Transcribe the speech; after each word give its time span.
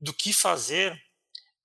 do 0.00 0.12
que 0.12 0.32
fazer 0.32 1.00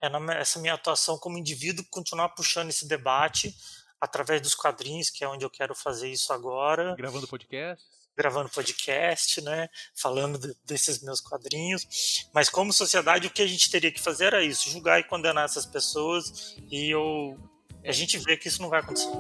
é 0.04 0.10
essa 0.38 0.60
minha 0.60 0.74
atuação 0.74 1.18
como 1.18 1.38
indivíduo 1.38 1.86
continuar 1.90 2.28
puxando 2.30 2.70
esse 2.70 2.86
debate 2.86 3.56
através 4.02 4.42
dos 4.42 4.54
quadrinhos, 4.54 5.10
que 5.10 5.24
é 5.24 5.28
onde 5.30 5.46
eu 5.46 5.50
quero 5.50 5.74
fazer 5.74 6.10
isso 6.10 6.34
agora. 6.34 6.94
Gravando 6.98 7.26
podcast? 7.26 7.86
Gravando 8.16 8.48
podcast, 8.50 9.42
né? 9.42 9.68
Falando 9.96 10.38
de, 10.38 10.54
desses 10.66 11.02
meus 11.02 11.20
quadrinhos. 11.22 12.28
Mas 12.34 12.50
como 12.50 12.74
sociedade, 12.74 13.28
o 13.28 13.30
que 13.30 13.42
a 13.42 13.48
gente 13.48 13.72
teria 13.72 13.94
que 13.94 14.02
fazer 14.02 14.26
era 14.26 14.44
isso: 14.44 14.70
julgar 14.70 15.00
e 15.00 15.06
condenar 15.06 15.46
essas 15.46 15.66
pessoas. 15.66 16.58
E 16.70 16.90
eu, 16.90 17.40
a 17.86 17.94
gente 17.94 18.18
vê 18.18 18.36
que 18.36 18.50
isso 18.50 18.62
não 18.62 18.68
vai 18.70 18.82
acontecer. 18.82 19.08
Você 19.08 19.16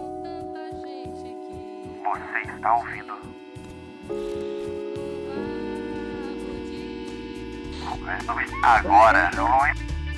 está 2.51 2.75
ouvindo? 2.75 3.22
Agora 8.63 9.29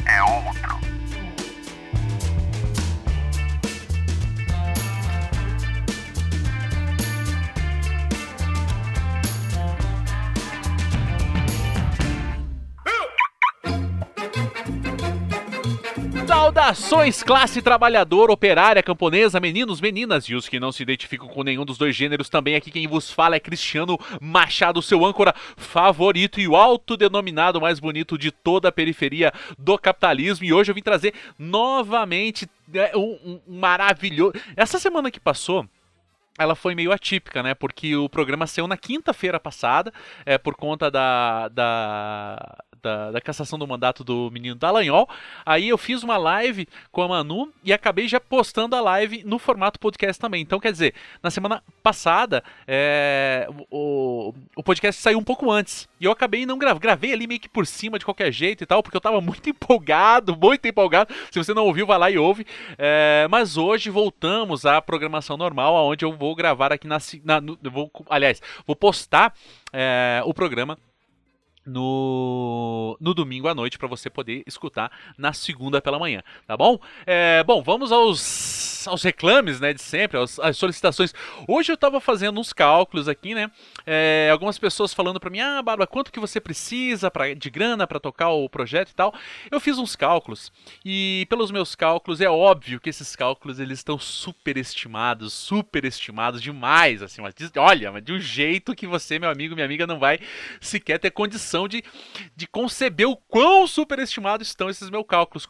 é 0.05 0.23
outro. 0.23 0.85
Saudações, 16.55 17.21
classe 17.21 17.61
trabalhadora, 17.61 18.32
operária, 18.32 18.82
camponesa, 18.82 19.41
meninos, 19.41 19.82
meninas 19.82 20.23
e 20.29 20.36
os 20.36 20.47
que 20.47 20.57
não 20.57 20.71
se 20.71 20.82
identificam 20.83 21.27
com 21.27 21.43
nenhum 21.43 21.65
dos 21.65 21.77
dois 21.77 21.93
gêneros 21.93 22.29
também. 22.29 22.55
Aqui 22.55 22.71
quem 22.71 22.87
vos 22.87 23.11
fala 23.11 23.36
é 23.36 23.41
Cristiano 23.41 24.00
Machado, 24.21 24.82
seu 24.82 25.04
âncora 25.04 25.36
favorito 25.57 26.39
e 26.39 26.47
o 26.47 26.55
autodenominado 26.55 27.60
mais 27.60 27.77
bonito 27.77 28.18
de 28.18 28.32
toda 28.32 28.69
a 28.69 28.71
periferia 28.71 29.33
do 29.60 29.77
capitalismo. 29.77 30.46
E 30.46 30.54
hoje 30.54 30.71
eu 30.71 30.75
vim 30.75 30.82
trazer 30.82 31.13
novamente 31.37 32.49
né, 32.69 32.89
um, 32.95 33.41
um 33.47 33.59
maravilhoso. 33.59 34.35
Essa 34.55 34.80
semana 34.80 35.11
que 35.11 35.19
passou 35.19 35.67
ela 36.37 36.55
foi 36.55 36.75
meio 36.75 36.91
atípica, 36.91 37.41
né? 37.41 37.53
Porque 37.53 37.95
o 37.95 38.09
programa 38.09 38.45
saiu 38.45 38.67
na 38.67 38.75
quinta-feira 38.75 39.39
passada, 39.39 39.93
é, 40.25 40.37
por 40.37 40.55
conta 40.55 40.91
da, 40.91 41.47
da, 41.47 42.58
da, 42.86 43.11
da, 43.11 43.19
cassação 43.19 43.58
do 43.58 43.67
mandato 43.67 44.03
do 44.03 44.30
menino 44.31 44.55
Dallagnol. 44.55 45.09
Aí 45.44 45.69
eu 45.69 45.78
fiz 45.78 46.03
uma 46.03 46.17
live 46.17 46.67
com 46.92 47.02
a 47.02 47.08
Manu 47.08 47.52
e 47.64 47.73
acabei 47.73 48.08
já 48.08 48.19
postando 48.19 48.75
a 48.75 48.81
live 48.81 49.23
no 49.25 49.39
formato 49.39 49.80
podcast 49.80 50.22
também. 50.22 50.42
Então, 50.42 50.59
quer 50.59 50.72
dizer, 50.72 50.94
na 51.23 51.31
semana 51.31 51.64
passada, 51.81 52.44
é, 52.67 53.47
o, 53.72 54.33
o 54.55 54.64
podcast 54.64 55.02
saiu 55.02 55.17
um 55.17 55.23
pouco 55.23 55.52
antes. 55.52 55.89
E 56.00 56.05
eu 56.05 56.11
acabei 56.11 56.45
não 56.45 56.59
gravando. 56.59 56.80
Gravei 56.80 57.11
ali 57.11 57.25
meio 57.25 57.39
que 57.39 57.50
por 57.50 57.66
cima 57.66 57.97
de 57.97 58.05
qualquer 58.05 58.31
jeito 58.31 58.64
e 58.64 58.67
tal, 58.67 58.83
porque 58.83 58.95
eu 58.95 59.02
tava 59.02 59.20
muito 59.20 59.49
empolgado, 59.49 60.38
muito 60.38 60.67
empolgado. 60.67 61.14
Se 61.31 61.44
você 61.44 61.53
não 61.53 61.66
ouviu, 61.66 61.88
vai 61.88 61.97
lá 61.97 62.11
e 62.11 62.17
ouve. 62.17 62.45
É, 62.77 63.27
mas 63.31 63.58
hoje 63.58 63.89
voltamos 63.89 64.66
à 64.66 64.80
programação 64.80 65.38
normal, 65.38 65.73
onde 65.88 66.05
eu 66.05 66.14
vou 66.14 66.36
gravar 66.36 66.72
aqui 66.72 66.88
na. 66.88 66.99
na 67.23 67.42
no, 67.42 67.58
vou, 67.64 67.92
aliás, 68.09 68.42
vou 68.67 68.75
postar 68.75 69.33
é, 69.73 70.22
o 70.23 70.33
programa 70.33 70.77
no, 71.66 72.97
no 72.99 73.13
domingo 73.13 73.47
à 73.47 73.55
noite 73.55 73.77
para 73.77 73.88
você 73.88 74.09
poder 74.09 74.44
escutar 74.45 74.91
na 75.17 75.33
segunda 75.33 75.81
pela 75.81 75.97
manhã, 75.97 76.21
tá 76.45 76.55
bom? 76.55 76.80
É, 77.05 77.44
bom, 77.44 77.61
vamos 77.63 77.91
aos, 77.91 78.88
aos 78.88 79.02
reclames, 79.03 79.59
né, 79.59 79.73
de 79.73 79.81
sempre, 79.81 80.17
aos, 80.17 80.39
às 80.39 80.58
solicitações. 80.58 81.13
Hoje 81.47 81.71
eu 81.71 81.75
estava 81.75 81.99
fazendo 81.99 82.39
uns 82.39 82.53
cálculos 82.53 83.08
aqui, 83.08 83.33
né? 83.33 83.49
É, 83.86 84.30
algumas 84.31 84.59
pessoas 84.59 84.93
falando 84.93 85.19
para 85.19 85.30
mim, 85.30 85.39
ah, 85.39 85.61
Bárbara, 85.61 85.88
quanto 85.88 86.11
que 86.11 86.19
você 86.19 86.39
precisa 86.39 87.09
pra, 87.09 87.33
de 87.33 87.49
grana 87.49 87.88
para 87.88 87.99
tocar 87.99 88.30
o 88.30 88.47
projeto 88.47 88.89
e 88.91 88.95
tal. 88.95 89.13
Eu 89.49 89.59
fiz 89.59 89.77
uns 89.77 89.95
cálculos 89.95 90.52
e 90.83 91.25
pelos 91.30 91.52
meus 91.52 91.75
cálculos 91.75 92.21
é 92.21 92.30
óbvio 92.30 92.80
que 92.80 92.89
esses 92.89 93.16
cálculos 93.16 93.59
eles 93.59 93.80
estão 93.80 93.97
superestimados, 93.97 95.33
superestimados 95.33 96.41
demais, 96.41 97.02
assim, 97.02 97.21
mas, 97.21 97.33
olha, 97.58 98.02
de 98.02 98.14
um 98.14 98.20
jeito 98.20 98.76
que 98.76 98.86
você, 98.86 99.17
meu 99.17 99.30
amigo, 99.30 99.55
minha 99.55 99.65
amiga, 99.65 99.87
não 99.87 99.99
vai 99.99 100.20
sequer 100.59 100.99
ter 100.99 101.11
condição 101.11 101.55
de, 101.67 101.83
de 102.36 102.48
conceber 102.48 103.08
o 103.08 103.16
quão 103.16 103.66
superestimados 103.66 104.48
estão 104.48 104.70
esses 104.70 104.89
meus 104.89 105.05
cálculos. 105.08 105.48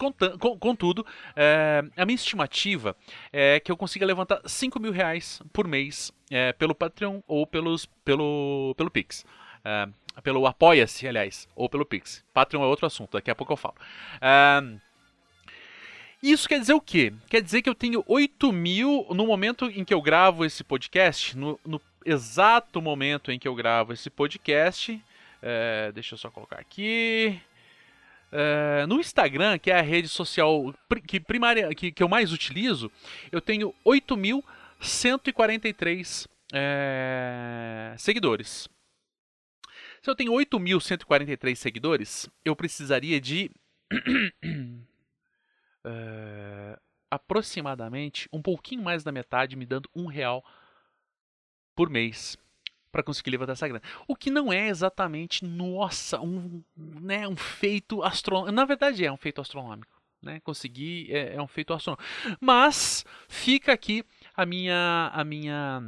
Contudo, 0.60 1.06
é, 1.36 1.84
a 1.98 2.06
minha 2.06 2.16
estimativa 2.16 2.96
é 3.34 3.60
que 3.60 3.72
eu 3.72 3.78
consiga 3.78 4.06
levantar 4.06 4.40
5 4.46 4.80
mil 4.80 4.92
reais 4.92 5.42
por 5.52 5.68
mês 5.68 6.12
é, 6.30 6.54
pelo 6.54 6.76
Patreon 6.76 7.22
ou 7.28 7.48
pelos, 7.48 7.88
pelo, 8.04 8.76
pelo 8.78 8.92
Pix. 8.92 9.26
É, 9.64 9.88
pelo 10.22 10.46
Apoia-se, 10.46 11.08
aliás, 11.08 11.48
ou 11.56 11.68
pelo 11.68 11.86
Pix. 11.86 12.24
Patreon 12.34 12.64
é 12.64 12.68
outro 12.68 12.86
assunto, 12.86 13.14
daqui 13.14 13.32
a 13.32 13.36
pouco 13.36 13.54
eu 13.54 13.58
falo. 13.58 13.76
Isso 16.24 16.50
quer 16.50 16.60
dizer 16.60 16.74
o 16.74 16.82
quê? 16.82 17.14
Quer 17.30 17.40
dizer 17.40 17.62
que 17.62 17.70
eu 17.70 17.76
tenho 17.76 18.04
8 18.08 18.52
mil 18.52 19.06
no 19.12 19.28
momento 19.28 19.66
em 19.66 19.86
que 19.86 19.94
eu 19.94 20.02
gravo 20.02 20.44
esse 20.44 20.64
podcast, 20.64 21.38
no, 21.38 21.60
no 21.64 21.80
exato 22.04 22.82
momento 22.82 23.32
em 23.32 23.38
que 23.38 23.48
eu 23.48 23.54
gravo 23.54 23.94
esse 23.94 24.10
podcast, 24.10 25.00
é, 25.48 25.92
deixa 25.92 26.16
eu 26.16 26.18
só 26.18 26.32
colocar 26.32 26.60
aqui. 26.60 27.40
É, 28.32 28.88
no 28.88 29.00
Instagram, 29.00 29.60
que 29.60 29.70
é 29.70 29.78
a 29.78 29.82
rede 29.82 30.10
social 30.10 30.74
que, 31.08 31.20
primária, 31.20 31.70
que, 31.76 31.92
que 31.92 32.02
eu 32.02 32.10
mais 32.10 32.34
utilizo, 32.34 32.92
eu 33.32 33.40
tenho 33.40 33.72
8.143 33.86 36.28
é, 36.52 37.94
seguidores. 38.00 38.68
Se 40.02 40.10
eu 40.10 40.16
tenho 40.16 40.34
8.143 40.34 41.56
seguidores, 41.56 42.28
eu 42.44 42.56
precisaria 42.56 43.22
de 43.22 43.52
é, 45.86 46.80
aproximadamente 47.12 48.28
um 48.34 48.42
pouquinho 48.42 48.82
mais 48.82 49.04
da 49.04 49.12
metade, 49.12 49.56
me 49.56 49.68
dando 49.68 49.88
um 49.96 50.08
real 50.08 50.44
por 51.76 51.88
mês 51.88 52.36
para 52.96 53.04
conseguir 53.04 53.32
levantar 53.32 53.52
essa 53.52 53.68
grana. 53.68 53.84
O 54.08 54.16
que 54.16 54.32
não 54.32 54.54
é 54.54 54.70
exatamente, 54.70 55.44
nossa, 55.44 56.22
um, 56.22 56.64
né, 56.78 57.28
um 57.28 57.36
feito 57.36 58.02
astronômico. 58.02 58.54
Na 58.54 58.64
verdade 58.64 59.06
é 59.06 59.12
um 59.12 59.18
feito 59.18 59.42
astronômico. 59.42 60.02
Né? 60.24 60.40
Conseguir 60.40 61.14
é, 61.14 61.36
é 61.36 61.42
um 61.42 61.48
feito 61.48 61.74
astronômico. 61.74 62.08
Mas 62.40 63.04
fica 63.28 63.74
aqui 63.74 64.02
a 64.34 64.46
minha. 64.46 65.12
A 65.14 65.26
minha 65.26 65.82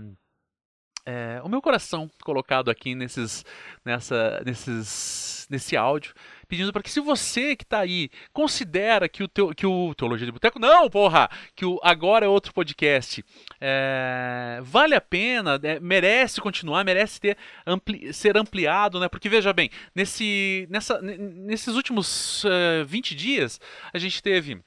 é, 1.06 1.40
o 1.42 1.48
meu 1.48 1.62
coração 1.62 2.12
colocado 2.22 2.70
aqui 2.70 2.94
nesses, 2.94 3.46
nessa, 3.86 4.42
nesses, 4.46 5.48
nesse 5.50 5.78
áudio 5.78 6.14
pedindo 6.48 6.72
para 6.72 6.82
que 6.82 6.90
se 6.90 7.00
você 7.00 7.56
que 7.56 7.64
está 7.64 7.80
aí 7.80 8.10
considera 8.32 9.10
que 9.10 9.24
o, 9.24 9.28
teu, 9.28 9.54
que 9.54 9.66
o 9.66 9.94
Teologia 9.96 10.26
de 10.26 10.32
Boteco, 10.32 10.60
não, 10.60 10.90
porra, 10.90 11.30
que 11.56 11.66
o 11.66 11.80
Agora 11.84 12.26
é 12.26 12.30
outro 12.30 12.54
podcast, 12.54 13.24
é, 13.60 14.60
vale 14.64 14.96
a 14.96 15.02
pena, 15.02 15.60
é, 15.62 15.80
merece 15.80 16.42
continuar, 16.42 16.84
merece 16.84 17.20
ter 17.20 17.38
ampli, 17.66 18.14
ser 18.14 18.38
ampliado, 18.38 19.00
né? 19.00 19.08
Porque 19.10 19.30
veja 19.30 19.54
bem, 19.54 19.70
nesse, 19.94 20.68
nessa, 20.70 21.02
nesses 21.02 21.76
últimos 21.76 22.44
uh, 22.44 22.82
é, 22.82 22.84
20 22.84 23.16
dias, 23.16 23.60
a 23.94 23.98
gente 23.98 24.22
teve 24.22 24.60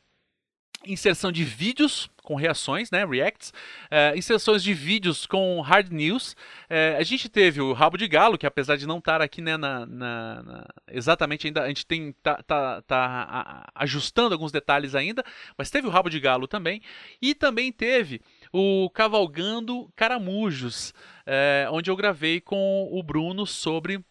inserção 0.86 1.30
de 1.30 1.44
vídeos 1.44 2.10
com 2.30 2.36
reações, 2.36 2.92
né, 2.92 3.04
reacts, 3.04 3.52
uh, 3.90 4.16
inserções 4.16 4.62
de 4.62 4.72
vídeos 4.72 5.26
com 5.26 5.60
hard 5.60 5.90
news. 5.90 6.36
Uh, 6.70 6.96
a 6.96 7.02
gente 7.02 7.28
teve 7.28 7.60
o 7.60 7.72
Rabo 7.72 7.98
de 7.98 8.06
Galo, 8.06 8.38
que 8.38 8.46
apesar 8.46 8.76
de 8.76 8.86
não 8.86 8.98
estar 8.98 9.20
aqui 9.20 9.42
né, 9.42 9.56
na, 9.56 9.84
na, 9.84 10.42
na, 10.44 10.66
exatamente 10.92 11.48
ainda, 11.48 11.64
a 11.64 11.66
gente 11.66 11.84
tem 11.84 12.12
tá, 12.22 12.40
tá, 12.40 12.82
tá 12.82 13.68
ajustando 13.74 14.32
alguns 14.32 14.52
detalhes 14.52 14.94
ainda, 14.94 15.24
mas 15.58 15.70
teve 15.70 15.88
o 15.88 15.90
Rabo 15.90 16.08
de 16.08 16.20
Galo 16.20 16.46
também 16.46 16.80
e 17.20 17.34
também 17.34 17.72
teve 17.72 18.20
o 18.52 18.88
Cavalgando 18.90 19.90
Caramujos, 19.96 20.90
uh, 21.26 21.72
onde 21.72 21.90
eu 21.90 21.96
gravei 21.96 22.40
com 22.40 22.88
o 22.92 23.02
Bruno 23.02 23.44
sobre 23.44 24.04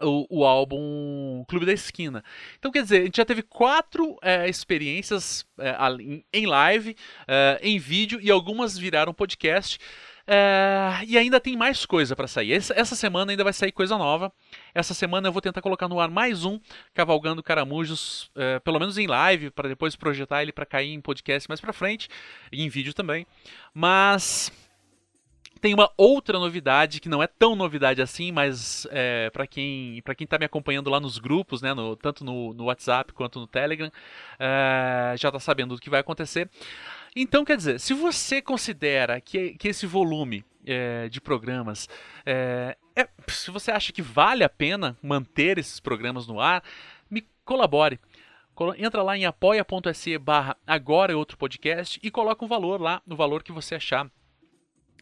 o, 0.00 0.40
o, 0.40 0.44
álbum 0.44 1.44
Clube 1.48 1.66
da 1.66 1.72
Esquina. 1.72 2.24
Então, 2.58 2.70
quer 2.70 2.82
dizer, 2.82 3.02
a 3.02 3.04
gente 3.04 3.16
já 3.16 3.24
teve 3.24 3.42
quatro 3.42 4.16
é, 4.22 4.48
experiências 4.48 5.46
é, 5.58 5.76
em 6.32 6.46
live, 6.46 6.96
é, 7.26 7.60
em 7.62 7.78
vídeo 7.78 8.18
e 8.20 8.30
algumas 8.30 8.76
viraram 8.76 9.14
podcast. 9.14 9.78
É, 10.26 11.00
e 11.06 11.18
ainda 11.18 11.38
tem 11.38 11.54
mais 11.54 11.84
coisa 11.84 12.16
para 12.16 12.26
sair. 12.26 12.52
Essa, 12.52 12.72
essa, 12.74 12.96
semana 12.96 13.32
ainda 13.32 13.44
vai 13.44 13.52
sair 13.52 13.72
coisa 13.72 13.98
nova. 13.98 14.32
Essa 14.74 14.94
semana 14.94 15.28
eu 15.28 15.32
vou 15.32 15.42
tentar 15.42 15.60
colocar 15.60 15.86
no 15.86 16.00
ar 16.00 16.10
mais 16.10 16.44
um 16.44 16.58
Cavalgando 16.94 17.42
Caramujos, 17.42 18.30
é, 18.34 18.58
pelo 18.60 18.78
menos 18.78 18.96
em 18.96 19.06
live, 19.06 19.50
para 19.50 19.68
depois 19.68 19.94
projetar 19.96 20.42
ele 20.42 20.52
para 20.52 20.64
cair 20.64 20.92
em 20.92 21.00
podcast 21.00 21.48
mais 21.48 21.60
para 21.60 21.74
frente, 21.74 22.08
e 22.50 22.62
em 22.62 22.68
vídeo 22.70 22.94
também. 22.94 23.26
Mas 23.74 24.50
tem 25.64 25.72
uma 25.72 25.90
outra 25.96 26.38
novidade 26.38 27.00
que 27.00 27.08
não 27.08 27.22
é 27.22 27.26
tão 27.26 27.56
novidade 27.56 28.02
assim, 28.02 28.30
mas 28.30 28.86
é, 28.90 29.30
para 29.30 29.46
quem 29.46 29.98
para 30.02 30.14
quem 30.14 30.26
está 30.26 30.38
me 30.38 30.44
acompanhando 30.44 30.90
lá 30.90 31.00
nos 31.00 31.16
grupos, 31.16 31.62
né, 31.62 31.72
no, 31.72 31.96
tanto 31.96 32.22
no, 32.22 32.52
no, 32.52 32.64
WhatsApp 32.64 33.14
quanto 33.14 33.40
no 33.40 33.46
Telegram, 33.46 33.90
é, 34.38 35.14
já 35.16 35.30
está 35.30 35.40
sabendo 35.40 35.74
do 35.74 35.80
que 35.80 35.88
vai 35.88 36.00
acontecer. 36.00 36.50
Então, 37.16 37.46
quer 37.46 37.56
dizer, 37.56 37.80
se 37.80 37.94
você 37.94 38.42
considera 38.42 39.18
que, 39.22 39.54
que 39.54 39.68
esse 39.68 39.86
volume 39.86 40.44
é, 40.66 41.08
de 41.08 41.18
programas, 41.18 41.88
é, 42.26 42.76
é, 42.94 43.08
se 43.26 43.50
você 43.50 43.70
acha 43.70 43.90
que 43.90 44.02
vale 44.02 44.44
a 44.44 44.50
pena 44.50 44.98
manter 45.02 45.56
esses 45.56 45.80
programas 45.80 46.26
no 46.26 46.40
ar, 46.40 46.62
me 47.10 47.26
colabore. 47.42 47.98
Entra 48.76 49.02
lá 49.02 49.16
em 49.16 49.24
apoia.se 49.24 50.18
barra 50.18 50.58
agora 50.66 51.14
é 51.14 51.16
outro 51.16 51.38
podcast 51.38 51.98
e 52.02 52.10
coloca 52.10 52.44
um 52.44 52.48
valor 52.48 52.82
lá, 52.82 53.00
no 53.06 53.16
valor 53.16 53.42
que 53.42 53.50
você 53.50 53.76
achar, 53.76 54.10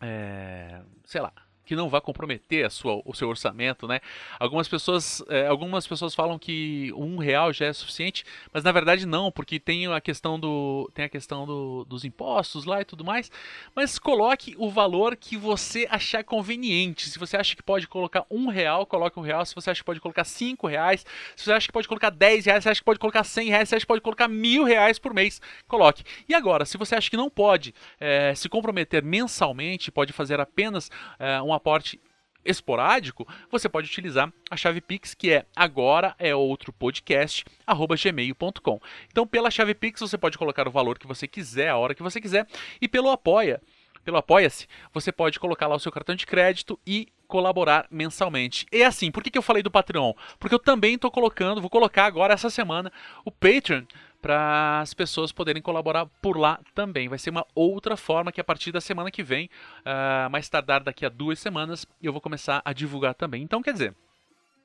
é, 0.03 0.83
sei 1.05 1.21
lá, 1.21 1.33
que 1.65 1.77
não 1.77 1.89
vai 1.89 2.01
comprometer 2.01 2.67
a 2.67 2.71
sua, 2.71 3.01
o 3.05 3.15
seu 3.15 3.29
orçamento, 3.29 3.87
né? 3.87 4.01
Algumas 4.39 4.69
pessoas, 4.69 5.23
é, 5.29 5.47
algumas 5.47 5.87
pessoas 5.87 6.15
falam 6.15 6.39
que 6.39 6.93
um 6.95 7.17
real 7.17 7.53
já 7.53 7.67
é 7.67 7.73
suficiente, 7.73 8.25
mas 8.53 8.65
na 8.65 8.73
verdade 8.73 9.07
não, 9.07 9.31
porque 9.31 9.59
tem 9.59 9.87
a 9.87 10.01
questão 10.01 10.39
do, 10.39 10.91
tem 10.95 11.05
a 11.05 11.09
questão 11.09 11.47
do, 11.47 11.85
dos 11.85 12.05
impostos 12.05 12.65
lá 12.65 12.81
e 12.81 12.85
tudo 12.85 13.05
mais. 13.05 13.31
Mas 13.75 13.99
coloque 13.99 14.55
o 14.59 14.71
valor 14.71 15.17
que 15.17 15.37
você 15.37 15.87
achar 15.91 16.25
conveniente. 16.25 17.09
Se 17.09 17.19
você 17.19 17.37
acha 17.37 17.55
que 17.55 17.63
pode 17.63 17.87
colocar 17.87 18.25
um 18.31 18.49
real, 18.49 18.85
coloque 18.87 19.19
um 19.19 19.23
real. 19.23 19.45
Se 19.45 19.55
você 19.55 19.71
acha 19.71 19.81
que 19.81 19.87
pode 19.87 20.01
colocar 20.01 20.25
cinco 20.25 20.67
reais, 20.67 21.05
se 21.37 21.45
você 21.45 21.53
acha 21.53 21.67
que 21.67 21.73
pode 21.73 21.89
colocar 21.89 22.11
dez 22.11 22.45
reais, 22.45 22.63
se 22.63 22.65
você 22.65 22.71
acha 22.71 22.81
que 22.81 22.85
pode 22.85 22.99
colocar 22.99 23.25
cem 23.25 23.49
reais, 23.49 23.69
se 23.69 23.71
você 23.71 23.77
acha 23.77 23.85
que 23.85 23.89
pode 23.89 24.01
colocar 24.01 24.29
mil 24.29 24.65
reais 24.65 24.99
por 24.99 25.15
mês, 25.15 25.41
coloque. 25.69 26.03
E 26.29 26.35
agora, 26.35 26.65
se 26.65 26.77
você 26.77 26.95
acha 26.95 27.09
que 27.09 27.17
não 27.17 27.31
pode 27.31 27.75
é, 28.01 28.35
se 28.35 28.49
comprometer 28.49 29.03
mensalmente, 29.03 29.91
pode 29.91 30.13
fazer 30.13 30.41
apenas 30.41 30.91
é, 31.19 31.41
um 31.41 31.53
aporte 31.63 32.01
esporádico, 32.45 33.27
você 33.51 33.69
pode 33.69 33.89
utilizar 33.89 34.33
a 34.51 34.57
chave 34.57 34.81
Pix, 34.81 35.15
que 35.15 35.31
é 35.31 35.47
agora 35.55 36.15
é 36.19 36.35
outro 36.35 36.73
podcast, 36.73 37.45
arroba 37.65 37.95
gmail.com. 37.97 38.81
Então, 39.09 39.25
pela 39.25 39.51
chave 39.51 39.75
Pix, 39.75 40.01
você 40.01 40.19
pode 40.19 40.37
colocar 40.37 40.67
o 40.67 40.73
valor 40.73 40.99
que 40.99 41.07
você 41.07 41.29
quiser, 41.29 41.69
a 41.69 41.77
hora 41.77 41.95
que 41.95 42.03
você 42.03 42.21
quiser, 42.21 42.47
e 42.81 42.89
pelo 42.89 43.11
Apoia, 43.11 43.63
pelo 44.05 44.17
Apoia-se, 44.17 44.67
você 44.93 45.13
pode 45.13 45.39
colocar 45.39 45.69
lá 45.69 45.77
o 45.77 45.79
seu 45.79 45.93
cartão 45.93 46.17
de 46.17 46.27
crédito 46.27 46.79
e 46.85 47.07
colaborar 47.29 47.87
mensalmente. 47.91 48.67
E 48.73 48.83
assim, 48.83 49.11
por 49.11 49.23
que, 49.23 49.31
que 49.31 49.39
eu 49.39 49.43
falei 49.43 49.63
do 49.63 49.71
Patreon? 49.71 50.13
Porque 50.39 50.55
eu 50.55 50.59
também 50.59 50.97
estou 50.97 51.11
colocando, 51.11 51.61
vou 51.61 51.71
colocar 51.71 52.05
agora 52.05 52.35
essa 52.35 52.51
semana 52.51 52.93
o 53.25 53.31
Patreon 53.31 53.85
para 54.23 54.81
as 54.81 54.95
pessoas 54.95 55.33
poderem 55.33 55.61
colaborar 55.61 56.07
por 56.23 56.39
lá 56.39 56.61
também. 56.75 57.09
Vai 57.09 57.19
ser 57.19 57.31
uma 57.31 57.45
outra 57.55 57.97
forma 57.97 58.31
que 58.31 58.41
a 58.41 58.45
partir 58.45 58.71
da 58.71 58.81
semana 58.81 59.11
que 59.11 59.23
vem, 59.23 59.51
uh, 59.81 60.31
mais 60.31 60.49
tardar 60.49 60.83
daqui 60.83 61.05
a 61.05 61.09
duas 61.09 61.41
semanas, 61.41 61.85
eu 62.01 62.13
vou 62.13 62.21
começar 62.21 62.63
a 62.65 62.73
divulgar 62.73 63.15
também. 63.15 63.43
Então, 63.43 63.61
quer 63.61 63.73
dizer, 63.73 63.95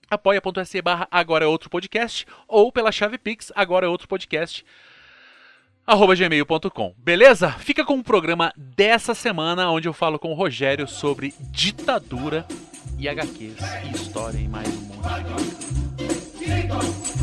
apoia.se 0.09 0.81
barra 0.81 1.07
agora 1.11 1.43
é 1.43 1.47
outro 1.47 1.69
podcast 1.69 2.25
ou 2.47 2.71
pela 2.71 2.91
chave 2.91 3.17
Pix 3.17 3.51
agora 3.55 3.87
é 3.87 3.89
outro 3.89 4.07
podcast 4.07 4.63
arroba 5.87 6.15
gmail.com. 6.15 6.93
Beleza? 6.97 7.51
Fica 7.53 7.83
com 7.83 7.97
o 7.97 8.03
programa 8.03 8.53
dessa 8.55 9.15
semana, 9.15 9.71
onde 9.71 9.87
eu 9.87 9.93
falo 9.93 10.19
com 10.19 10.31
o 10.31 10.35
Rogério 10.35 10.87
sobre 10.87 11.33
ditadura 11.49 12.45
e 12.99 13.07
HQs 13.07 13.57
e 13.85 13.95
história 13.95 14.37
e 14.37 14.47
mais 14.47 14.67
um 14.67 14.81
monte 14.81 15.23
de. 15.95 17.16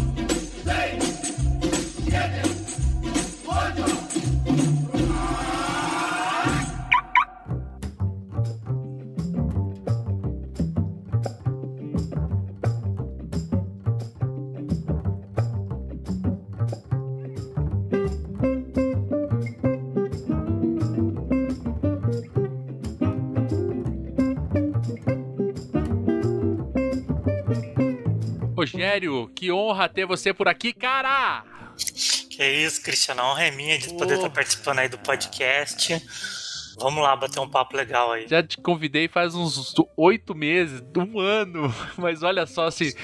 Rogério, 28.65 29.31
que 29.35 29.53
honra 29.53 29.89
ter 29.89 30.07
você 30.07 30.33
por 30.33 30.49
aqui, 30.49 30.73
cara! 30.73 31.45
Que 32.31 32.45
isso, 32.45 32.83
Cristiano, 32.83 33.21
a 33.21 33.31
honra 33.31 33.45
é 33.45 33.51
minha 33.51 33.79
de 33.79 33.93
poder 33.95 34.15
estar 34.15 34.31
participando 34.31 34.79
aí 34.79 34.89
do 34.89 34.99
podcast. 34.99 36.03
Vamos 36.79 37.03
lá 37.03 37.15
bater 37.15 37.39
um 37.41 37.49
papo 37.49 37.77
legal 37.77 38.13
aí. 38.13 38.27
Já 38.27 38.43
te 38.43 38.57
convidei 38.59 39.07
faz 39.07 39.35
uns 39.35 39.75
oito 39.97 40.35
meses, 40.35 40.83
um 40.97 41.21
ano, 41.21 41.73
mas 41.97 42.23
olha 42.23 42.47
só 42.47 42.71
se 42.71 42.97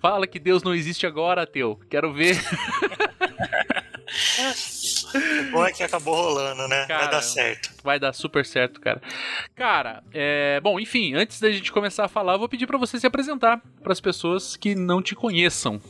fala 0.00 0.26
que 0.26 0.38
Deus 0.38 0.62
não 0.62 0.74
existe 0.74 1.06
agora, 1.06 1.46
teu. 1.46 1.78
Quero 1.88 2.12
ver. 2.12 2.36
Bom 5.50 5.64
é 5.64 5.72
que 5.72 5.82
acabou 5.82 6.14
rolando, 6.14 6.66
né? 6.68 6.86
Cara, 6.86 7.02
Vai 7.02 7.10
dar 7.10 7.22
certo. 7.22 7.70
Vai 7.82 7.98
dar 8.00 8.12
super 8.12 8.44
certo, 8.44 8.80
cara. 8.80 9.00
Cara, 9.54 10.02
é... 10.12 10.60
bom, 10.60 10.78
enfim, 10.80 11.14
antes 11.14 11.40
da 11.40 11.50
gente 11.50 11.72
começar 11.72 12.04
a 12.04 12.08
falar, 12.08 12.34
eu 12.34 12.38
vou 12.38 12.48
pedir 12.48 12.66
para 12.66 12.78
você 12.78 12.98
se 12.98 13.06
apresentar 13.06 13.60
para 13.82 13.92
as 13.92 14.00
pessoas 14.00 14.56
que 14.56 14.74
não 14.74 15.02
te 15.02 15.14
conheçam. 15.14 15.80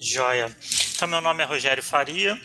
Joia. 0.00 0.54
Então, 0.94 1.08
meu 1.08 1.20
nome 1.20 1.42
é 1.42 1.46
Rogério 1.46 1.82
Faria, 1.82 2.38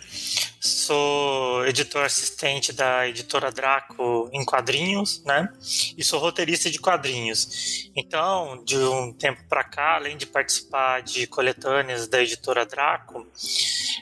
sou 0.66 1.66
editor 1.68 2.04
assistente 2.04 2.74
da 2.74 3.08
editora 3.08 3.52
Draco 3.52 4.30
em 4.34 4.44
quadrinhos, 4.44 5.24
né? 5.24 5.48
E 5.98 6.04
sou 6.04 6.20
roteirista 6.20 6.70
de 6.70 6.80
quadrinhos. 6.80 7.90
Então, 7.96 8.64
de 8.64 8.78
um 8.78 9.14
tempo 9.14 9.44
para 9.48 9.64
cá, 9.64 9.96
além 9.96 10.18
de 10.18 10.26
participar 10.26 11.02
de 11.02 11.28
coletâneas 11.28 12.08
da 12.08 12.22
editora 12.22 12.66
Draco, 12.66 13.28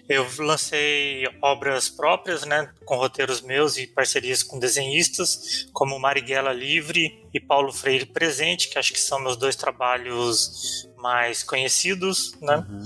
eu 0.08 0.26
lancei 0.40 1.26
obras 1.42 1.90
próprias, 1.90 2.46
né? 2.46 2.72
Com 2.86 2.96
roteiros 2.96 3.42
meus 3.42 3.78
e 3.78 3.88
parcerias 3.88 4.42
com 4.42 4.60
desenhistas, 4.60 5.68
como 5.74 6.00
Marighella 6.00 6.54
Livre 6.54 7.28
e 7.34 7.40
Paulo 7.40 7.72
Freire 7.72 8.06
Presente, 8.06 8.70
que 8.70 8.78
acho 8.80 8.94
que 8.94 9.00
são 9.00 9.20
meus 9.20 9.36
dois 9.36 9.56
trabalhos 9.56 10.88
mais 10.98 11.44
conhecidos, 11.44 12.34
né? 12.40 12.66
Uhum. 12.70 12.82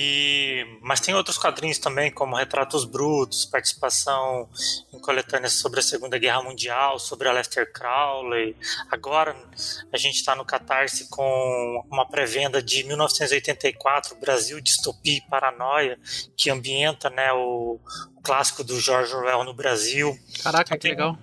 E 0.00 0.78
mas 0.80 1.00
tem 1.00 1.12
outros 1.12 1.36
quadrinhos 1.36 1.76
também, 1.78 2.08
como 2.08 2.36
Retratos 2.36 2.84
Brutos, 2.84 3.44
participação 3.44 4.48
em 4.92 5.00
coletâneas 5.00 5.54
sobre 5.54 5.80
a 5.80 5.82
Segunda 5.82 6.16
Guerra 6.18 6.40
Mundial, 6.40 7.00
sobre 7.00 7.26
a 7.26 7.32
Lester 7.32 7.72
Crowley. 7.72 8.54
Agora 8.92 9.34
a 9.92 9.96
gente 9.96 10.14
está 10.14 10.36
no 10.36 10.44
Catarse 10.44 11.08
com 11.08 11.84
uma 11.90 12.06
pré-venda 12.06 12.62
de 12.62 12.84
1984, 12.84 14.14
Brasil, 14.20 14.60
Distopia 14.60 15.18
e 15.18 15.28
Paranoia, 15.28 15.98
que 16.36 16.48
ambienta, 16.48 17.10
né, 17.10 17.32
o, 17.32 17.80
o 18.14 18.22
clássico 18.22 18.62
do 18.62 18.80
George 18.80 19.12
Orwell 19.12 19.42
no 19.42 19.52
Brasil. 19.52 20.16
Caraca, 20.44 20.76
então, 20.76 20.78
que 20.78 20.82
tem, 20.82 20.90
legal. 20.92 21.18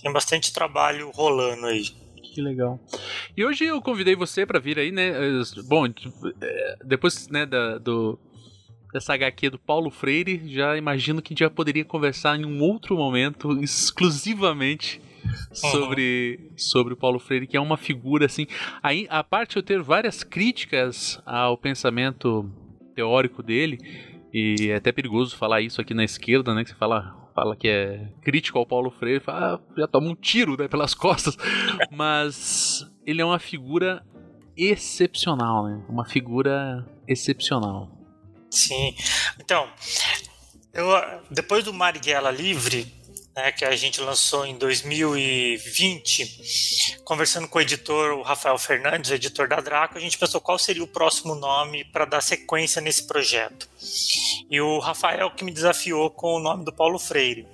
Tem 0.00 0.12
bastante 0.12 0.52
trabalho 0.52 1.10
rolando 1.10 1.66
aí 1.66 2.03
que 2.34 2.42
legal. 2.42 2.80
E 3.36 3.44
hoje 3.44 3.64
eu 3.64 3.80
convidei 3.80 4.16
você 4.16 4.44
para 4.44 4.58
vir 4.58 4.78
aí, 4.78 4.90
né? 4.90 5.12
Bom, 5.68 5.86
depois 6.84 7.28
né, 7.28 7.46
da, 7.46 7.78
do, 7.78 8.18
dessa 8.92 9.14
HQ 9.14 9.50
do 9.50 9.58
Paulo 9.58 9.88
Freire, 9.88 10.42
já 10.52 10.76
imagino 10.76 11.22
que 11.22 11.28
a 11.28 11.32
gente 11.32 11.40
já 11.40 11.50
poderia 11.50 11.84
conversar 11.84 12.38
em 12.38 12.44
um 12.44 12.60
outro 12.60 12.96
momento 12.96 13.52
exclusivamente 13.62 15.00
sobre, 15.52 16.40
uhum. 16.40 16.58
sobre 16.58 16.94
o 16.94 16.96
Paulo 16.96 17.20
Freire, 17.20 17.46
que 17.46 17.56
é 17.56 17.60
uma 17.60 17.76
figura 17.76 18.26
assim. 18.26 18.46
Aí, 18.82 19.06
a 19.08 19.22
parte 19.22 19.52
de 19.52 19.58
eu 19.58 19.62
ter 19.62 19.80
várias 19.80 20.24
críticas 20.24 21.22
ao 21.24 21.56
pensamento 21.56 22.50
teórico 22.96 23.42
dele, 23.42 23.78
e 24.32 24.70
é 24.70 24.76
até 24.76 24.90
perigoso 24.90 25.36
falar 25.36 25.60
isso 25.60 25.80
aqui 25.80 25.94
na 25.94 26.02
esquerda, 26.02 26.52
né? 26.52 26.64
Que 26.64 26.70
você 26.70 26.76
fala 26.76 27.23
fala 27.34 27.56
que 27.56 27.68
é 27.68 28.08
crítico 28.22 28.58
ao 28.58 28.66
Paulo 28.66 28.90
Freire, 28.90 29.20
fala, 29.20 29.56
ah, 29.56 29.60
já 29.76 29.86
toma 29.88 30.08
um 30.08 30.14
tiro 30.14 30.56
né, 30.56 30.68
pelas 30.68 30.94
costas. 30.94 31.36
Mas 31.90 32.86
ele 33.04 33.20
é 33.20 33.24
uma 33.24 33.38
figura 33.38 34.04
excepcional, 34.56 35.66
né? 35.66 35.84
Uma 35.88 36.04
figura 36.04 36.86
excepcional. 37.08 37.90
Sim. 38.50 38.94
Então, 39.40 39.68
eu, 40.72 40.86
depois 41.30 41.64
do 41.64 41.72
Marighella 41.72 42.30
Livre, 42.30 42.86
né, 43.34 43.50
que 43.52 43.64
a 43.64 43.74
gente 43.74 44.00
lançou 44.00 44.46
em 44.46 44.56
2020, 44.56 47.00
conversando 47.04 47.48
com 47.48 47.58
o 47.58 47.62
editor 47.62 48.12
o 48.12 48.22
Rafael 48.22 48.56
Fernandes, 48.58 49.10
o 49.10 49.14
editor 49.14 49.48
da 49.48 49.60
Draco, 49.60 49.98
a 49.98 50.00
gente 50.00 50.16
pensou 50.16 50.40
qual 50.40 50.58
seria 50.58 50.84
o 50.84 50.88
próximo 50.88 51.34
nome 51.34 51.84
para 51.84 52.04
dar 52.04 52.20
sequência 52.20 52.80
nesse 52.80 53.06
projeto. 53.06 53.68
E 54.48 54.60
o 54.60 54.78
Rafael 54.78 55.30
que 55.30 55.44
me 55.44 55.50
desafiou 55.50 56.10
com 56.10 56.34
o 56.34 56.40
nome 56.40 56.64
do 56.64 56.72
Paulo 56.72 56.98
Freire. 56.98 57.53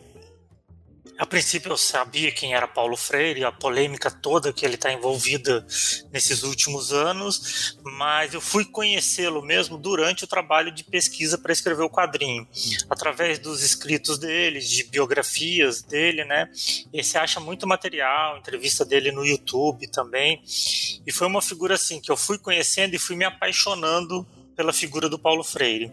A 1.21 1.27
princípio 1.27 1.71
eu 1.71 1.77
sabia 1.77 2.33
quem 2.33 2.55
era 2.55 2.67
Paulo 2.67 2.97
Freire, 2.97 3.45
a 3.45 3.53
polêmica 3.53 4.11
toda 4.11 4.55
que 4.55 4.65
ele 4.65 4.77
está 4.77 4.91
envolvida 4.91 5.67
nesses 6.11 6.43
últimos 6.43 6.95
anos, 6.95 7.77
mas 7.83 8.33
eu 8.33 8.41
fui 8.41 8.65
conhecê-lo 8.65 9.43
mesmo 9.43 9.77
durante 9.77 10.25
o 10.25 10.27
trabalho 10.27 10.73
de 10.73 10.83
pesquisa 10.83 11.37
para 11.37 11.53
escrever 11.53 11.83
o 11.83 11.91
quadrinho, 11.91 12.49
através 12.89 13.39
dos 13.39 13.63
escritos 13.63 14.17
dele, 14.17 14.61
de 14.61 14.83
biografias 14.85 15.83
dele, 15.83 16.25
né? 16.25 16.51
E 16.91 17.05
você 17.05 17.19
acha 17.19 17.39
muito 17.39 17.67
material, 17.67 18.39
entrevista 18.39 18.83
dele 18.83 19.13
no 19.13 19.23
YouTube 19.23 19.89
também, 19.89 20.43
e 21.07 21.13
foi 21.13 21.27
uma 21.27 21.43
figura 21.43 21.75
assim 21.75 22.01
que 22.01 22.11
eu 22.11 22.17
fui 22.17 22.39
conhecendo 22.39 22.95
e 22.95 22.99
fui 22.99 23.15
me 23.15 23.27
apaixonando 23.27 24.27
pela 24.61 24.75
figura 24.75 25.09
do 25.09 25.19
Paulo 25.19 25.43
Freire. 25.43 25.91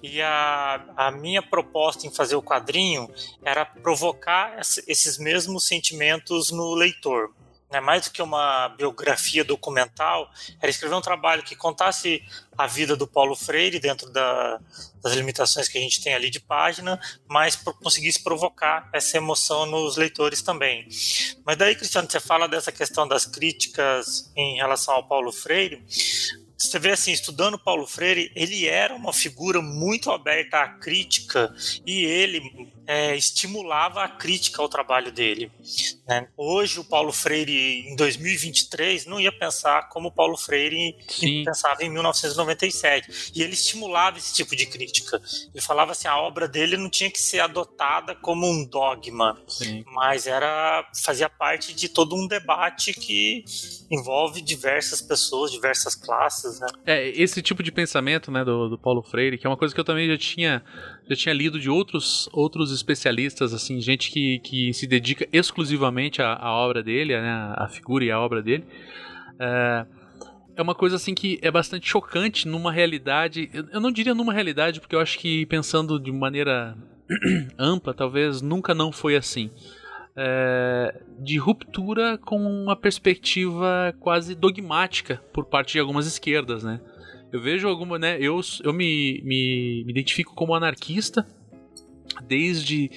E 0.00 0.22
a, 0.22 0.84
a 0.96 1.10
minha 1.10 1.42
proposta 1.42 2.06
em 2.06 2.14
fazer 2.14 2.36
o 2.36 2.42
quadrinho 2.42 3.12
era 3.44 3.66
provocar 3.66 4.56
esses 4.86 5.18
mesmos 5.18 5.66
sentimentos 5.66 6.52
no 6.52 6.76
leitor. 6.76 7.34
né, 7.72 7.80
mais 7.80 8.04
do 8.04 8.12
que 8.12 8.22
uma 8.22 8.68
biografia 8.68 9.44
documental, 9.44 10.30
era 10.62 10.70
escrever 10.70 10.94
um 10.94 11.00
trabalho 11.00 11.42
que 11.42 11.56
contasse 11.56 12.22
a 12.56 12.68
vida 12.68 12.94
do 12.94 13.06
Paulo 13.06 13.34
Freire 13.34 13.80
dentro 13.80 14.08
da, 14.10 14.60
das 15.02 15.12
limitações 15.14 15.66
que 15.66 15.76
a 15.76 15.80
gente 15.80 16.00
tem 16.00 16.14
ali 16.14 16.30
de 16.30 16.38
página, 16.38 17.00
mas 17.26 17.56
conseguisse 17.56 18.22
provocar 18.22 18.88
essa 18.92 19.16
emoção 19.16 19.66
nos 19.66 19.96
leitores 19.96 20.40
também. 20.40 20.86
Mas 21.44 21.56
daí, 21.56 21.74
Cristiano, 21.74 22.08
você 22.08 22.20
fala 22.20 22.46
dessa 22.46 22.70
questão 22.70 23.08
das 23.08 23.26
críticas 23.26 24.30
em 24.36 24.56
relação 24.56 24.94
ao 24.94 25.08
Paulo 25.08 25.32
Freire 25.32 25.84
você 26.58 26.78
vê 26.78 26.90
assim, 26.90 27.12
estudando 27.12 27.58
Paulo 27.58 27.86
Freire, 27.86 28.32
ele 28.34 28.66
era 28.66 28.94
uma 28.94 29.12
figura 29.12 29.62
muito 29.62 30.10
aberta 30.10 30.58
à 30.58 30.68
crítica 30.68 31.54
e 31.86 32.04
ele 32.04 32.68
é, 32.88 33.14
estimulava 33.14 34.02
a 34.02 34.08
crítica 34.08 34.62
ao 34.62 34.68
trabalho 34.68 35.12
dele. 35.12 35.52
Né? 36.08 36.26
Hoje, 36.36 36.80
o 36.80 36.84
Paulo 36.84 37.12
Freire, 37.12 37.86
em 37.86 37.94
2023, 37.94 39.04
não 39.04 39.20
ia 39.20 39.30
pensar 39.30 39.90
como 39.90 40.08
o 40.08 40.12
Paulo 40.12 40.38
Freire 40.38 40.96
Sim. 41.06 41.44
pensava 41.44 41.84
em 41.84 41.90
1997. 41.90 43.32
E 43.34 43.42
ele 43.42 43.52
estimulava 43.52 44.16
esse 44.16 44.34
tipo 44.34 44.56
de 44.56 44.64
crítica. 44.64 45.20
Ele 45.54 45.62
falava 45.62 45.92
assim, 45.92 46.08
a 46.08 46.16
obra 46.16 46.48
dele 46.48 46.78
não 46.78 46.88
tinha 46.88 47.10
que 47.10 47.20
ser 47.20 47.40
adotada 47.40 48.14
como 48.14 48.46
um 48.46 48.64
dogma, 48.64 49.38
Sim. 49.46 49.84
mas 49.88 50.26
era 50.26 50.90
fazia 51.04 51.28
parte 51.28 51.74
de 51.74 51.90
todo 51.90 52.16
um 52.16 52.26
debate 52.26 52.94
que 52.94 53.44
envolve 53.90 54.40
diversas 54.40 55.02
pessoas, 55.02 55.50
diversas 55.50 55.94
classes 55.94 56.58
né? 56.58 56.68
É, 56.86 57.08
esse 57.08 57.42
tipo 57.42 57.62
de 57.62 57.70
pensamento, 57.70 58.30
né, 58.30 58.44
do, 58.44 58.68
do 58.68 58.78
Paulo 58.78 59.02
Freire, 59.02 59.36
que 59.36 59.46
é 59.46 59.50
uma 59.50 59.56
coisa 59.56 59.74
que 59.74 59.80
eu 59.80 59.84
também 59.84 60.08
já 60.08 60.16
tinha, 60.16 60.64
já 61.08 61.16
tinha 61.16 61.34
lido 61.34 61.58
de 61.58 61.70
outros, 61.70 62.28
outros 62.32 62.72
especialistas, 62.72 63.54
assim, 63.54 63.80
gente 63.80 64.10
que, 64.10 64.38
que 64.40 64.72
se 64.72 64.86
dedica 64.86 65.26
exclusivamente 65.32 66.20
à, 66.20 66.34
à 66.34 66.52
obra 66.52 66.82
dele, 66.82 67.18
né, 67.20 67.54
à 67.56 67.68
figura 67.68 68.04
e 68.04 68.10
à 68.10 68.20
obra 68.20 68.42
dele. 68.42 68.64
É, 69.38 69.86
é 70.56 70.62
uma 70.62 70.74
coisa 70.74 70.96
assim 70.96 71.14
que 71.14 71.38
é 71.40 71.50
bastante 71.50 71.88
chocante 71.88 72.46
numa 72.46 72.72
realidade. 72.72 73.50
Eu 73.72 73.80
não 73.80 73.90
diria 73.90 74.14
numa 74.14 74.32
realidade, 74.32 74.80
porque 74.80 74.94
eu 74.94 75.00
acho 75.00 75.18
que 75.18 75.46
pensando 75.46 75.98
de 75.98 76.12
maneira 76.12 76.76
ampla, 77.58 77.94
talvez 77.94 78.42
nunca 78.42 78.74
não 78.74 78.92
foi 78.92 79.16
assim 79.16 79.50
é, 80.20 81.00
de 81.20 81.38
ruptura 81.38 82.18
com 82.18 82.36
uma 82.44 82.74
perspectiva 82.74 83.94
quase 84.00 84.34
dogmática 84.34 85.22
por 85.32 85.44
parte 85.44 85.74
de 85.74 85.78
algumas 85.78 86.08
esquerdas, 86.08 86.64
né? 86.64 86.80
Eu 87.32 87.40
vejo 87.40 87.68
alguma, 87.68 87.98
né? 87.98 88.16
Eu, 88.20 88.40
eu 88.62 88.72
me, 88.72 89.20
me, 89.24 89.84
me 89.84 89.92
identifico 89.92 90.34
como 90.34 90.54
anarquista 90.54 91.26
desde 92.26 92.90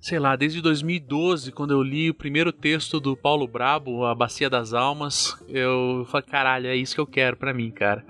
sei 0.00 0.18
lá, 0.18 0.36
desde 0.36 0.60
2012, 0.62 1.52
quando 1.52 1.72
eu 1.72 1.82
li 1.82 2.08
o 2.08 2.14
primeiro 2.14 2.52
texto 2.52 3.00
do 3.00 3.16
Paulo 3.16 3.46
Brabo, 3.46 4.04
A 4.04 4.14
Bacia 4.14 4.48
das 4.48 4.72
Almas, 4.72 5.36
eu 5.48 6.06
falei, 6.10 6.26
caralho, 6.26 6.66
é 6.68 6.76
isso 6.76 6.94
que 6.94 7.00
eu 7.00 7.06
quero 7.06 7.36
para 7.36 7.52
mim, 7.52 7.70
cara. 7.70 8.04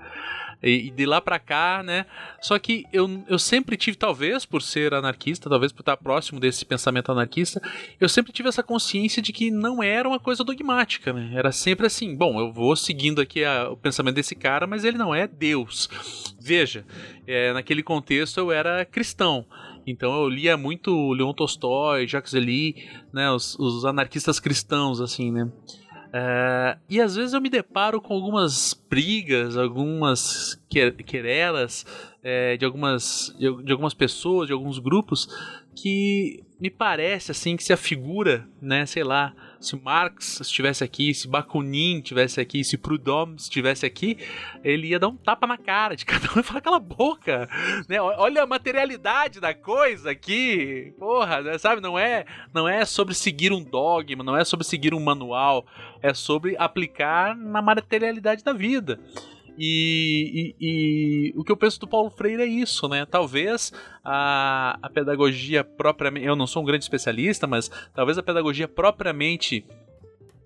E, 0.61 0.89
de 0.89 1.05
lá 1.05 1.21
para 1.21 1.39
cá, 1.39 1.81
né? 1.83 2.05
Só 2.41 2.59
que 2.59 2.85
eu, 2.91 3.23
eu 3.27 3.39
sempre 3.39 3.77
tive, 3.77 3.95
talvez 3.97 4.45
por 4.45 4.61
ser 4.61 4.93
anarquista, 4.93 5.49
talvez 5.49 5.71
por 5.71 5.81
estar 5.81 5.95
próximo 5.97 6.39
desse 6.39 6.65
pensamento 6.65 7.11
anarquista, 7.11 7.61
eu 7.99 8.09
sempre 8.09 8.33
tive 8.33 8.49
essa 8.49 8.61
consciência 8.61 9.21
de 9.21 9.31
que 9.31 9.49
não 9.49 9.81
era 9.81 10.07
uma 10.07 10.19
coisa 10.19 10.43
dogmática, 10.43 11.13
né? 11.13 11.31
Era 11.33 11.51
sempre 11.51 11.87
assim, 11.87 12.15
bom, 12.15 12.39
eu 12.39 12.51
vou 12.51 12.75
seguindo 12.75 13.21
aqui 13.21 13.43
a, 13.43 13.69
o 13.69 13.77
pensamento 13.77 14.15
desse 14.15 14.35
cara, 14.35 14.67
mas 14.67 14.83
ele 14.83 14.97
não 14.97 15.15
é 15.15 15.27
Deus. 15.27 15.89
Veja, 16.39 16.85
é, 17.25 17.53
naquele 17.53 17.81
contexto 17.81 18.37
eu 18.37 18.51
era 18.51 18.83
cristão. 18.83 19.45
Então 19.87 20.13
eu 20.13 20.29
lia 20.29 20.57
muito 20.57 21.13
Leon 21.13 21.33
Tolstói, 21.33 22.05
Jacques 22.05 22.33
Ellul, 22.33 22.73
né, 23.13 23.31
os, 23.31 23.57
os 23.57 23.85
anarquistas 23.85 24.39
cristãos, 24.39 25.01
assim, 25.01 25.31
né. 25.31 25.49
Uh, 26.09 26.79
e 26.89 26.99
às 26.99 27.15
vezes 27.15 27.33
eu 27.33 27.41
me 27.41 27.49
deparo 27.49 28.01
com 28.01 28.15
algumas 28.15 28.73
brigas, 28.89 29.55
algumas 29.55 30.59
querelas 30.67 31.85
é, 32.23 32.57
de, 32.57 32.65
algumas, 32.65 33.35
de, 33.37 33.63
de, 33.63 33.71
algumas 33.71 33.93
pessoas, 33.93 34.47
de 34.47 34.53
alguns 34.53 34.79
grupos, 34.79 35.29
que 35.81 36.43
me 36.59 36.69
parece 36.69 37.31
assim 37.31 37.55
que 37.55 37.63
se 37.63 37.71
a 37.71 37.77
figura, 37.77 38.45
né, 38.61 38.85
sei 38.85 39.03
lá, 39.03 39.33
se 39.61 39.77
Marx 39.77 40.41
estivesse 40.41 40.83
aqui, 40.83 41.13
se 41.13 41.25
Bakunin 41.25 41.99
estivesse 41.99 42.41
aqui, 42.41 42.63
se 42.65 42.77
Proudhon 42.77 43.35
estivesse 43.37 43.85
aqui, 43.85 44.17
ele 44.61 44.87
ia 44.87 44.99
dar 44.99 45.07
um 45.07 45.15
tapa 45.15 45.47
na 45.47 45.57
cara 45.57 45.95
de 45.95 46.03
cada 46.05 46.27
um 46.35 46.39
e 46.39 46.43
falar 46.43 46.59
cala 46.59 46.77
a 46.77 46.81
boca, 46.81 47.49
né? 47.87 48.01
Olha 48.01 48.43
a 48.43 48.47
materialidade 48.47 49.39
da 49.39 49.53
coisa 49.53 50.11
aqui, 50.11 50.93
porra, 50.99 51.41
né? 51.41 51.57
sabe? 51.57 51.81
Não 51.81 51.97
é, 51.97 52.25
não 52.53 52.67
é 52.67 52.83
sobre 52.83 53.13
seguir 53.13 53.53
um 53.53 53.63
dogma, 53.63 54.23
não 54.23 54.35
é 54.35 54.43
sobre 54.43 54.65
seguir 54.65 54.93
um 54.93 54.99
manual, 54.99 55.65
é 56.01 56.13
sobre 56.13 56.57
aplicar 56.57 57.37
na 57.37 57.61
materialidade 57.61 58.43
da 58.43 58.51
vida. 58.51 58.99
E, 59.61 60.55
e, 60.57 61.33
e, 61.33 61.33
o 61.37 61.43
que 61.43 61.51
eu 61.51 61.57
penso 61.57 61.81
do 61.81 61.87
Paulo 61.87 62.09
Freire 62.09 62.41
é 62.41 62.45
isso, 62.45 62.87
né? 62.87 63.05
Talvez 63.05 63.73
a, 64.01 64.79
a 64.81 64.89
pedagogia 64.89 65.65
propriamente. 65.65 66.25
Eu 66.25 66.35
não 66.35 66.47
sou 66.47 66.63
um 66.63 66.65
grande 66.65 66.85
especialista, 66.85 67.45
mas 67.45 67.69
talvez 67.93 68.17
a 68.17 68.23
pedagogia 68.23 68.69
propriamente 68.69 69.65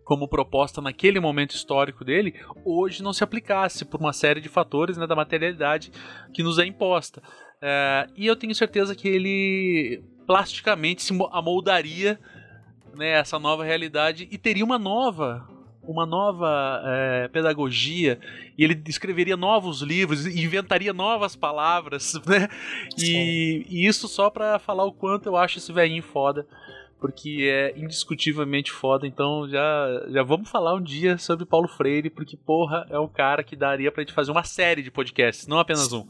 como 0.03 0.27
proposta 0.27 0.81
naquele 0.81 1.19
momento 1.19 1.51
histórico 1.51 2.03
dele, 2.03 2.33
hoje 2.65 3.01
não 3.03 3.13
se 3.13 3.23
aplicasse 3.23 3.85
por 3.85 3.99
uma 3.99 4.11
série 4.11 4.41
de 4.41 4.49
fatores 4.49 4.97
né, 4.97 5.07
da 5.07 5.15
materialidade 5.15 5.91
que 6.33 6.43
nos 6.43 6.57
é 6.59 6.65
imposta. 6.65 7.21
É, 7.61 8.07
e 8.17 8.25
eu 8.25 8.35
tenho 8.35 8.53
certeza 8.53 8.95
que 8.95 9.07
ele 9.07 10.03
plasticamente 10.25 11.03
se 11.03 11.13
amoldaria 11.31 12.19
né, 12.97 13.11
essa 13.11 13.39
nova 13.39 13.63
realidade 13.63 14.27
e 14.31 14.37
teria 14.37 14.65
uma 14.65 14.79
nova 14.79 15.47
uma 15.85 16.05
nova 16.05 16.81
é, 16.85 17.27
pedagogia 17.27 18.19
e 18.57 18.63
ele 18.63 18.81
escreveria 18.87 19.35
novos 19.35 19.81
livros, 19.81 20.25
inventaria 20.25 20.93
novas 20.93 21.35
palavras, 21.35 22.13
né? 22.25 22.47
E, 22.97 23.65
e 23.69 23.87
isso 23.87 24.07
só 24.07 24.29
para 24.29 24.59
falar 24.59 24.85
o 24.85 24.93
quanto 24.93 25.27
eu 25.27 25.35
acho 25.35 25.57
esse 25.57 25.71
velhinho 25.71 26.03
foda, 26.03 26.47
porque 26.99 27.49
é 27.51 27.77
indiscutivelmente 27.77 28.71
foda. 28.71 29.05
Então 29.05 29.47
já, 29.49 30.05
já 30.09 30.23
vamos 30.23 30.49
falar 30.49 30.73
um 30.73 30.81
dia 30.81 31.17
sobre 31.17 31.45
Paulo 31.45 31.67
Freire, 31.67 32.09
porque 32.09 32.37
porra, 32.37 32.85
é 32.89 32.99
um 32.99 33.07
cara 33.07 33.43
que 33.43 33.55
daria 33.55 33.91
pra 33.91 34.01
gente 34.01 34.13
fazer 34.13 34.31
uma 34.31 34.43
série 34.43 34.81
de 34.81 34.91
podcasts, 34.91 35.47
não 35.47 35.59
apenas 35.59 35.91
um 35.91 36.07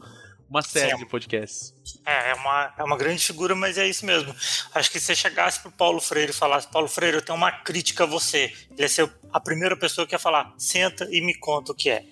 uma 0.54 0.62
série 0.62 0.92
Sim. 0.92 0.98
de 0.98 1.06
podcasts. 1.06 1.74
É, 2.06 2.30
é 2.30 2.34
uma, 2.34 2.74
é 2.78 2.84
uma 2.84 2.96
grande 2.96 3.24
figura, 3.24 3.56
mas 3.56 3.76
é 3.76 3.88
isso 3.88 4.06
mesmo. 4.06 4.32
Acho 4.72 4.90
que 4.90 5.00
se 5.00 5.06
você 5.06 5.16
chegasse 5.16 5.60
pro 5.60 5.72
Paulo 5.72 6.00
Freire 6.00 6.30
e 6.30 6.34
falasse, 6.34 6.68
Paulo 6.68 6.86
Freire, 6.86 7.16
eu 7.16 7.22
tenho 7.22 7.36
uma 7.36 7.50
crítica 7.50 8.04
a 8.04 8.06
você, 8.06 8.52
ele 8.70 8.82
ia 8.82 8.88
ser 8.88 9.12
a 9.32 9.40
primeira 9.40 9.76
pessoa 9.76 10.06
que 10.06 10.14
ia 10.14 10.18
falar, 10.18 10.54
senta 10.56 11.08
e 11.10 11.20
me 11.20 11.34
conta 11.34 11.72
o 11.72 11.74
que 11.74 11.90
é. 11.90 12.04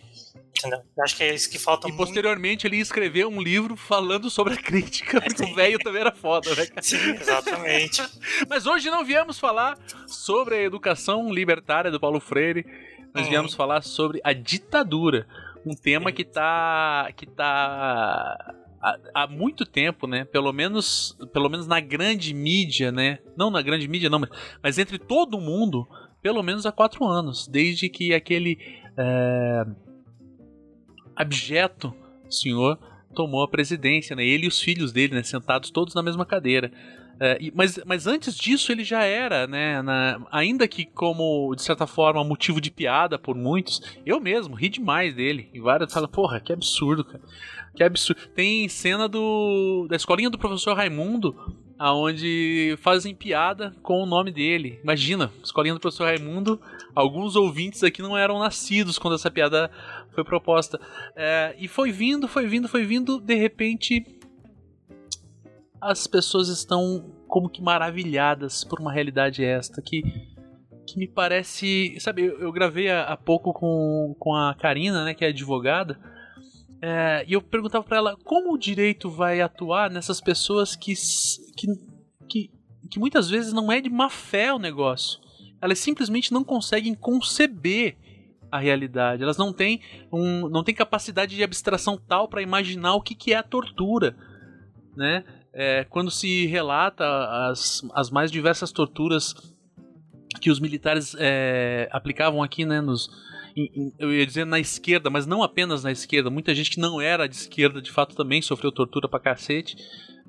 Entendeu? 0.59 0.81
Acho 1.01 1.17
que 1.17 1.23
é 1.23 1.35
isso 1.35 1.49
que 1.49 1.59
falta 1.59 1.87
E 1.87 1.93
muito. 1.93 2.05
posteriormente 2.05 2.67
ele 2.67 2.77
ia 2.77 2.83
escrever 2.83 3.27
um 3.27 3.41
livro 3.41 3.77
falando 3.77 4.29
sobre 4.29 4.55
a 4.55 4.57
crítica, 4.61 5.21
porque 5.21 5.45
o 5.45 5.55
velho 5.55 5.79
também 5.79 6.01
era 6.01 6.13
foda, 6.13 6.53
né? 6.55 6.67
Sim, 6.81 7.13
exatamente. 7.13 8.03
Mas 8.51 8.67
hoje 8.67 8.91
não 8.91 9.05
viemos 9.05 9.39
falar 9.39 9.79
sobre 10.07 10.57
a 10.57 10.63
educação 10.63 11.33
libertária 11.33 11.93
do 11.93 12.01
Paulo 12.01 12.19
Freire, 12.19 12.67
nós 13.15 13.25
uhum. 13.25 13.31
viemos 13.31 13.55
falar 13.55 13.83
sobre 13.83 14.21
a 14.25 14.33
ditadura 14.33 15.27
um 15.65 15.75
tema 15.75 16.11
que 16.13 16.25
tá 16.25 17.11
que 17.17 17.27
tá 17.27 18.55
há, 19.15 19.27
muito 19.27 19.65
tempo, 19.65 20.07
né? 20.07 20.25
Pelo 20.25 20.53
menos 20.53 21.17
pelo 21.33 21.49
menos 21.49 21.67
na 21.67 21.81
grande 21.81 22.35
mídia, 22.35 22.91
né? 22.91 23.19
Não 23.37 23.51
na 23.51 23.63
grande 23.63 23.87
mídia 23.87 24.11
não, 24.11 24.19
mas, 24.19 24.31
mas 24.63 24.79
entre 24.79 24.99
todo 24.99 25.41
mundo, 25.41 25.87
pelo 26.21 26.43
menos 26.43 26.67
há 26.67 26.73
quatro 26.73 27.05
anos, 27.05 27.47
desde 27.47 27.89
que 27.89 28.13
aquele 28.13 28.59
é, 28.97 29.65
abjeto 31.15 31.95
senhor 32.29 32.79
tomou 33.15 33.43
a 33.43 33.49
presidência, 33.49 34.17
né? 34.17 34.25
Ele 34.25 34.47
e 34.47 34.49
os 34.49 34.61
filhos 34.61 34.93
dele, 34.93 35.15
né? 35.15 35.23
Sentados 35.23 35.71
todos 35.71 35.95
na 35.95 36.03
mesma 36.03 36.25
cadeira. 36.25 36.73
É, 37.25 37.39
mas, 37.55 37.79
mas 37.87 38.09
antes 38.09 38.35
disso 38.35 38.73
ele 38.73 38.83
já 38.83 39.05
era, 39.05 39.47
né? 39.47 39.81
Na, 39.81 40.21
ainda 40.29 40.67
que 40.67 40.85
como, 40.85 41.55
de 41.55 41.63
certa 41.63 41.87
forma, 41.87 42.25
motivo 42.25 42.61
de 42.61 42.69
piada 42.69 43.17
por 43.17 43.37
muitos, 43.37 43.81
eu 44.05 44.19
mesmo 44.19 44.57
ri 44.57 44.69
demais 44.69 45.15
dele. 45.15 45.49
E 45.55 45.61
vários 45.61 45.93
falam, 45.93 46.09
porra, 46.09 46.41
que 46.41 46.53
absurdo, 46.53 47.05
cara. 47.05 47.23
Que 47.77 47.85
absurdo. 47.85 48.21
Tem 48.35 48.69
cena 48.69 49.09
do 49.09 49.87
da 49.89 49.95
escolinha 49.95 50.29
do 50.29 50.37
professor 50.37 50.77
Raimundo, 50.77 51.37
aonde 51.79 52.77
fazem 52.83 53.15
piada 53.15 53.73
com 53.85 54.03
o 54.03 54.07
nome 54.07 54.33
dele. 54.33 54.81
Imagina, 54.83 55.31
escolinha 55.45 55.75
do 55.75 55.81
professor 55.81 56.07
Raimundo, 56.07 56.61
alguns 56.93 57.37
ouvintes 57.37 57.85
aqui 57.85 58.03
não 58.03 58.19
eram 58.19 58.41
nascidos 58.41 58.99
quando 58.99 59.15
essa 59.15 59.31
piada 59.31 59.71
foi 60.13 60.25
proposta. 60.25 60.81
É, 61.15 61.55
e 61.57 61.69
foi 61.69 61.93
vindo, 61.93 62.27
foi 62.27 62.49
vindo, 62.49 62.69
foi 62.69 62.85
vindo, 62.85 63.21
de 63.21 63.37
repente 63.37 64.05
as 65.83 66.07
pessoas 66.07 66.49
estão 66.49 67.13
como 67.27 67.49
que 67.49 67.61
maravilhadas 67.61 68.63
por 68.63 68.81
uma 68.81 68.93
realidade 68.93 69.45
esta 69.45 69.83
que 69.83 70.03
que 70.85 70.99
me 70.99 71.07
parece, 71.07 71.97
sabe, 72.01 72.23
eu, 72.23 72.41
eu 72.41 72.53
gravei 72.53 72.91
há, 72.91 73.17
pouco 73.17 73.53
com, 73.53 74.17
com 74.19 74.35
a 74.35 74.53
Karina, 74.53 75.05
né, 75.05 75.15
que 75.15 75.25
é 75.25 75.29
advogada, 75.29 75.99
é, 76.81 77.25
e 77.27 77.33
eu 77.35 77.41
perguntava 77.41 77.85
para 77.85 77.97
ela 77.99 78.17
como 78.25 78.53
o 78.53 78.59
direito 78.59 79.09
vai 79.09 79.41
atuar 79.41 79.89
nessas 79.89 80.21
pessoas 80.21 80.75
que, 80.75 80.93
que, 81.57 81.67
que, 82.29 82.51
que 82.91 82.99
muitas 82.99 83.31
vezes 83.31 83.53
não 83.53 83.71
é 83.71 83.81
de 83.81 83.89
má 83.89 84.11
fé 84.11 84.53
o 84.53 84.59
negócio, 84.59 85.21
elas 85.61 85.79
simplesmente 85.79 86.33
não 86.33 86.43
conseguem 86.43 86.95
conceber 86.95 87.97
a 88.51 88.59
realidade. 88.59 89.23
Elas 89.23 89.39
não 89.39 89.53
têm, 89.53 89.81
um, 90.13 90.49
não 90.49 90.65
têm 90.65 90.75
capacidade 90.75 91.37
de 91.37 91.43
abstração 91.45 91.97
tal 91.97 92.29
para 92.29 92.43
imaginar 92.43 92.95
o 92.95 93.01
que, 93.01 93.15
que 93.15 93.33
é 93.33 93.37
a 93.37 93.43
tortura. 93.43 94.17
Né? 94.97 95.25
É, 95.55 95.85
quando 95.85 96.11
se 96.11 96.47
relata 96.47 97.05
as, 97.49 97.83
as 97.95 98.11
mais 98.11 98.31
diversas 98.31 98.73
torturas 98.73 99.35
que 100.41 100.51
os 100.51 100.59
militares 100.59 101.15
é, 101.19 101.89
aplicavam 101.93 102.43
aqui 102.43 102.65
né, 102.65 102.81
nos, 102.81 103.11
eu 103.99 104.13
ia 104.13 104.27
dizer 104.27 104.47
na 104.47 104.59
esquerda, 104.59 105.11
mas 105.11 105.27
não 105.27 105.43
apenas 105.43 105.85
na 105.85 105.93
esquerda, 105.93 106.31
muita 106.31 106.55
gente 106.55 106.71
que 106.71 106.81
não 106.81 107.01
era 107.01 107.29
de 107.29 107.37
esquerda 107.37 107.83
de 107.83 107.91
fato 107.91 108.17
também 108.17 108.41
sofreu 108.41 108.73
tortura 108.73 109.09
pra 109.09 109.21
cacete. 109.21 109.77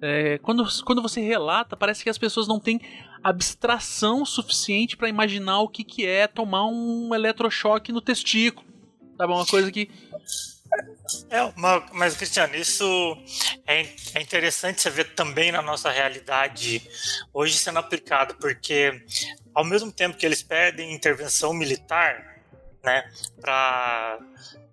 É, 0.01 0.37
quando, 0.39 0.65
quando 0.83 1.01
você 1.01 1.21
relata, 1.21 1.77
parece 1.77 2.03
que 2.03 2.09
as 2.09 2.17
pessoas 2.17 2.47
não 2.47 2.59
têm 2.59 2.81
abstração 3.23 4.25
suficiente 4.25 4.97
para 4.97 5.07
imaginar 5.07 5.61
o 5.61 5.69
que, 5.69 5.83
que 5.83 6.05
é 6.05 6.27
tomar 6.27 6.65
um 6.65 7.15
eletrochoque 7.15 7.93
no 7.93 8.01
testículo. 8.01 8.67
Tá 9.17 9.25
bom? 9.25 9.35
Uma 9.35 9.45
coisa 9.45 9.71
que. 9.71 9.89
É, 11.29 11.37
mas, 11.91 12.15
Cristiano, 12.15 12.55
isso 12.55 13.17
é, 13.67 13.81
é 14.15 14.21
interessante 14.21 14.81
você 14.81 14.89
ver 14.89 15.13
também 15.15 15.51
na 15.51 15.61
nossa 15.61 15.91
realidade 15.91 16.89
hoje 17.33 17.57
sendo 17.57 17.79
aplicado, 17.79 18.35
porque 18.35 19.03
ao 19.53 19.65
mesmo 19.65 19.91
tempo 19.91 20.17
que 20.17 20.25
eles 20.25 20.41
pedem 20.41 20.93
intervenção 20.93 21.53
militar, 21.53 22.39
né, 22.83 23.09
para 23.39 24.19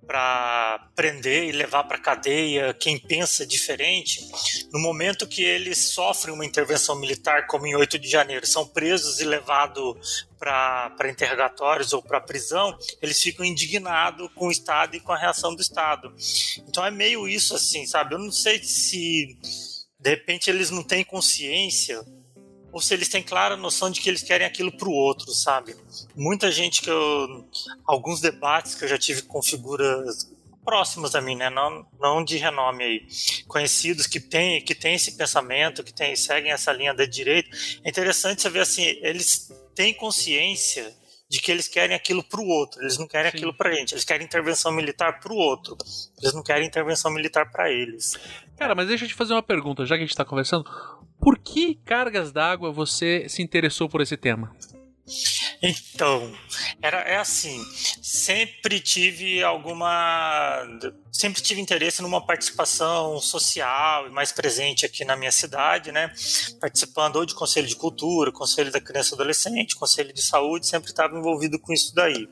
para 0.06 0.88
prender 0.96 1.44
e 1.44 1.52
levar 1.52 1.84
para 1.84 1.98
cadeia 1.98 2.74
quem 2.74 2.98
pensa 2.98 3.46
diferente, 3.46 4.28
no 4.72 4.80
momento 4.80 5.26
que 5.26 5.42
eles 5.42 5.78
sofrem 5.78 6.34
uma 6.34 6.44
intervenção 6.44 6.98
militar, 6.98 7.46
como 7.46 7.66
em 7.66 7.76
8 7.76 7.98
de 7.98 8.08
janeiro, 8.08 8.46
são 8.46 8.66
presos 8.66 9.20
e 9.20 9.24
levados 9.24 10.26
para 10.38 11.10
interrogatórios 11.10 11.92
ou 11.92 12.02
para 12.02 12.20
prisão, 12.20 12.76
eles 13.00 13.20
ficam 13.20 13.44
indignados 13.44 14.30
com 14.34 14.48
o 14.48 14.50
Estado 14.50 14.96
e 14.96 15.00
com 15.00 15.12
a 15.12 15.18
reação 15.18 15.54
do 15.54 15.62
Estado. 15.62 16.12
Então 16.66 16.84
é 16.84 16.90
meio 16.90 17.28
isso 17.28 17.54
assim, 17.54 17.86
sabe? 17.86 18.14
Eu 18.14 18.18
não 18.18 18.32
sei 18.32 18.62
se 18.62 19.38
de 19.98 20.10
repente 20.10 20.48
eles 20.48 20.70
não 20.70 20.82
têm 20.82 21.04
consciência 21.04 22.02
ou 22.72 22.80
se 22.80 22.94
eles 22.94 23.08
têm 23.08 23.22
clara 23.22 23.56
noção 23.56 23.90
de 23.90 24.00
que 24.00 24.08
eles 24.08 24.22
querem 24.22 24.46
aquilo 24.46 24.72
para 24.72 24.88
o 24.88 24.92
outro, 24.92 25.32
sabe? 25.32 25.76
Muita 26.14 26.50
gente 26.50 26.82
que 26.82 26.90
eu. 26.90 27.48
Alguns 27.84 28.20
debates 28.20 28.74
que 28.74 28.84
eu 28.84 28.88
já 28.88 28.98
tive 28.98 29.22
com 29.22 29.42
figuras 29.42 30.30
próximas 30.64 31.14
a 31.14 31.20
mim, 31.20 31.36
né? 31.36 31.50
Não, 31.50 31.86
não 31.98 32.24
de 32.24 32.36
renome 32.36 32.84
aí. 32.84 33.06
Conhecidos 33.48 34.06
que 34.06 34.20
têm 34.20 34.62
que 34.62 34.74
tem 34.74 34.94
esse 34.94 35.16
pensamento, 35.16 35.82
que 35.82 35.92
tem, 35.92 36.14
seguem 36.14 36.52
essa 36.52 36.72
linha 36.72 36.94
da 36.94 37.04
direita. 37.04 37.50
É 37.82 37.90
interessante 37.90 38.42
você 38.42 38.50
ver 38.50 38.60
assim, 38.60 38.82
eles 39.02 39.50
têm 39.74 39.94
consciência 39.94 40.94
de 41.30 41.40
que 41.40 41.50
eles 41.50 41.68
querem 41.68 41.94
aquilo 41.94 42.24
para 42.24 42.40
o 42.40 42.48
outro, 42.48 42.82
eles 42.82 42.98
não 42.98 43.06
querem 43.06 43.30
Sim. 43.30 43.36
aquilo 43.36 43.54
para 43.54 43.70
a 43.70 43.72
gente, 43.72 43.94
eles 43.94 44.04
querem 44.04 44.26
intervenção 44.26 44.72
militar 44.72 45.20
para 45.20 45.32
o 45.32 45.36
outro, 45.36 45.76
eles 46.20 46.34
não 46.34 46.42
querem 46.42 46.66
intervenção 46.66 47.08
militar 47.08 47.48
para 47.52 47.70
eles. 47.70 48.18
Cara, 48.56 48.74
mas 48.74 48.88
deixa 48.88 49.04
eu 49.04 49.08
te 49.08 49.14
fazer 49.14 49.32
uma 49.32 49.42
pergunta, 49.42 49.86
já 49.86 49.94
que 49.94 50.02
a 50.02 50.04
gente 50.04 50.10
está 50.10 50.24
conversando. 50.24 50.68
Por 51.20 51.38
que 51.38 51.74
cargas 51.84 52.32
d'água 52.32 52.72
você 52.72 53.28
se 53.28 53.42
interessou 53.42 53.88
por 53.88 54.00
esse 54.00 54.16
tema? 54.16 54.54
Então, 55.62 56.32
era, 56.80 57.00
é 57.00 57.18
assim, 57.18 57.62
sempre 58.02 58.80
tive 58.80 59.42
alguma. 59.42 60.62
Sempre 61.12 61.42
tive 61.42 61.60
interesse 61.60 62.00
numa 62.00 62.24
participação 62.24 63.20
social 63.20 64.06
e 64.06 64.10
mais 64.10 64.32
presente 64.32 64.86
aqui 64.86 65.04
na 65.04 65.16
minha 65.16 65.32
cidade, 65.32 65.92
né? 65.92 66.10
Participando 66.58 67.16
ou 67.16 67.26
de 67.26 67.34
conselho 67.34 67.66
de 67.66 67.76
cultura, 67.76 68.32
conselho 68.32 68.72
da 68.72 68.80
criança 68.80 69.12
e 69.12 69.14
adolescente, 69.16 69.76
conselho 69.76 70.14
de 70.14 70.22
saúde, 70.22 70.66
sempre 70.66 70.90
estava 70.90 71.18
envolvido 71.18 71.58
com 71.58 71.72
isso 71.72 71.94
daí. 71.94 72.26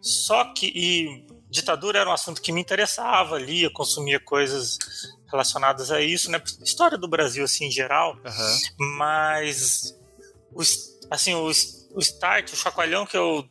Só 0.00 0.44
que. 0.52 0.72
E 0.74 1.24
ditadura 1.48 2.00
era 2.00 2.10
um 2.10 2.12
assunto 2.12 2.42
que 2.42 2.50
me 2.50 2.60
interessava, 2.60 3.38
lia, 3.38 3.70
consumia 3.70 4.18
coisas 4.18 4.76
relacionadas 5.34 5.90
a 5.90 6.00
isso, 6.00 6.30
né? 6.30 6.40
História 6.62 6.96
do 6.96 7.08
Brasil, 7.08 7.44
assim, 7.44 7.66
em 7.66 7.70
geral. 7.70 8.16
Uhum. 8.24 8.88
Mas, 8.96 9.92
o, 10.52 10.62
assim, 11.10 11.34
o, 11.34 11.46
o 11.46 12.00
start, 12.00 12.52
o 12.52 12.56
chacoalhão 12.56 13.04
que 13.04 13.16
eu 13.16 13.44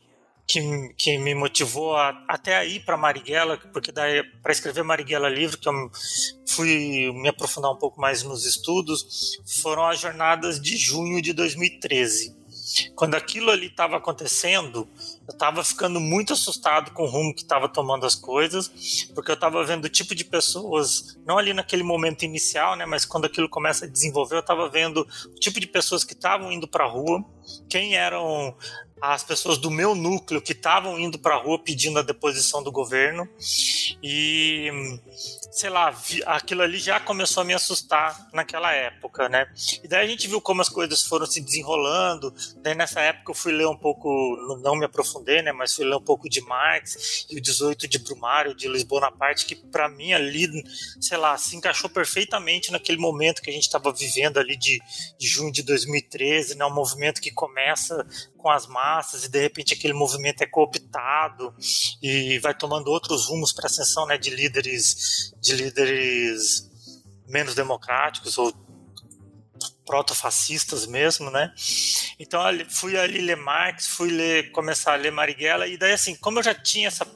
que, 0.46 0.60
que 0.98 1.18
me 1.18 1.34
motivou 1.34 1.96
a, 1.96 2.10
até 2.28 2.56
a 2.56 2.64
ir 2.64 2.84
para 2.84 2.98
Marighella, 2.98 3.56
porque 3.72 3.90
daí 3.90 4.22
para 4.42 4.52
escrever 4.52 4.84
Marighella 4.84 5.28
livro, 5.28 5.56
que 5.56 5.66
eu 5.66 5.72
fui 6.46 7.10
me 7.14 7.28
aprofundar 7.28 7.72
um 7.72 7.78
pouco 7.78 7.98
mais 7.98 8.22
nos 8.22 8.44
estudos, 8.44 9.38
foram 9.62 9.86
as 9.86 10.00
jornadas 10.00 10.60
de 10.60 10.76
junho 10.76 11.22
de 11.22 11.32
2013. 11.32 12.33
Quando 12.94 13.14
aquilo 13.14 13.50
ali 13.50 13.66
estava 13.66 13.96
acontecendo, 13.96 14.88
eu 15.28 15.32
estava 15.32 15.62
ficando 15.62 16.00
muito 16.00 16.32
assustado 16.32 16.92
com 16.92 17.02
o 17.02 17.06
rumo 17.06 17.34
que 17.34 17.42
estava 17.42 17.68
tomando 17.68 18.06
as 18.06 18.14
coisas, 18.14 19.06
porque 19.14 19.30
eu 19.30 19.34
estava 19.34 19.62
vendo 19.64 19.84
o 19.84 19.88
tipo 19.88 20.14
de 20.14 20.24
pessoas, 20.24 21.18
não 21.26 21.36
ali 21.36 21.52
naquele 21.52 21.82
momento 21.82 22.24
inicial, 22.24 22.76
né, 22.76 22.86
mas 22.86 23.04
quando 23.04 23.26
aquilo 23.26 23.48
começa 23.48 23.84
a 23.84 23.88
desenvolver, 23.88 24.36
eu 24.36 24.40
estava 24.40 24.68
vendo 24.68 25.06
o 25.26 25.34
tipo 25.34 25.60
de 25.60 25.66
pessoas 25.66 26.04
que 26.04 26.14
estavam 26.14 26.50
indo 26.50 26.66
para 26.66 26.84
a 26.84 26.88
rua, 26.88 27.24
quem 27.68 27.96
eram 27.96 28.56
as 29.12 29.22
pessoas 29.22 29.58
do 29.58 29.70
meu 29.70 29.94
núcleo 29.94 30.40
que 30.40 30.52
estavam 30.52 30.98
indo 30.98 31.18
para 31.18 31.34
a 31.34 31.38
rua 31.38 31.58
pedindo 31.58 31.98
a 31.98 32.02
deposição 32.02 32.62
do 32.62 32.72
governo 32.72 33.28
e 34.02 34.70
sei 35.52 35.70
lá, 35.70 35.94
aquilo 36.26 36.62
ali 36.62 36.78
já 36.78 36.98
começou 36.98 37.42
a 37.42 37.44
me 37.44 37.54
assustar 37.54 38.28
naquela 38.32 38.72
época, 38.72 39.28
né? 39.28 39.46
E 39.82 39.86
daí 39.86 40.04
a 40.04 40.08
gente 40.08 40.26
viu 40.26 40.40
como 40.40 40.60
as 40.60 40.68
coisas 40.68 41.02
foram 41.02 41.26
se 41.26 41.40
desenrolando. 41.40 42.34
Daí 42.56 42.74
nessa 42.74 43.00
época 43.00 43.30
eu 43.30 43.34
fui 43.36 43.52
ler 43.52 43.68
um 43.68 43.76
pouco, 43.76 44.08
não 44.62 44.74
me 44.74 44.84
aprofundei, 44.84 45.42
né? 45.42 45.52
Mas 45.52 45.74
fui 45.74 45.84
ler 45.84 45.94
um 45.94 46.02
pouco 46.02 46.28
de 46.28 46.40
Marx 46.40 47.26
e 47.30 47.36
o 47.36 47.40
18 47.40 47.86
de 47.86 47.98
Brumário, 48.00 48.54
de 48.54 48.66
Luiz 48.66 48.82
Bonaparte, 48.82 49.46
que 49.46 49.54
para 49.54 49.88
mim 49.88 50.12
ali, 50.12 50.48
sei 51.00 51.16
lá, 51.16 51.38
se 51.38 51.54
encaixou 51.54 51.88
perfeitamente 51.88 52.72
naquele 52.72 52.98
momento 52.98 53.40
que 53.40 53.50
a 53.50 53.52
gente 53.52 53.62
estava 53.64 53.92
vivendo 53.92 54.38
ali 54.38 54.56
de, 54.56 54.80
de 55.16 55.26
junho 55.28 55.52
de 55.52 55.62
2013, 55.62 56.56
né? 56.56 56.64
Um 56.64 56.74
movimento 56.74 57.20
que 57.20 57.30
começa 57.30 58.04
com 58.44 58.50
as 58.50 58.66
massas 58.66 59.24
e 59.24 59.30
de 59.30 59.40
repente 59.40 59.72
aquele 59.72 59.94
movimento 59.94 60.42
é 60.42 60.46
cooptado 60.46 61.54
e 62.02 62.38
vai 62.40 62.52
tomando 62.52 62.88
outros 62.88 63.26
rumos 63.26 63.54
para 63.54 63.64
ascensão 63.64 64.04
né, 64.04 64.18
de 64.18 64.28
líderes 64.28 65.32
de 65.40 65.54
líderes 65.54 66.70
menos 67.26 67.54
democráticos 67.54 68.36
ou 68.36 68.52
proto-fascistas 69.86 70.86
mesmo, 70.86 71.30
né? 71.30 71.54
Então 72.18 72.40
fui 72.68 72.98
ali 72.98 73.20
ler 73.22 73.36
Marx, 73.36 73.86
fui 73.86 74.10
ler, 74.10 74.50
começar 74.50 74.92
a 74.92 74.96
ler 74.96 75.10
Marighella 75.10 75.66
e 75.66 75.78
daí 75.78 75.92
assim, 75.92 76.14
como 76.14 76.38
eu 76.38 76.42
já 76.42 76.54
tinha 76.54 76.88
essa, 76.88 77.06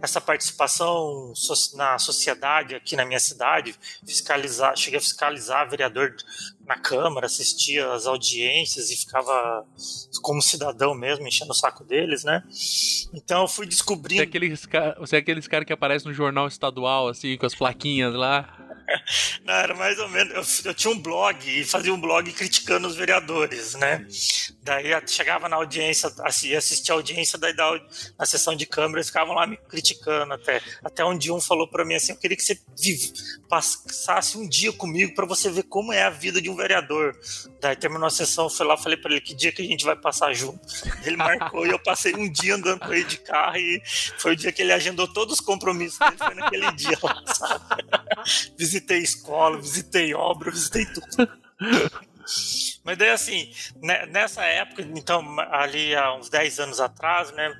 essa 0.00 0.20
participação 0.20 1.32
na 1.74 1.98
sociedade 1.98 2.74
aqui 2.74 2.94
na 2.94 3.06
minha 3.06 3.20
cidade, 3.20 3.74
fiscalizar, 4.06 4.76
cheguei 4.76 4.98
a 4.98 5.02
fiscalizar 5.02 5.68
vereador 5.68 6.14
na 6.66 6.76
Câmara, 6.76 7.26
assistia 7.26 7.92
às 7.92 8.06
audiências 8.06 8.90
e 8.90 8.96
ficava 8.96 9.66
como 10.22 10.40
cidadão 10.40 10.94
mesmo, 10.94 11.26
enchendo 11.26 11.50
o 11.52 11.54
saco 11.54 11.84
deles, 11.84 12.24
né? 12.24 12.42
Então 13.12 13.42
eu 13.42 13.48
fui 13.48 13.66
descobrindo. 13.66 14.20
Você 14.20 14.24
é 14.24 14.28
aqueles, 14.28 14.66
você 14.98 15.16
é 15.16 15.18
aqueles 15.18 15.46
caras 15.46 15.66
que 15.66 15.72
aparecem 15.72 16.08
no 16.08 16.14
jornal 16.14 16.46
estadual, 16.46 17.08
assim, 17.08 17.36
com 17.36 17.46
as 17.46 17.54
plaquinhas 17.54 18.14
lá. 18.14 18.63
Não, 19.44 19.54
era 19.54 19.74
mais 19.74 19.98
ou 19.98 20.08
menos. 20.08 20.32
Eu, 20.64 20.70
eu, 20.70 20.74
tinha 20.74 20.92
um 20.92 20.98
blog 20.98 21.38
e 21.46 21.64
fazia 21.64 21.92
um 21.92 22.00
blog 22.00 22.30
criticando 22.32 22.86
os 22.86 22.96
vereadores, 22.96 23.74
né? 23.74 24.06
Daí 24.62 24.86
chegava 25.06 25.48
na 25.48 25.56
audiência, 25.56 26.12
assim, 26.20 26.54
assistia 26.54 26.94
a 26.94 26.98
audiência, 26.98 27.38
daí 27.38 27.54
da, 27.54 27.80
na 28.18 28.26
sessão 28.26 28.54
de 28.54 28.66
câmera 28.66 28.98
eles 28.98 29.08
ficavam 29.08 29.34
lá 29.34 29.46
me 29.46 29.56
criticando 29.56 30.34
até. 30.34 30.60
Até 30.82 31.04
um 31.04 31.16
dia 31.16 31.34
um 31.34 31.40
falou 31.40 31.68
para 31.68 31.84
mim 31.84 31.94
assim: 31.94 32.12
eu 32.12 32.18
queria 32.18 32.36
que 32.36 32.44
você 32.44 32.58
vive, 32.78 33.12
passasse 33.48 34.36
um 34.38 34.48
dia 34.48 34.72
comigo 34.72 35.14
para 35.14 35.26
você 35.26 35.50
ver 35.50 35.64
como 35.64 35.92
é 35.92 36.02
a 36.02 36.10
vida 36.10 36.40
de 36.40 36.50
um 36.50 36.56
vereador. 36.56 37.16
Daí 37.60 37.76
terminou 37.76 38.06
a 38.06 38.10
sessão, 38.10 38.44
eu 38.44 38.50
fui 38.50 38.66
lá 38.66 38.76
falei 38.76 38.96
para 38.98 39.10
ele 39.10 39.20
que 39.20 39.34
dia 39.34 39.52
que 39.52 39.62
a 39.62 39.64
gente 39.64 39.84
vai 39.84 39.96
passar 39.96 40.32
junto. 40.34 40.60
Ele 41.04 41.16
marcou 41.16 41.66
e 41.66 41.70
eu 41.70 41.78
passei 41.78 42.14
um 42.14 42.30
dia 42.30 42.54
andando 42.54 42.80
com 42.80 42.92
ele 42.92 43.04
de 43.04 43.18
carro 43.18 43.56
e 43.56 43.82
foi 44.18 44.32
o 44.32 44.36
dia 44.36 44.52
que 44.52 44.62
ele 44.62 44.72
agendou 44.72 45.08
todos 45.08 45.34
os 45.34 45.40
compromissos 45.40 45.98
dele, 45.98 46.16
foi 46.18 46.34
naquele 46.34 46.72
dia 46.72 46.98
lá, 47.02 47.22
sabe? 47.34 47.64
visitei 48.56 48.98
escola, 48.98 49.60
visitei 49.60 50.14
obra, 50.14 50.50
visitei 50.50 50.86
tudo. 50.86 51.28
Mas 52.82 52.96
daí, 52.98 53.10
assim, 53.10 53.52
né, 53.82 54.06
nessa 54.06 54.42
época, 54.44 54.82
então, 54.82 55.38
ali 55.50 55.94
há 55.94 56.14
uns 56.14 56.28
10 56.28 56.58
anos 56.60 56.80
atrás, 56.80 57.30
né, 57.32 57.52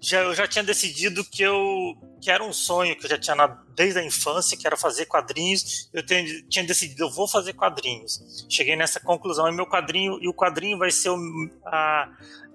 já, 0.00 0.20
eu 0.20 0.34
já 0.34 0.46
tinha 0.46 0.64
decidido 0.64 1.24
que 1.24 1.42
eu 1.42 1.96
que 2.22 2.30
era 2.30 2.44
um 2.44 2.52
sonho 2.52 2.96
que 2.96 3.04
eu 3.04 3.10
já 3.10 3.18
tinha 3.18 3.34
na, 3.34 3.48
desde 3.74 3.98
a 3.98 4.04
infância, 4.04 4.56
que 4.56 4.64
era 4.64 4.76
fazer 4.76 5.06
quadrinhos. 5.06 5.90
Eu 5.92 6.06
tenho, 6.06 6.46
tinha 6.48 6.64
decidido, 6.64 7.02
eu 7.02 7.10
vou 7.10 7.26
fazer 7.26 7.52
quadrinhos. 7.52 8.46
Cheguei 8.48 8.76
nessa 8.76 9.00
conclusão, 9.00 9.48
e 9.48 9.52
meu 9.52 9.66
quadrinho, 9.66 10.18
e 10.22 10.28
o 10.28 10.32
quadrinho 10.32 10.78
vai 10.78 10.92
ser 10.92 11.10
o, 11.10 11.18
a, 11.66 12.08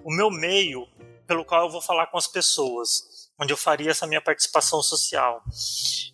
o 0.05 0.15
meu 0.15 0.31
meio 0.31 0.87
pelo 1.27 1.43
qual 1.43 1.65
eu 1.65 1.69
vou 1.69 1.81
falar 1.81 2.07
com 2.07 2.17
as 2.17 2.27
pessoas. 2.27 3.16
Onde 3.39 3.53
eu 3.53 3.57
faria 3.57 3.91
essa 3.91 4.07
minha 4.07 4.21
participação 4.21 4.81
social. 4.81 5.43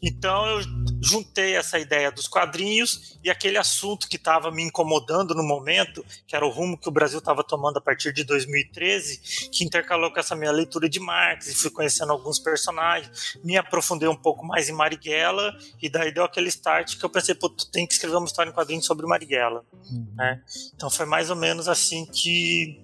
Então 0.01 0.45
eu 0.45 0.61
juntei 1.01 1.55
essa 1.55 1.79
ideia 1.79 2.11
dos 2.11 2.27
quadrinhos 2.27 3.17
e 3.23 3.29
aquele 3.29 3.57
assunto 3.57 4.07
que 4.07 4.17
estava 4.17 4.51
me 4.51 4.63
incomodando 4.63 5.33
no 5.33 5.43
momento, 5.43 6.05
que 6.27 6.35
era 6.35 6.45
o 6.45 6.49
rumo 6.49 6.77
que 6.77 6.89
o 6.89 6.91
Brasil 6.91 7.19
estava 7.19 7.43
tomando 7.43 7.77
a 7.77 7.81
partir 7.81 8.11
de 8.11 8.23
2013, 8.23 9.49
que 9.49 9.63
intercalou 9.63 10.11
com 10.11 10.19
essa 10.19 10.35
minha 10.35 10.51
leitura 10.51 10.89
de 10.89 10.99
Marx 10.99 11.47
e 11.47 11.55
fui 11.55 11.69
conhecendo 11.69 12.11
alguns 12.11 12.39
personagens, 12.39 13.37
me 13.43 13.57
aprofundei 13.57 14.09
um 14.09 14.15
pouco 14.15 14.45
mais 14.45 14.69
em 14.69 14.73
Marighella 14.73 15.55
e 15.81 15.89
daí 15.89 16.13
deu 16.13 16.25
aquele 16.25 16.49
start 16.49 16.97
que 16.97 17.05
eu 17.05 17.09
pensei, 17.09 17.35
pô, 17.35 17.49
tu 17.49 17.71
tem 17.71 17.87
que 17.87 17.93
escrever 17.93 18.17
uma 18.17 18.27
história 18.27 18.49
em 18.49 18.53
quadrinhos 18.53 18.85
sobre 18.85 19.07
Marighella, 19.07 19.63
uhum. 19.71 20.13
né? 20.15 20.41
Então 20.75 20.89
foi 20.89 21.05
mais 21.05 21.29
ou 21.29 21.35
menos 21.35 21.69
assim 21.69 22.05
que 22.05 22.82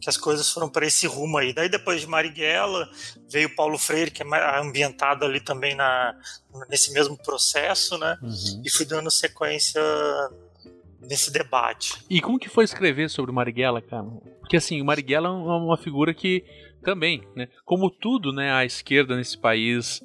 que 0.00 0.08
as 0.08 0.16
coisas 0.16 0.50
foram 0.50 0.68
para 0.68 0.86
esse 0.86 1.06
rumo 1.06 1.36
aí. 1.36 1.52
Daí 1.52 1.68
depois 1.68 2.00
de 2.00 2.06
Marighella 2.06 2.88
veio 3.30 3.54
Paulo 3.54 3.78
Freire, 3.78 4.10
que 4.10 4.22
é 4.22 4.60
ambientado 4.60 5.24
ali 5.24 5.40
também 5.40 5.74
na, 5.74 6.16
nesse 6.68 6.92
mesmo 6.92 7.16
processo, 7.16 7.98
né? 7.98 8.16
Uhum. 8.22 8.62
E 8.64 8.70
fui 8.70 8.86
dando 8.86 9.10
sequência 9.10 9.82
nesse 11.00 11.30
debate. 11.30 12.02
E 12.08 12.20
como 12.20 12.38
que 12.38 12.48
foi 12.48 12.64
escrever 12.64 13.10
sobre 13.10 13.32
Marighella, 13.32 13.82
cara? 13.82 14.04
Porque 14.40 14.56
assim, 14.56 14.80
o 14.80 14.84
Marighella 14.84 15.28
é 15.28 15.32
uma 15.32 15.76
figura 15.76 16.14
que 16.14 16.44
também, 16.82 17.22
né? 17.36 17.48
Como 17.64 17.90
tudo, 17.90 18.32
né? 18.32 18.52
A 18.52 18.64
esquerda 18.64 19.16
nesse 19.16 19.36
país 19.36 20.00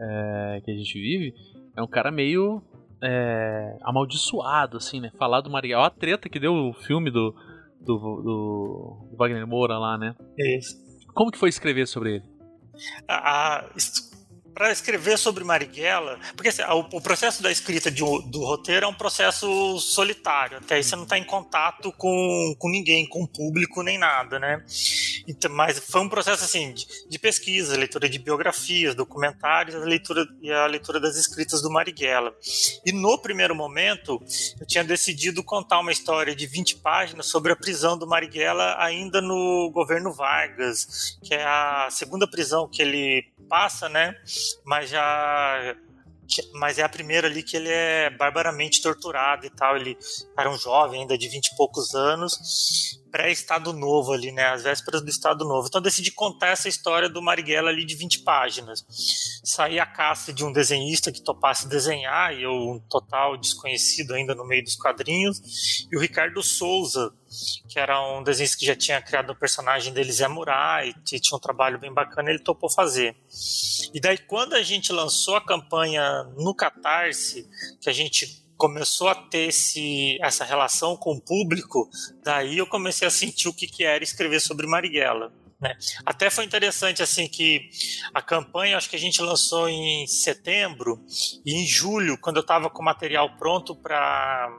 é, 0.00 0.60
que 0.64 0.70
a 0.70 0.74
gente 0.74 0.94
vive 0.94 1.34
é 1.76 1.82
um 1.82 1.88
cara 1.88 2.10
meio 2.10 2.62
é, 3.02 3.76
amaldiçoado, 3.82 4.76
assim, 4.76 5.00
né? 5.00 5.10
Falar 5.18 5.40
do 5.40 5.50
Marighella, 5.50 5.86
a 5.86 5.90
treta 5.90 6.28
que 6.28 6.38
deu 6.38 6.54
o 6.54 6.72
filme 6.72 7.10
do 7.10 7.34
do, 7.80 7.96
do 7.96 9.16
Wagner 9.16 9.46
Moura 9.46 9.78
lá, 9.78 9.96
né? 9.96 10.14
Isso. 10.38 10.76
Como 11.14 11.30
que 11.30 11.38
foi 11.38 11.48
escrever 11.48 11.86
sobre 11.86 12.16
ele? 12.16 12.24
A, 13.08 13.58
a, 13.58 13.70
para 14.54 14.72
escrever 14.72 15.18
sobre 15.18 15.44
Marighella, 15.44 16.18
porque 16.34 16.48
assim, 16.48 16.62
o, 16.62 17.00
processo 17.00 17.42
da 17.42 17.50
escrita 17.50 17.90
de, 17.90 18.00
do 18.00 18.44
roteiro 18.44 18.86
é 18.86 18.88
um 18.88 18.94
processo 18.94 19.78
solitário, 19.78 20.58
até 20.58 20.76
aí 20.76 20.84
você 20.84 20.96
não 20.96 21.04
está 21.04 21.18
em 21.18 21.24
contato 21.24 21.92
com, 21.92 22.54
com 22.58 22.68
ninguém, 22.68 23.06
com 23.06 23.22
o 23.22 23.28
público, 23.28 23.82
nem 23.82 23.98
nada, 23.98 24.38
né? 24.38 24.64
Então, 25.26 25.50
mas 25.52 25.78
foi 25.78 26.00
um 26.00 26.08
processo 26.08 26.44
assim 26.44 26.72
de, 26.72 26.86
de 27.08 27.18
pesquisa, 27.18 27.76
leitura 27.76 28.08
de 28.08 28.18
biografias, 28.18 28.94
documentários, 28.94 29.74
a 29.76 29.80
leitura 29.80 30.26
e 30.40 30.50
a 30.50 30.66
leitura 30.66 31.00
das 31.00 31.16
escritas 31.16 31.62
do 31.62 31.70
Marighella. 31.70 32.34
E 32.84 32.92
no 32.92 33.18
primeiro 33.18 33.54
momento, 33.54 34.20
eu 34.60 34.66
tinha 34.66 34.84
decidido 34.84 35.42
contar 35.42 35.80
uma 35.80 35.92
história 35.92 36.34
de 36.34 36.46
20 36.46 36.76
páginas 36.76 37.26
sobre 37.26 37.52
a 37.52 37.56
prisão 37.56 37.96
do 37.96 38.06
Marighella 38.06 38.76
ainda 38.78 39.20
no 39.20 39.70
governo 39.72 40.12
Vargas, 40.12 41.18
que 41.22 41.34
é 41.34 41.44
a 41.44 41.88
segunda 41.90 42.28
prisão 42.28 42.68
que 42.68 42.82
ele 42.82 43.24
passa, 43.48 43.88
né? 43.88 44.14
Mas 44.64 44.90
já 44.90 45.76
mas 46.54 46.78
é 46.78 46.82
a 46.84 46.88
primeira 46.88 47.26
ali 47.26 47.42
que 47.42 47.56
ele 47.56 47.68
é 47.68 48.08
barbaramente 48.10 48.80
torturado 48.80 49.46
e 49.46 49.50
tal. 49.50 49.76
Ele 49.76 49.98
era 50.38 50.48
um 50.48 50.56
jovem 50.56 51.00
ainda 51.00 51.18
de 51.18 51.28
vinte 51.28 51.48
e 51.48 51.56
poucos 51.56 51.94
anos 51.94 53.00
pré-Estado 53.10 53.72
Novo 53.72 54.12
ali, 54.12 54.30
né? 54.30 54.46
As 54.46 54.62
vésperas 54.62 55.02
do 55.02 55.10
Estado 55.10 55.44
Novo. 55.44 55.66
Então 55.66 55.82
decidi 55.82 56.12
contar 56.12 56.48
essa 56.48 56.68
história 56.68 57.08
do 57.08 57.20
Marighella 57.20 57.70
ali 57.70 57.84
de 57.84 57.94
20 57.94 58.20
páginas. 58.20 58.84
Saí 59.44 59.78
a 59.78 59.86
caça 59.86 60.32
de 60.32 60.44
um 60.44 60.52
desenhista 60.52 61.10
que 61.10 61.22
topasse 61.22 61.68
desenhar, 61.68 62.34
e 62.34 62.44
eu, 62.44 62.52
um 62.52 62.78
total 62.88 63.36
desconhecido 63.36 64.14
ainda 64.14 64.34
no 64.34 64.46
meio 64.46 64.62
dos 64.62 64.76
quadrinhos, 64.76 65.86
e 65.90 65.96
o 65.96 66.00
Ricardo 66.00 66.42
Souza, 66.42 67.12
que 67.68 67.78
era 67.78 68.00
um 68.02 68.22
desenhista 68.22 68.58
que 68.58 68.66
já 68.66 68.74
tinha 68.74 69.00
criado 69.00 69.30
o 69.30 69.36
personagem 69.36 69.92
dele, 69.92 70.12
Zé 70.12 70.26
Murai, 70.26 70.92
que 71.04 71.20
tinha 71.20 71.36
um 71.36 71.40
trabalho 71.40 71.78
bem 71.78 71.92
bacana, 71.92 72.30
ele 72.30 72.40
topou 72.40 72.70
fazer. 72.70 73.16
E 73.94 74.00
daí, 74.00 74.18
quando 74.18 74.54
a 74.54 74.62
gente 74.62 74.92
lançou 74.92 75.36
a 75.36 75.40
campanha 75.40 76.24
no 76.36 76.54
Catarse, 76.54 77.48
que 77.80 77.88
a 77.88 77.92
gente 77.92 78.44
começou 78.56 79.08
a 79.08 79.14
ter 79.14 79.48
esse, 79.48 80.18
essa 80.20 80.44
relação 80.44 80.96
com 80.96 81.12
o 81.14 81.20
público, 81.20 81.88
daí 82.22 82.58
eu 82.58 82.66
comecei 82.66 83.08
a 83.08 83.10
sentir 83.10 83.48
o 83.48 83.54
que, 83.54 83.66
que 83.66 83.84
era 83.84 84.04
escrever 84.04 84.40
sobre 84.40 84.66
Marighella. 84.66 85.32
Né? 85.60 85.76
Até 86.06 86.30
foi 86.30 86.44
interessante 86.44 87.02
assim 87.02 87.28
que 87.28 87.68
a 88.14 88.22
campanha, 88.22 88.76
acho 88.76 88.88
que 88.88 88.96
a 88.96 89.00
gente 89.00 89.20
lançou 89.20 89.68
em 89.68 90.06
setembro 90.06 91.04
e 91.44 91.54
em 91.54 91.66
julho, 91.66 92.18
quando 92.18 92.36
eu 92.36 92.42
estava 92.42 92.70
com 92.70 92.80
o 92.80 92.84
material 92.84 93.36
pronto 93.36 93.74
para 93.74 94.50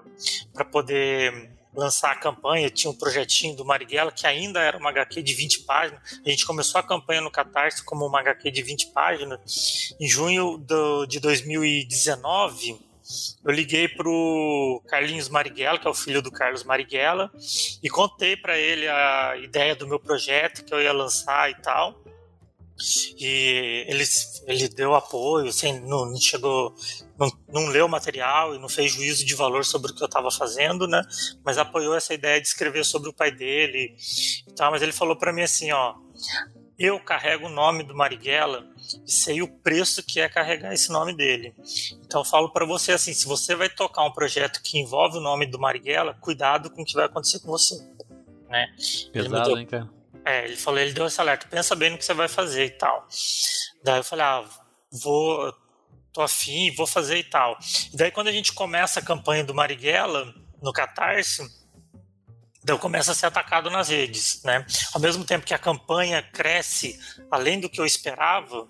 poder 0.71 1.51
lançar 1.73 2.11
a 2.11 2.15
campanha, 2.15 2.69
tinha 2.69 2.91
um 2.91 2.95
projetinho 2.95 3.55
do 3.55 3.65
Marighella 3.65 4.11
que 4.11 4.27
ainda 4.27 4.59
era 4.59 4.77
uma 4.77 4.89
HQ 4.89 5.21
de 5.21 5.33
20 5.33 5.59
páginas. 5.61 6.01
A 6.25 6.29
gente 6.29 6.45
começou 6.45 6.79
a 6.79 6.83
campanha 6.83 7.21
no 7.21 7.31
Catarse 7.31 7.83
como 7.83 8.05
uma 8.05 8.19
HQ 8.19 8.51
de 8.51 8.61
20 8.61 8.87
páginas. 8.87 9.95
Em 9.99 10.07
junho 10.07 10.57
do, 10.57 11.05
de 11.05 11.19
2019, 11.19 12.79
eu 13.43 13.51
liguei 13.51 13.87
pro 13.87 14.81
Carlinhos 14.87 15.27
Marighella, 15.27 15.79
que 15.79 15.87
é 15.87 15.89
o 15.89 15.93
filho 15.93 16.21
do 16.21 16.31
Carlos 16.31 16.63
Marighella, 16.63 17.31
e 17.81 17.89
contei 17.89 18.37
para 18.37 18.57
ele 18.57 18.87
a 18.87 19.35
ideia 19.37 19.75
do 19.75 19.87
meu 19.87 19.99
projeto 19.99 20.63
que 20.63 20.73
eu 20.73 20.81
ia 20.81 20.93
lançar 20.93 21.49
e 21.49 21.55
tal. 21.55 21.99
E 23.17 23.85
ele, 23.87 24.03
ele 24.47 24.67
deu 24.69 24.95
apoio, 24.95 25.49
assim, 25.49 25.79
não, 25.81 26.05
não 26.05 26.19
chegou, 26.19 26.73
não, 27.17 27.31
não 27.47 27.67
leu 27.67 27.85
o 27.85 27.89
material 27.89 28.55
e 28.55 28.59
não 28.59 28.67
fez 28.69 28.91
juízo 28.91 29.25
de 29.25 29.35
valor 29.35 29.63
sobre 29.63 29.91
o 29.91 29.95
que 29.95 30.01
eu 30.01 30.07
estava 30.07 30.31
fazendo, 30.31 30.87
né? 30.87 31.01
Mas 31.43 31.57
apoiou 31.57 31.95
essa 31.95 32.13
ideia 32.13 32.41
de 32.41 32.47
escrever 32.47 32.83
sobre 32.83 33.09
o 33.09 33.13
pai 33.13 33.31
dele 33.31 33.95
e 34.47 34.53
tal. 34.53 34.71
Mas 34.71 34.81
ele 34.81 34.91
falou 34.91 35.15
para 35.15 35.31
mim 35.31 35.41
assim, 35.41 35.71
ó, 35.71 35.95
eu 36.77 36.99
carrego 36.99 37.45
o 37.45 37.49
nome 37.49 37.83
do 37.83 37.95
Marighella 37.95 38.67
e 39.05 39.11
sei 39.11 39.41
o 39.41 39.47
preço 39.47 40.03
que 40.03 40.19
é 40.19 40.27
carregar 40.27 40.73
esse 40.73 40.91
nome 40.91 41.15
dele. 41.15 41.53
Então 42.03 42.21
eu 42.21 42.25
falo 42.25 42.49
para 42.51 42.65
você 42.65 42.93
assim, 42.93 43.13
se 43.13 43.27
você 43.27 43.55
vai 43.55 43.69
tocar 43.69 44.03
um 44.03 44.11
projeto 44.11 44.61
que 44.63 44.79
envolve 44.79 45.17
o 45.17 45.21
nome 45.21 45.45
do 45.45 45.59
Marighella, 45.59 46.17
cuidado 46.19 46.71
com 46.71 46.81
o 46.81 46.85
que 46.85 46.95
vai 46.95 47.05
acontecer 47.05 47.39
com 47.39 47.47
você, 47.47 47.75
né? 48.49 48.67
Pesado, 49.13 49.49
deu, 49.49 49.57
hein, 49.59 49.67
cara? 49.67 50.00
É, 50.25 50.45
ele 50.45 50.57
falou, 50.57 50.79
ele 50.79 50.93
deu 50.93 51.05
esse 51.05 51.19
alerta, 51.19 51.47
pensa 51.49 51.75
bem 51.75 51.89
no 51.89 51.97
que 51.97 52.05
você 52.05 52.13
vai 52.13 52.27
fazer 52.27 52.65
e 52.65 52.69
tal. 52.71 53.07
Daí 53.83 53.99
eu 53.99 54.03
falei, 54.03 54.25
ah, 54.25 54.45
vou, 54.91 55.53
tô 56.13 56.21
afim, 56.21 56.73
vou 56.75 56.85
fazer 56.85 57.17
e 57.17 57.23
tal. 57.23 57.57
E 57.91 57.97
daí 57.97 58.11
quando 58.11 58.27
a 58.27 58.31
gente 58.31 58.53
começa 58.53 58.99
a 58.99 59.03
campanha 59.03 59.43
do 59.43 59.53
Marighella 59.53 60.33
no 60.61 60.71
Catarse, 60.71 61.41
então 62.63 62.77
começa 62.77 63.11
a 63.11 63.15
ser 63.15 63.25
atacado 63.25 63.69
nas 63.69 63.89
redes, 63.89 64.41
né? 64.43 64.65
Ao 64.93 65.01
mesmo 65.01 65.25
tempo 65.25 65.45
que 65.45 65.53
a 65.53 65.57
campanha 65.57 66.21
cresce 66.21 66.99
além 67.29 67.59
do 67.59 67.69
que 67.69 67.81
eu 67.81 67.85
esperava, 67.85 68.67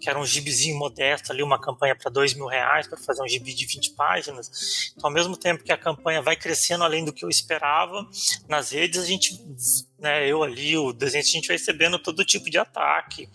que 0.00 0.08
era 0.08 0.18
um 0.18 0.24
gibizinho 0.24 0.78
modesto 0.78 1.32
ali, 1.32 1.42
uma 1.42 1.60
campanha 1.60 1.96
para 1.96 2.10
dois 2.10 2.34
mil 2.34 2.46
reais 2.46 2.86
para 2.86 2.98
fazer 2.98 3.22
um 3.22 3.28
gibi 3.28 3.52
de 3.52 3.66
20 3.66 3.90
páginas. 3.90 4.92
Então, 4.96 5.08
ao 5.08 5.14
mesmo 5.14 5.36
tempo 5.36 5.64
que 5.64 5.72
a 5.72 5.76
campanha 5.76 6.22
vai 6.22 6.36
crescendo 6.36 6.84
além 6.84 7.04
do 7.04 7.12
que 7.12 7.24
eu 7.24 7.28
esperava, 7.28 8.06
nas 8.48 8.70
redes 8.70 9.02
a 9.02 9.06
gente, 9.06 9.44
né, 9.98 10.28
eu 10.28 10.42
ali, 10.42 10.76
o 10.78 10.92
desenho, 10.92 11.24
a 11.24 11.26
gente 11.26 11.48
vai 11.48 11.56
recebendo 11.56 11.98
todo 11.98 12.24
tipo 12.24 12.48
de 12.48 12.58
ataque, 12.58 13.28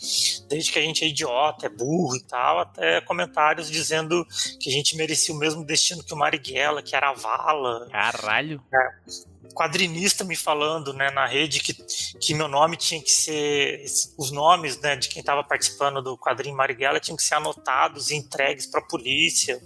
desde 0.47 0.71
que 0.71 0.79
a 0.79 0.81
gente 0.81 1.03
é 1.03 1.07
idiota, 1.07 1.65
é 1.65 1.69
burro 1.69 2.15
e 2.15 2.23
tal, 2.23 2.59
até 2.59 3.01
comentários 3.01 3.69
dizendo 3.69 4.25
que 4.59 4.69
a 4.69 4.73
gente 4.73 4.95
merecia 4.95 5.35
o 5.35 5.37
mesmo 5.37 5.65
destino 5.65 6.03
que 6.03 6.13
o 6.13 6.17
Marighella, 6.17 6.81
que 6.81 6.95
era 6.95 7.09
a 7.09 7.13
vala. 7.13 7.87
Caralho. 7.91 8.63
É 8.73 9.36
quadrinista 9.53 10.23
me 10.23 10.35
falando 10.35 10.93
né, 10.93 11.09
na 11.11 11.25
rede 11.25 11.59
que, 11.59 11.73
que 12.19 12.33
meu 12.33 12.47
nome 12.47 12.77
tinha 12.77 13.01
que 13.01 13.11
ser. 13.11 13.83
Os 14.17 14.31
nomes 14.31 14.79
né, 14.79 14.95
de 14.95 15.09
quem 15.09 15.19
estava 15.19 15.43
participando 15.43 16.01
do 16.01 16.17
quadrinho 16.17 16.55
Marighella 16.55 16.99
tinham 16.99 17.17
que 17.17 17.23
ser 17.23 17.35
anotados 17.35 18.09
e 18.09 18.15
entregues 18.15 18.65
para 18.65 18.79
a 18.79 18.85
polícia. 18.85 19.61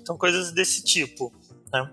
Então, 0.00 0.16
coisas 0.16 0.52
desse 0.52 0.82
tipo. 0.82 1.32
Né? 1.72 1.90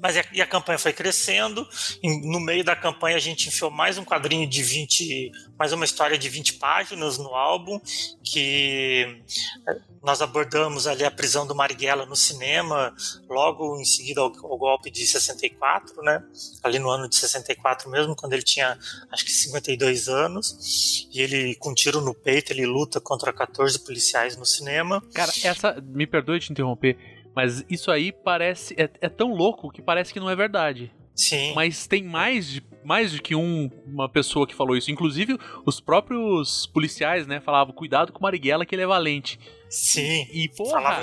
Mas 0.00 0.16
e 0.32 0.40
a 0.40 0.46
campanha 0.46 0.78
foi 0.78 0.92
crescendo. 0.92 1.66
No 2.02 2.40
meio 2.40 2.64
da 2.64 2.76
campanha 2.76 3.16
a 3.16 3.20
gente 3.20 3.48
enfiou 3.48 3.70
mais 3.70 3.98
um 3.98 4.04
quadrinho 4.04 4.48
de 4.48 4.62
20, 4.62 5.32
mais 5.58 5.72
uma 5.72 5.84
história 5.84 6.18
de 6.18 6.28
20 6.28 6.54
páginas 6.54 7.18
no 7.18 7.34
álbum, 7.34 7.80
que 8.22 9.22
eh, 9.68 9.76
nós 10.02 10.20
abordamos 10.20 10.86
ali 10.86 11.04
a 11.04 11.10
prisão 11.10 11.46
do 11.46 11.54
Marighella 11.54 12.04
no 12.04 12.14
cinema, 12.14 12.94
logo 13.28 13.80
em 13.80 13.84
seguida 13.84 14.20
ao, 14.20 14.26
ao, 14.26 14.58
golpe 14.58 14.90
de 14.90 15.06
64, 15.06 16.02
né? 16.02 16.22
Ali 16.62 16.78
no 16.78 16.90
ano 16.90 17.08
de 17.08 17.16
64 17.16 17.90
mesmo, 17.90 18.14
quando 18.14 18.34
ele 18.34 18.42
tinha 18.42 18.78
acho 19.10 19.24
que 19.24 19.32
52 19.32 20.08
anos, 20.08 21.08
e 21.12 21.20
ele 21.20 21.54
com 21.54 21.70
um 21.70 21.74
tiro 21.74 22.00
no 22.00 22.14
peito, 22.14 22.52
ele 22.52 22.66
luta 22.66 23.00
contra 23.00 23.32
14 23.32 23.78
policiais 23.78 24.36
no 24.36 24.44
cinema. 24.44 25.02
Cara, 25.14 25.32
essa, 25.42 25.82
me 25.82 26.06
perdoe 26.06 26.38
te 26.38 26.52
interromper, 26.52 26.98
mas 27.34 27.64
isso 27.68 27.90
aí 27.90 28.12
parece. 28.12 28.74
É, 28.78 28.88
é, 29.00 29.08
tão 29.08 29.34
louco 29.34 29.70
que 29.70 29.82
parece 29.82 30.12
que 30.12 30.20
não 30.20 30.30
é 30.30 30.36
verdade. 30.36 30.92
Sim. 31.14 31.52
Mas 31.54 31.86
tem 31.86 32.02
mais 32.02 32.48
de, 32.48 32.62
mais 32.84 33.12
de 33.12 33.22
que 33.22 33.34
um, 33.34 33.70
uma 33.86 34.08
pessoa 34.08 34.46
que 34.46 34.54
falou 34.54 34.76
isso. 34.76 34.90
Inclusive, 34.90 35.38
os 35.64 35.80
próprios 35.80 36.66
policiais, 36.66 37.26
né, 37.26 37.40
falavam: 37.40 37.74
cuidado 37.74 38.12
com 38.12 38.18
o 38.18 38.22
Marighella 38.22 38.64
que 38.64 38.74
ele 38.74 38.82
é 38.82 38.86
valente. 38.86 39.38
Sim. 39.68 40.26
E, 40.32 40.48
porra. 40.48 41.02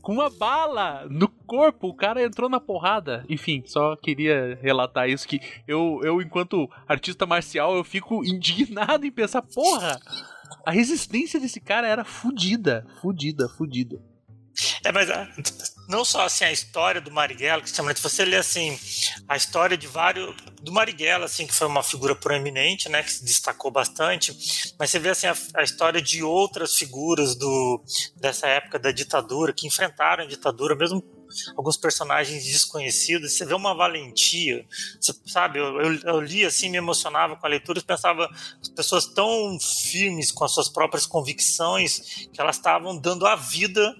Com 0.00 0.14
uma 0.14 0.30
bala 0.30 1.06
no 1.10 1.28
corpo, 1.28 1.88
o 1.88 1.94
cara 1.94 2.24
entrou 2.24 2.48
na 2.48 2.58
porrada. 2.58 3.22
Enfim, 3.28 3.62
só 3.66 3.94
queria 3.96 4.58
relatar 4.62 5.10
isso 5.10 5.28
que 5.28 5.38
eu, 5.68 6.00
eu 6.02 6.22
enquanto 6.22 6.70
artista 6.88 7.26
marcial, 7.26 7.76
eu 7.76 7.84
fico 7.84 8.24
indignado 8.24 9.04
em 9.04 9.10
pensar, 9.10 9.42
porra, 9.42 10.00
a 10.64 10.70
resistência 10.70 11.38
desse 11.38 11.60
cara 11.60 11.86
era 11.86 12.02
fudida, 12.02 12.86
fudida, 13.02 13.46
fudida. 13.46 14.00
É, 14.84 14.92
mas 14.92 15.10
ah, 15.10 15.28
não 15.88 16.04
só 16.04 16.22
assim 16.22 16.44
a 16.44 16.52
história 16.52 17.00
do 17.00 17.10
Marighella, 17.10 17.62
que 17.62 17.70
se 17.70 18.02
você 18.02 18.24
lê 18.24 18.36
assim 18.36 18.78
a 19.28 19.36
história 19.36 19.76
de 19.76 19.86
vários 19.86 20.34
do 20.62 20.72
Marighella, 20.72 21.24
assim 21.24 21.46
que 21.46 21.54
foi 21.54 21.66
uma 21.66 21.82
figura 21.82 22.14
proeminente, 22.14 22.88
né, 22.88 23.02
que 23.02 23.12
se 23.12 23.24
destacou 23.24 23.70
bastante, 23.70 24.32
mas 24.78 24.90
você 24.90 24.98
vê 24.98 25.10
assim 25.10 25.26
a, 25.26 25.36
a, 25.54 25.62
história 25.62 26.00
de 26.00 26.22
outras 26.22 26.76
figuras 26.76 27.34
do 27.34 27.82
dessa 28.16 28.46
época 28.46 28.78
da 28.78 28.92
ditadura 28.92 29.52
que 29.52 29.66
enfrentaram 29.66 30.24
a 30.24 30.26
ditadura, 30.26 30.76
mesmo 30.76 31.02
alguns 31.56 31.76
personagens 31.76 32.44
desconhecidos, 32.44 33.32
você 33.32 33.44
vê 33.44 33.54
uma 33.54 33.74
valentia, 33.74 34.66
você, 35.00 35.12
sabe? 35.26 35.58
Eu, 35.58 35.80
eu, 35.80 36.00
eu, 36.02 36.20
li 36.20 36.44
assim, 36.44 36.68
me 36.68 36.76
emocionava 36.76 37.36
com 37.36 37.46
a 37.46 37.50
leitura 37.50 37.80
pensava 37.80 38.28
pessoas 38.76 39.06
tão 39.06 39.58
firmes 39.60 40.30
com 40.30 40.44
as 40.44 40.52
suas 40.52 40.68
próprias 40.68 41.06
convicções 41.06 42.28
que 42.32 42.40
elas 42.40 42.56
estavam 42.56 42.96
dando 42.96 43.26
a 43.26 43.34
vida 43.34 43.94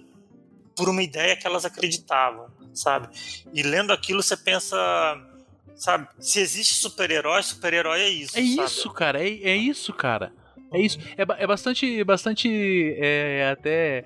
por 0.75 0.89
uma 0.89 1.03
ideia 1.03 1.35
que 1.35 1.45
elas 1.45 1.65
acreditavam, 1.65 2.47
sabe? 2.73 3.09
E 3.53 3.61
lendo 3.61 3.91
aquilo 3.91 4.21
você 4.23 4.37
pensa, 4.37 4.77
sabe? 5.75 6.07
Se 6.19 6.39
existe 6.39 6.75
super-herói, 6.75 7.41
super-herói 7.43 8.01
é 8.01 8.09
isso. 8.09 8.37
É 8.37 8.41
sabe? 8.41 8.65
isso, 8.65 8.89
cara. 8.91 9.21
É, 9.21 9.27
é 9.27 9.55
isso, 9.55 9.93
cara. 9.93 10.33
É 10.73 10.79
isso. 10.79 10.97
É, 11.17 11.43
é 11.43 11.47
bastante, 11.47 12.03
bastante 12.03 12.49
é, 12.97 13.49
até 13.51 14.05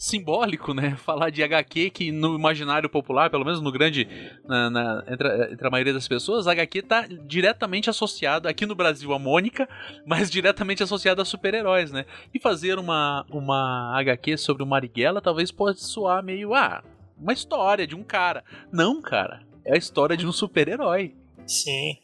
simbólico, 0.00 0.72
né? 0.72 0.96
Falar 1.04 1.28
de 1.28 1.42
HQ 1.42 1.90
que 1.90 2.10
no 2.10 2.34
imaginário 2.34 2.88
popular, 2.88 3.28
pelo 3.28 3.44
menos 3.44 3.60
no 3.60 3.70
grande, 3.70 4.08
na, 4.48 4.70
na, 4.70 5.04
entre, 5.06 5.52
entre, 5.52 5.66
a 5.66 5.70
maioria 5.70 5.92
das 5.92 6.08
pessoas, 6.08 6.46
HQ 6.46 6.78
está 6.78 7.06
diretamente 7.26 7.90
associado 7.90 8.48
aqui 8.48 8.64
no 8.64 8.74
Brasil 8.74 9.12
a 9.12 9.18
Mônica, 9.18 9.68
mas 10.06 10.30
diretamente 10.30 10.82
associado 10.82 11.20
a 11.20 11.24
super-heróis, 11.24 11.92
né? 11.92 12.06
E 12.32 12.40
fazer 12.40 12.78
uma, 12.78 13.26
uma 13.30 13.92
HQ 14.00 14.38
sobre 14.38 14.62
o 14.62 14.66
Marighella 14.66 15.20
talvez 15.20 15.52
possa 15.52 15.84
soar 15.84 16.24
meio, 16.24 16.54
ah, 16.54 16.82
uma 17.18 17.34
história 17.34 17.86
de 17.86 17.94
um 17.94 18.02
cara. 18.02 18.42
Não, 18.72 19.02
cara. 19.02 19.42
É 19.66 19.74
a 19.74 19.78
história 19.78 20.16
de 20.16 20.26
um 20.26 20.32
super-herói. 20.32 21.14
Sim, 21.46 21.98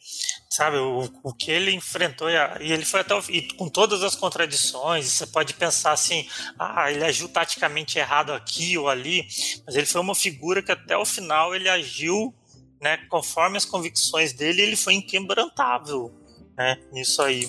sabe, 0.48 0.76
o, 0.78 1.10
o 1.22 1.32
que 1.34 1.50
ele 1.50 1.72
enfrentou, 1.72 2.28
e 2.30 2.72
ele 2.72 2.84
foi 2.84 3.00
até 3.00 3.14
o, 3.14 3.22
e 3.28 3.42
com 3.54 3.68
todas 3.68 4.02
as 4.02 4.14
contradições, 4.14 5.06
você 5.06 5.26
pode 5.26 5.54
pensar 5.54 5.92
assim, 5.92 6.28
ah, 6.58 6.90
ele 6.90 7.04
agiu 7.04 7.28
taticamente 7.28 7.98
errado 7.98 8.32
aqui 8.32 8.78
ou 8.78 8.88
ali, 8.88 9.26
mas 9.66 9.74
ele 9.74 9.86
foi 9.86 10.00
uma 10.00 10.14
figura 10.14 10.62
que 10.62 10.72
até 10.72 10.96
o 10.96 11.04
final 11.04 11.54
ele 11.54 11.68
agiu, 11.68 12.34
né, 12.80 12.96
conforme 13.08 13.56
as 13.56 13.64
convicções 13.64 14.32
dele, 14.32 14.62
ele 14.62 14.76
foi 14.76 14.94
inquebrantável, 14.94 16.14
né, 16.56 16.80
nisso 16.92 17.20
aí. 17.22 17.46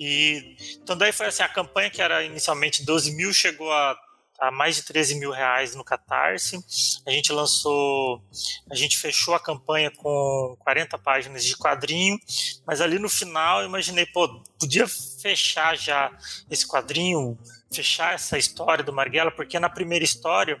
E, 0.00 0.56
então 0.82 0.96
daí 0.96 1.12
foi 1.12 1.26
assim, 1.26 1.42
a 1.42 1.48
campanha 1.48 1.90
que 1.90 2.02
era 2.02 2.24
inicialmente 2.24 2.84
12 2.84 3.12
mil 3.12 3.32
chegou 3.32 3.70
a 3.72 3.96
a 4.42 4.50
mais 4.50 4.74
de 4.74 4.82
13 4.82 5.14
mil 5.20 5.30
reais 5.30 5.76
no 5.76 5.84
Catarse. 5.84 6.58
A 7.06 7.10
gente 7.12 7.32
lançou, 7.32 8.20
a 8.68 8.74
gente 8.74 8.98
fechou 8.98 9.34
a 9.34 9.40
campanha 9.40 9.88
com 9.88 10.56
40 10.58 10.98
páginas 10.98 11.44
de 11.44 11.56
quadrinho, 11.56 12.18
mas 12.66 12.80
ali 12.80 12.98
no 12.98 13.08
final 13.08 13.60
eu 13.60 13.68
imaginei, 13.68 14.04
pô, 14.04 14.28
podia 14.58 14.88
fechar 14.88 15.76
já 15.76 16.10
esse 16.50 16.66
quadrinho 16.66 17.38
fechar 17.74 18.14
essa 18.14 18.38
história 18.38 18.84
do 18.84 18.92
Marighella, 18.92 19.30
porque 19.30 19.58
na 19.58 19.68
primeira 19.68 20.04
história 20.04 20.60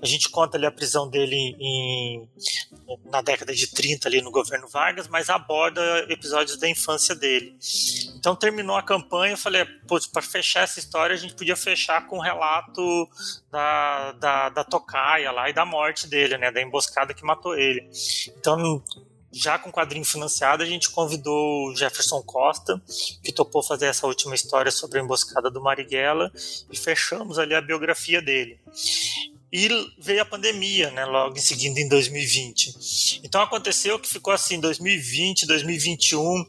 a 0.00 0.06
gente 0.06 0.28
conta 0.28 0.56
ali 0.56 0.66
a 0.66 0.72
prisão 0.72 1.08
dele 1.08 1.36
em, 1.58 2.28
na 3.04 3.20
década 3.20 3.54
de 3.54 3.66
30 3.68 4.08
ali 4.08 4.22
no 4.22 4.30
governo 4.30 4.68
Vargas, 4.68 5.08
mas 5.08 5.28
aborda 5.28 5.80
episódios 6.08 6.58
da 6.58 6.68
infância 6.68 7.14
dele. 7.14 7.56
Então 8.16 8.36
terminou 8.36 8.76
a 8.76 8.82
campanha, 8.82 9.34
eu 9.34 9.38
falei, 9.38 9.64
para 10.12 10.22
fechar 10.22 10.62
essa 10.62 10.78
história 10.78 11.14
a 11.14 11.18
gente 11.18 11.34
podia 11.34 11.56
fechar 11.56 12.06
com 12.06 12.18
um 12.18 12.22
relato 12.22 13.08
da, 13.50 14.12
da, 14.12 14.48
da 14.48 14.64
tocaia 14.64 15.30
lá 15.30 15.48
e 15.48 15.52
da 15.52 15.64
morte 15.64 16.06
dele, 16.06 16.38
né, 16.38 16.50
da 16.50 16.60
emboscada 16.60 17.14
que 17.14 17.24
matou 17.24 17.56
ele. 17.56 17.88
Então 18.38 18.82
já 19.32 19.58
com 19.58 19.72
quadrinho 19.72 20.04
financiado, 20.04 20.62
a 20.62 20.66
gente 20.66 20.90
convidou 20.90 21.68
o 21.68 21.74
Jefferson 21.74 22.22
Costa, 22.22 22.80
que 23.24 23.32
topou 23.32 23.62
fazer 23.62 23.86
essa 23.86 24.06
última 24.06 24.34
história 24.34 24.70
sobre 24.70 24.98
a 24.98 25.02
emboscada 25.02 25.50
do 25.50 25.62
Marighella, 25.62 26.30
e 26.70 26.76
fechamos 26.76 27.38
ali 27.38 27.54
a 27.54 27.60
biografia 27.60 28.20
dele. 28.20 28.60
E 29.50 29.68
veio 29.98 30.22
a 30.22 30.24
pandemia, 30.24 30.90
né, 30.90 31.04
logo 31.04 31.36
em 31.36 31.40
seguida, 31.40 31.78
em 31.80 31.88
2020. 31.88 33.20
Então 33.24 33.40
aconteceu 33.40 33.98
que 33.98 34.08
ficou 34.08 34.32
assim, 34.32 34.60
2020, 34.60 35.46
2021, 35.46 36.46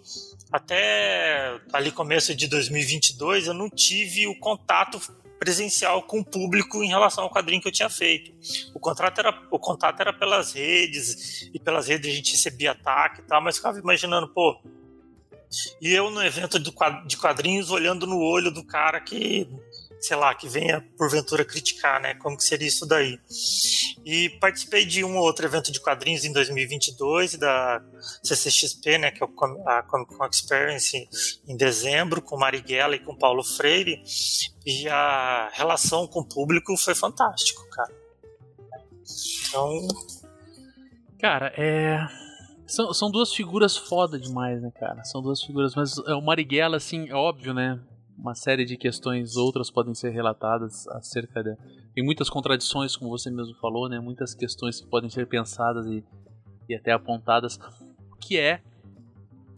até 0.52 1.60
ali 1.72 1.92
começo 1.92 2.36
de 2.36 2.48
2022, 2.48 3.48
eu 3.48 3.54
não 3.54 3.70
tive 3.70 4.28
o 4.28 4.40
contato 4.40 5.02
presencial 5.44 6.02
com 6.04 6.22
o 6.22 6.26
público 6.26 6.82
em 6.82 6.88
relação 6.88 7.26
ao 7.26 7.30
quadrinho 7.30 7.62
que 7.62 7.68
eu 7.68 7.72
tinha 7.72 7.90
feito. 7.90 8.32
O 8.74 8.80
contrato 8.80 9.20
era, 9.20 9.44
o 9.52 9.60
contato 9.60 10.00
era 10.00 10.14
pelas 10.14 10.54
redes, 10.54 11.50
e 11.54 11.60
pelas 11.60 11.90
redes 11.90 12.10
a 12.10 12.16
gente 12.16 12.32
recebia 12.32 12.72
ataque 12.72 13.20
e 13.20 13.24
tal, 13.24 13.42
mas 13.42 13.58
ficava 13.58 13.78
imaginando, 13.78 14.30
pô. 14.30 14.58
E 15.82 15.94
eu 15.94 16.10
no 16.10 16.24
evento 16.24 16.58
de 16.58 17.18
quadrinhos 17.18 17.70
olhando 17.70 18.08
no 18.08 18.20
olho 18.20 18.52
do 18.52 18.64
cara 18.64 19.02
que 19.02 19.46
sei 20.06 20.18
lá, 20.18 20.34
que 20.36 20.48
venha 20.48 20.82
porventura 20.98 21.46
criticar, 21.46 22.02
né? 22.02 22.14
Como 22.16 22.38
que 22.38 22.44
seria 22.44 22.68
isso 22.68 22.86
daí? 22.86 23.20
E 24.06 24.30
participei 24.40 24.86
de 24.86 25.04
um 25.04 25.16
ou 25.18 25.24
outro 25.24 25.46
evento 25.46 25.72
de 25.72 25.80
quadrinhos 25.80 26.26
em 26.26 26.34
2022 26.34 27.36
da 27.36 27.82
CCXP, 28.22 28.98
né? 28.98 29.12
Que 29.12 29.24
é 29.24 29.28
a 29.66 29.84
Comic 29.84 30.16
Con 30.16 30.28
Experience 30.28 31.08
em 31.48 31.56
dezembro 31.56 32.22
com 32.22 32.38
Marighella 32.38 32.96
e 32.96 33.00
com 33.00 33.16
Paulo 33.16 33.44
Freire 33.44 34.04
e 34.66 34.88
a 34.90 35.50
relação 35.54 36.08
com 36.08 36.20
o 36.20 36.28
público 36.28 36.76
foi 36.78 36.96
fantástico, 36.96 37.68
cara. 37.70 37.94
Então, 39.50 39.88
cara, 41.20 41.54
é 41.58 42.06
são, 42.66 42.94
são 42.94 43.12
duas 43.12 43.32
figuras 43.34 43.78
foda 43.78 44.18
demais, 44.18 44.62
né, 44.62 44.72
cara? 44.72 45.04
São 45.04 45.22
duas 45.22 45.44
figuras, 45.44 45.76
mas 45.76 45.98
é, 46.08 46.14
o 46.16 46.22
Marighella, 46.22 46.78
assim, 46.78 47.08
é 47.08 47.14
óbvio, 47.14 47.54
né? 47.54 47.80
Uma 48.18 48.36
série 48.36 48.66
de 48.66 48.78
questões 48.78 49.36
outras 49.36 49.70
podem 49.70 49.94
ser 49.94 50.12
relatadas 50.12 50.88
acerca 50.90 51.44
de 51.44 51.56
tem 51.94 52.04
muitas 52.04 52.30
contradições 52.30 52.96
como 52.96 53.12
você 53.12 53.30
mesmo 53.30 53.56
falou 53.56 53.88
né? 53.88 54.00
Muitas 54.00 54.34
questões 54.34 54.82
que 54.82 54.88
podem 54.88 55.10
ser 55.10 55.28
pensadas 55.28 55.86
e, 55.88 56.04
e 56.68 56.76
até 56.76 56.92
apontadas. 56.92 57.60
Que 58.20 58.38
é 58.38 58.62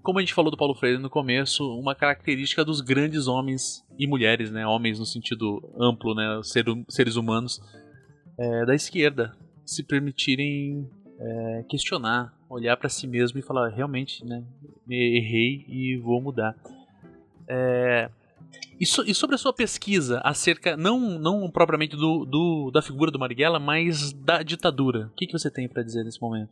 como 0.02 0.20
a 0.20 0.22
gente 0.22 0.34
falou 0.34 0.52
do 0.52 0.58
Paulo 0.58 0.76
Freire 0.76 1.00
no 1.00 1.10
começo 1.10 1.68
uma 1.80 1.96
característica 1.96 2.63
dos 2.63 2.80
grandes 2.80 3.28
homens 3.28 3.84
e 3.98 4.06
mulheres 4.06 4.52
né? 4.52 4.65
Homens 4.65 5.00
no 5.00 5.06
sentido 5.06 5.62
amplo 5.80 6.13
né? 6.13 6.41
Ser, 6.44 6.65
seres 6.89 7.15
humanos 7.15 7.62
é, 8.38 8.65
da 8.65 8.76
esquerda 8.76 9.36
se 9.65 9.84
permitirem 9.84 10.89
é, 11.20 11.65
questionar 11.68 12.34
olhar 12.50 12.78
para 12.78 12.89
si 12.89 13.08
mesmo 13.08 13.39
e 13.39 13.41
falar 13.41 13.70
realmente 13.70 14.24
né? 14.26 14.44
Errei 14.88 15.65
e 15.68 15.98
vou 15.98 16.22
mudar. 16.22 16.56
É, 17.48 18.10
e, 18.79 18.85
so, 18.85 19.03
e, 19.03 19.13
sobre 19.13 19.35
a 19.35 19.38
sua 19.38 19.53
pesquisa 19.53 20.19
acerca, 20.23 20.75
não, 20.75 20.99
não 20.99 21.49
propriamente 21.49 21.95
do, 21.95 22.25
do, 22.25 22.71
da 22.71 22.81
figura 22.81 23.11
do 23.11 23.19
Marighella, 23.19 23.59
mas 23.59 24.11
da 24.11 24.43
ditadura, 24.43 25.09
o 25.11 25.15
que, 25.15 25.27
que 25.27 25.33
você 25.33 25.49
tem 25.49 25.67
para 25.67 25.83
dizer 25.83 26.03
nesse 26.03 26.21
momento? 26.21 26.51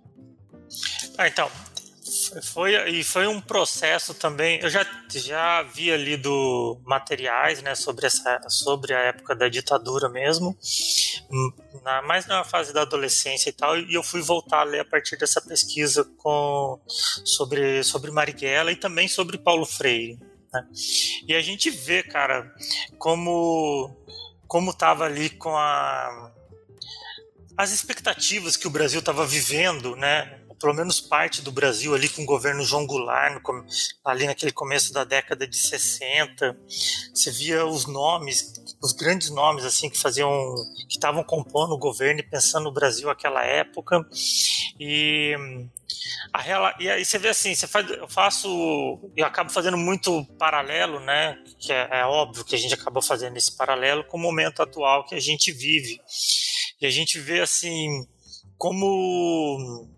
Ah, 1.18 1.28
então, 1.28 1.50
foi, 2.42 2.74
e 2.90 3.04
foi 3.04 3.28
um 3.28 3.40
processo 3.40 4.14
também. 4.14 4.60
Eu 4.62 4.70
já, 4.70 4.86
já 5.10 5.60
havia 5.60 5.96
lido 5.98 6.80
materiais 6.86 7.62
né, 7.62 7.76
sobre, 7.76 8.06
essa, 8.06 8.42
sobre 8.50 8.94
a 8.94 9.00
época 9.00 9.36
da 9.36 9.50
ditadura 9.50 10.10
mesmo, 10.10 10.58
na, 11.84 12.02
mais 12.02 12.26
na 12.26 12.44
fase 12.44 12.74
da 12.74 12.82
adolescência 12.82 13.50
e 13.50 13.54
tal, 13.54 13.78
e 13.78 13.94
eu 13.94 14.04
fui 14.04 14.22
voltar 14.22 14.62
a 14.62 14.64
ler 14.64 14.82
a 14.82 14.86
partir 14.86 15.18
dessa 15.18 15.42
pesquisa 15.42 16.04
com, 16.18 16.80
sobre, 16.88 17.84
sobre 17.84 18.12
Marighella 18.12 18.72
e 18.72 18.76
também 18.76 19.08
sobre 19.08 19.38
Paulo 19.38 19.66
Freire. 19.66 20.20
Né? 20.54 20.68
E 21.28 21.36
a 21.36 21.42
gente 21.42 21.70
vê, 21.70 22.04
cara, 22.04 22.54
como 22.98 23.98
como 24.48 24.70
estava 24.70 25.06
ali 25.06 25.32
com 25.32 25.58
a 25.58 26.32
as 27.58 27.72
expectativas 27.72 28.56
que 28.56 28.68
o 28.68 28.72
Brasil 28.72 29.00
estava 29.00 29.26
vivendo, 29.26 29.96
né? 29.96 30.43
Pelo 30.64 30.74
menos 30.74 31.02
parte 31.02 31.42
do 31.42 31.52
Brasil 31.52 31.94
ali 31.94 32.08
com 32.08 32.22
o 32.22 32.26
governo 32.26 32.64
João 32.64 32.88
Goulart, 32.88 33.34
no, 33.34 33.66
ali 34.06 34.26
naquele 34.26 34.54
começo 34.54 34.94
da 34.94 35.04
década 35.04 35.46
de 35.46 35.58
60. 35.58 36.58
Você 37.14 37.32
via 37.32 37.66
os 37.66 37.86
nomes, 37.86 38.54
os 38.82 38.94
grandes 38.94 39.30
nomes 39.30 39.66
assim 39.66 39.90
que 39.90 40.00
faziam, 40.00 40.56
que 40.88 40.96
estavam 40.96 41.22
compondo 41.22 41.74
o 41.74 41.78
governo 41.78 42.22
e 42.22 42.24
pensando 42.24 42.64
no 42.64 42.72
Brasil 42.72 43.10
naquela 43.10 43.44
época. 43.44 44.08
E 44.80 45.36
a 46.32 46.76
e 46.80 46.90
aí 46.90 47.04
você 47.04 47.18
vê 47.18 47.28
assim, 47.28 47.54
você 47.54 47.68
faz, 47.68 47.90
eu 47.90 48.08
faço, 48.08 49.02
eu 49.18 49.26
acabo 49.26 49.52
fazendo 49.52 49.78
muito 49.78 50.26
paralelo, 50.40 51.02
né? 51.02 51.38
Que 51.60 51.74
é, 51.74 51.90
é 51.92 52.06
óbvio 52.06 52.46
que 52.46 52.56
a 52.56 52.58
gente 52.58 52.74
acaba 52.74 53.02
fazendo 53.02 53.36
esse 53.36 53.58
paralelo 53.58 54.06
com 54.06 54.16
o 54.16 54.22
momento 54.22 54.62
atual 54.62 55.06
que 55.06 55.14
a 55.14 55.20
gente 55.20 55.52
vive. 55.52 56.00
E 56.80 56.86
a 56.86 56.90
gente 56.90 57.20
vê 57.20 57.42
assim 57.42 58.08
como 58.58 59.90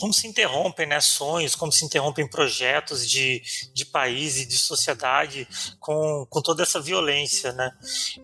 como 0.00 0.14
se 0.14 0.26
interrompem 0.26 0.86
né, 0.86 0.98
sonhos, 0.98 1.54
como 1.54 1.70
se 1.70 1.84
interrompem 1.84 2.26
projetos 2.26 3.06
de, 3.06 3.42
de 3.74 3.84
país 3.84 4.38
e 4.38 4.46
de 4.46 4.56
sociedade 4.56 5.46
com, 5.78 6.26
com 6.30 6.40
toda 6.40 6.62
essa 6.62 6.80
violência, 6.80 7.52
né? 7.52 7.70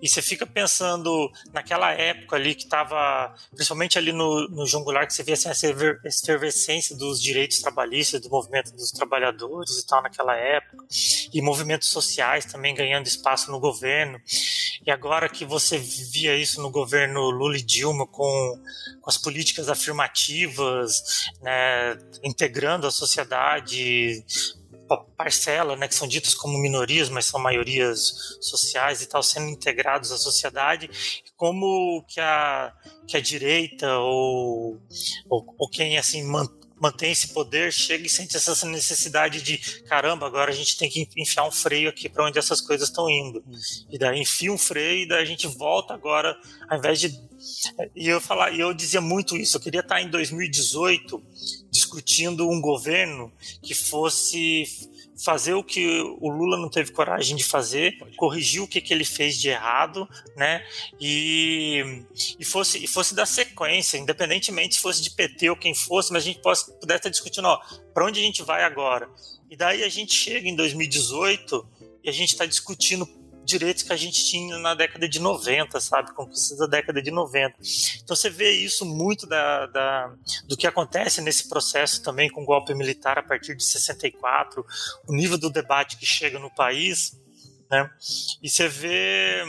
E 0.01 0.09
você 0.09 0.23
fica 0.23 0.47
pensando 0.47 1.31
naquela 1.53 1.93
época 1.93 2.35
ali 2.37 2.55
que 2.55 2.65
estava, 2.65 3.35
principalmente 3.55 3.99
ali 3.99 4.11
no, 4.11 4.49
no 4.49 4.65
João 4.65 4.85
Goulart, 4.85 5.07
que 5.07 5.12
você 5.12 5.23
via 5.23 5.35
assim, 5.35 5.51
essa 5.51 5.67
efervescência 5.67 6.97
dos 6.97 7.21
direitos 7.21 7.59
trabalhistas, 7.59 8.23
do 8.23 8.31
movimento 8.31 8.73
dos 8.73 8.91
trabalhadores 8.91 9.77
e 9.77 9.87
tal 9.87 10.03
naquela 10.03 10.35
época, 10.35 10.83
e 11.31 11.43
movimentos 11.43 11.89
sociais 11.89 12.47
também 12.47 12.75
ganhando 12.75 13.07
espaço 13.07 13.51
no 13.51 13.61
governo. 13.61 14.19
E 14.87 14.91
agora 14.91 15.29
que 15.29 15.45
você 15.45 15.77
via 15.77 16.35
isso 16.37 16.62
no 16.62 16.71
governo 16.71 17.29
Lula 17.29 17.59
e 17.59 17.62
Dilma 17.62 18.07
com, 18.07 18.62
com 19.03 19.11
as 19.11 19.19
políticas 19.19 19.69
afirmativas, 19.69 21.27
né, 21.43 21.65
integrando 22.22 22.87
a 22.87 22.90
sociedade, 22.90 24.24
parcela, 25.16 25.76
né, 25.76 25.88
que 25.88 25.94
são 25.94 26.07
ditas 26.07 26.35
como 26.35 26.59
minorias, 26.59 27.09
mas 27.09 27.24
são 27.24 27.40
maiorias 27.40 28.38
sociais 28.40 29.02
e 29.02 29.07
tal, 29.07 29.22
sendo 29.22 29.48
integrados 29.48 30.12
à 30.12 30.16
sociedade, 30.16 30.88
como 31.37 32.05
que 32.07 32.20
a, 32.20 32.72
que 33.07 33.16
a 33.16 33.20
direita 33.20 33.98
ou, 33.98 34.81
ou, 35.29 35.55
ou 35.59 35.68
quem 35.68 35.98
assim 35.98 36.24
mantém 36.81 37.12
esse 37.12 37.29
poder 37.29 37.73
chega 37.73 38.07
e 38.07 38.11
sente 38.11 38.37
essa 38.37 38.67
necessidade 38.67 39.43
de 39.43 39.59
caramba, 39.83 40.27
agora 40.27 40.51
a 40.51 40.55
gente 40.55 40.77
tem 40.77 40.89
que 40.89 41.09
enfiar 41.17 41.47
um 41.47 41.51
freio 41.51 41.89
aqui 41.89 42.09
para 42.09 42.27
onde 42.27 42.39
essas 42.39 42.61
coisas 42.61 42.89
estão 42.89 43.09
indo. 43.09 43.43
E 43.91 43.99
daí 43.99 44.21
enfia 44.21 44.53
um 44.53 44.59
freio 44.59 45.03
e 45.03 45.09
daí 45.09 45.23
a 45.23 45.27
gente 45.27 45.47
volta 45.47 45.95
agora, 45.95 46.37
ao 46.69 46.79
invés 46.79 47.01
de 47.01 47.27
e 47.95 48.09
eu 48.09 48.21
falar, 48.21 48.59
eu 48.59 48.73
dizia 48.73 49.01
muito 49.01 49.37
isso, 49.37 49.57
eu 49.57 49.61
queria 49.61 49.81
estar 49.81 50.01
em 50.01 50.09
2018 50.09 51.23
discutindo 51.71 52.49
um 52.49 52.61
governo 52.61 53.33
que 53.62 53.75
fosse 53.75 54.65
fazer 55.16 55.55
o 55.55 55.64
que 55.64 56.00
o 56.20 56.29
Lula 56.29 56.59
não 56.59 56.68
teve 56.68 56.92
coragem 56.92 57.37
de 57.37 57.44
fazer, 57.44 57.98
corrigir 58.16 58.62
o 58.62 58.68
que, 58.68 58.81
que 58.81 58.92
ele 58.92 59.05
fez 59.05 59.40
de 59.40 59.48
errado, 59.48 60.09
né? 60.37 60.64
E, 61.00 62.05
e, 62.38 62.44
fosse, 62.44 62.85
e 62.85 62.87
fosse 62.87 63.14
dar 63.14 63.26
sequência, 63.26 63.96
independentemente 63.96 64.74
se 64.74 64.81
fosse 64.81 65.02
de 65.02 65.11
PT 65.11 65.50
ou 65.50 65.57
quem 65.57 65.74
fosse, 65.74 66.12
mas 66.12 66.22
a 66.22 66.26
gente 66.26 66.40
pode, 66.40 66.61
pudesse 66.81 66.98
estar 66.98 67.11
discutindo, 67.11 67.46
ó, 67.46 67.59
para 67.94 68.05
onde 68.05 68.20
a 68.20 68.22
gente 68.22 68.42
vai 68.42 68.62
agora? 68.62 69.09
E 69.50 69.57
daí 69.57 69.83
a 69.83 69.88
gente 69.88 70.12
chega 70.12 70.48
em 70.48 70.55
2018 70.55 71.66
e 72.05 72.11
a 72.11 72.12
gente 72.12 72.33
está 72.33 72.44
discutindo 72.44 73.07
direitos 73.46 73.85
que 73.85 73.92
a 73.92 73.96
gente 73.96 74.24
tinha 74.24 74.59
na 74.59 74.74
década 74.74 75.09
de 75.09 75.20
90, 75.20 75.80
sabe? 75.80 76.12
Conquistas 76.12 76.59
da 76.59 76.66
década 76.66 77.00
de 77.00 77.11
90. 77.11 77.56
Então 78.02 78.16
você 78.16 78.28
vê 78.28 78.50
isso 78.50 78.85
muito 78.85 79.26
da, 79.26 79.66
da, 79.66 80.12
do 80.46 80.56
que 80.56 80.66
acontece 80.66 81.22
nesse 81.22 81.48
processo 81.48 82.02
também 82.02 82.28
com 82.28 82.42
o 82.42 82.44
golpe 82.44 82.74
militar 82.74 83.18
a 83.18 83.22
partir 83.22 83.54
de 83.54 83.64
64, 83.64 84.66
o 85.06 85.14
nível 85.14 85.38
do 85.38 85.48
debate 85.48 85.96
que 85.96 86.04
chega 86.04 86.38
no 86.38 86.52
país, 86.54 87.18
né? 87.70 87.88
E 88.42 88.50
você 88.50 88.68
vê. 88.68 89.42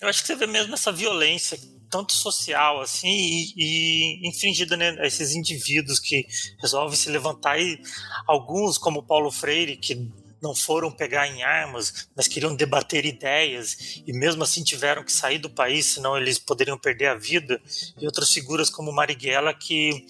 Eu 0.00 0.08
acho 0.08 0.20
que 0.20 0.26
você 0.26 0.36
vê 0.36 0.46
mesmo 0.46 0.74
essa 0.74 0.92
violência 0.92 1.58
tanto 1.88 2.12
social 2.12 2.80
assim 2.80 3.08
e, 3.08 3.54
e 3.56 4.28
infringida 4.28 4.76
né, 4.76 5.06
esses 5.06 5.34
indivíduos 5.34 6.00
que 6.00 6.26
resolvem 6.60 6.96
se 6.96 7.08
levantar 7.08 7.60
e 7.60 7.80
alguns 8.26 8.76
como 8.76 9.04
Paulo 9.04 9.30
Freire 9.30 9.76
que 9.76 10.10
não 10.46 10.54
foram 10.54 10.92
pegar 10.92 11.26
em 11.26 11.42
armas, 11.42 12.08
mas 12.14 12.28
queriam 12.28 12.54
debater 12.54 13.04
ideias 13.04 14.00
e 14.06 14.12
mesmo 14.12 14.44
assim 14.44 14.62
tiveram 14.62 15.02
que 15.02 15.12
sair 15.12 15.38
do 15.38 15.50
país, 15.50 15.86
senão 15.86 16.16
eles 16.16 16.38
poderiam 16.38 16.78
perder 16.78 17.06
a 17.06 17.14
vida. 17.16 17.60
E 18.00 18.06
outras 18.06 18.30
figuras 18.30 18.70
como 18.70 18.92
Marighella 18.92 19.52
que 19.52 20.06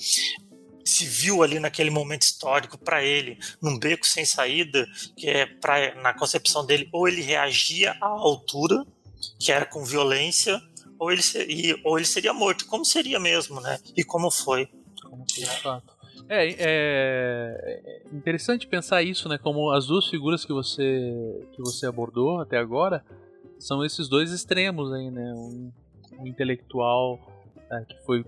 se 0.85 1.07
viu 1.07 1.42
ali 1.42 1.59
naquele 1.59 1.90
momento 1.90 2.22
histórico 2.22 2.77
para 2.79 3.03
ele, 3.03 3.38
num 3.61 3.79
beco 3.79 4.07
sem 4.07 4.25
saída, 4.25 4.87
que 5.16 5.29
é 5.29 5.46
pra, 5.46 5.94
na 5.96 6.14
concepção 6.14 6.64
dele, 6.64 6.88
ou 6.92 7.09
ele 7.09 7.22
reagia 7.22 7.96
à 8.01 8.07
altura, 8.07 8.85
que 9.40 9.51
era 9.51 9.64
com 9.64 9.85
violência, 9.85 10.61
ou 10.99 11.11
ele, 11.11 11.22
seria, 11.22 11.77
ou 11.83 11.99
ele 11.99 12.07
seria 12.07 12.33
morto, 12.33 12.66
como 12.66 12.85
seria 12.85 13.18
mesmo, 13.18 13.61
né? 13.61 13.81
E 13.96 14.05
como 14.05 14.31
foi. 14.31 14.68
Como 15.03 15.27
foi, 15.29 15.44
de 15.44 15.62
fato. 15.62 15.96
É, 16.29 16.49
é, 16.49 16.57
é, 16.65 18.03
interessante 18.12 18.67
pensar 18.67 19.03
isso, 19.03 19.29
né? 19.29 19.39
Como 19.39 19.71
as 19.71 19.87
duas 19.87 20.09
figuras 20.09 20.45
que 20.45 20.53
você 20.53 21.47
que 21.53 21.61
você 21.61 21.87
abordou 21.87 22.41
até 22.41 22.59
agora 22.59 23.05
são 23.59 23.85
esses 23.85 24.09
dois 24.09 24.33
extremos 24.33 24.93
aí, 24.93 25.11
né? 25.11 25.33
Um, 25.35 25.73
um 26.19 26.27
intelectual 26.27 27.21
é, 27.71 27.85
que 27.85 27.97
foi 28.05 28.25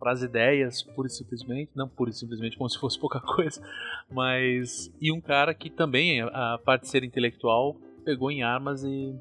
para 0.00 0.12
as 0.12 0.22
ideias, 0.22 0.82
pura 0.82 1.06
e 1.06 1.10
simplesmente, 1.10 1.70
não 1.76 1.88
pura 1.88 2.10
e 2.10 2.12
simplesmente 2.12 2.58
como 2.58 2.68
se 2.68 2.76
fosse 2.76 2.98
pouca 2.98 3.20
coisa, 3.22 3.62
mas 4.10 4.92
e 5.00 5.12
um 5.12 5.20
cara 5.20 5.54
que 5.54 5.70
também, 5.70 6.22
a 6.22 6.58
parte 6.64 6.82
de 6.82 6.88
ser 6.88 7.04
intelectual, 7.04 7.76
pegou 8.04 8.28
em 8.28 8.42
armas 8.42 8.82
e, 8.82 9.14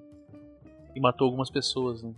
e 0.96 1.00
matou 1.00 1.26
algumas 1.26 1.52
pessoas, 1.52 2.02
né? 2.02 2.12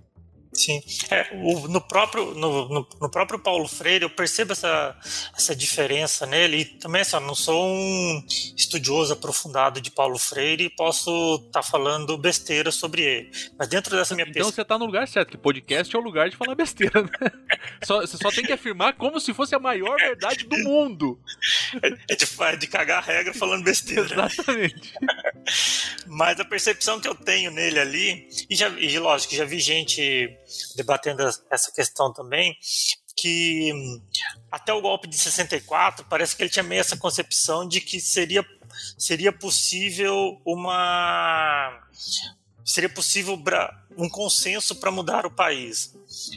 Sim, 0.53 0.81
é, 1.09 1.29
o, 1.33 1.67
no, 1.67 1.81
próprio, 1.81 2.33
no, 2.35 2.69
no, 2.69 2.87
no, 3.01 3.09
próprio 3.09 3.39
Paulo 3.39 3.67
Freire 3.67 4.03
eu 4.03 4.09
percebo 4.09 4.53
essa, 4.53 4.95
essa 5.35 5.55
diferença 5.55 6.25
nele 6.25 6.57
e 6.57 6.65
também 6.65 7.01
assim, 7.01 7.19
não 7.19 7.33
sou 7.33 7.67
um 7.67 8.23
estudioso 8.55 9.13
aprofundado 9.13 9.81
de 9.81 9.89
Paulo 9.89 10.17
Freire 10.19 10.65
e 10.65 10.69
posso 10.69 11.35
estar 11.47 11.61
tá 11.61 11.63
falando 11.63 12.17
besteira 12.17 12.71
sobre 12.71 13.01
ele, 13.01 13.31
mas 13.57 13.67
dentro 13.67 13.95
dessa 13.95 14.13
minha 14.13 14.27
Então 14.29 14.51
você 14.51 14.61
está 14.61 14.77
no 14.77 14.85
lugar 14.85 15.07
certo, 15.07 15.31
que 15.31 15.37
podcast 15.37 15.95
é 15.95 15.99
o 15.99 16.01
lugar 16.01 16.29
de 16.29 16.37
falar 16.37 16.55
besteira, 16.55 17.01
né? 17.01 17.31
só, 17.83 18.01
você 18.01 18.17
só 18.17 18.29
tem 18.29 18.43
que 18.43 18.53
afirmar 18.53 18.93
como 18.93 19.19
se 19.19 19.33
fosse 19.33 19.55
a 19.55 19.59
maior 19.59 19.97
verdade 19.97 20.45
do 20.45 20.57
mundo. 20.59 21.19
É, 21.81 22.13
é 22.13 22.15
de, 22.15 22.25
é 22.39 22.55
de 22.55 22.67
cagar 22.67 22.99
a 22.99 23.01
regra 23.01 23.33
falando 23.33 23.63
besteira. 23.63 24.03
Exatamente. 24.03 24.93
Mas 26.07 26.39
a 26.39 26.45
percepção 26.45 26.99
que 26.99 27.07
eu 27.07 27.15
tenho 27.15 27.51
nele 27.51 27.79
ali, 27.79 28.29
e, 28.49 28.55
já, 28.55 28.69
e 28.69 28.97
lógico, 28.99 29.35
já 29.35 29.45
vi 29.45 29.59
gente 29.59 30.37
debatendo 30.75 31.23
essa 31.49 31.71
questão 31.71 32.13
também, 32.13 32.57
que 33.15 33.71
até 34.51 34.73
o 34.73 34.81
golpe 34.81 35.07
de 35.07 35.17
64 35.17 36.05
parece 36.09 36.35
que 36.35 36.43
ele 36.43 36.49
tinha 36.49 36.63
meio 36.63 36.81
essa 36.81 36.97
concepção 36.97 37.67
de 37.67 37.79
que 37.79 37.99
seria, 37.99 38.45
seria 38.97 39.31
possível 39.31 40.41
uma 40.45 41.79
seria 42.65 42.89
possível 42.89 43.41
um 43.97 44.09
consenso 44.09 44.75
para 44.75 44.91
mudar 44.91 45.25
o 45.25 45.31
país. 45.31 45.93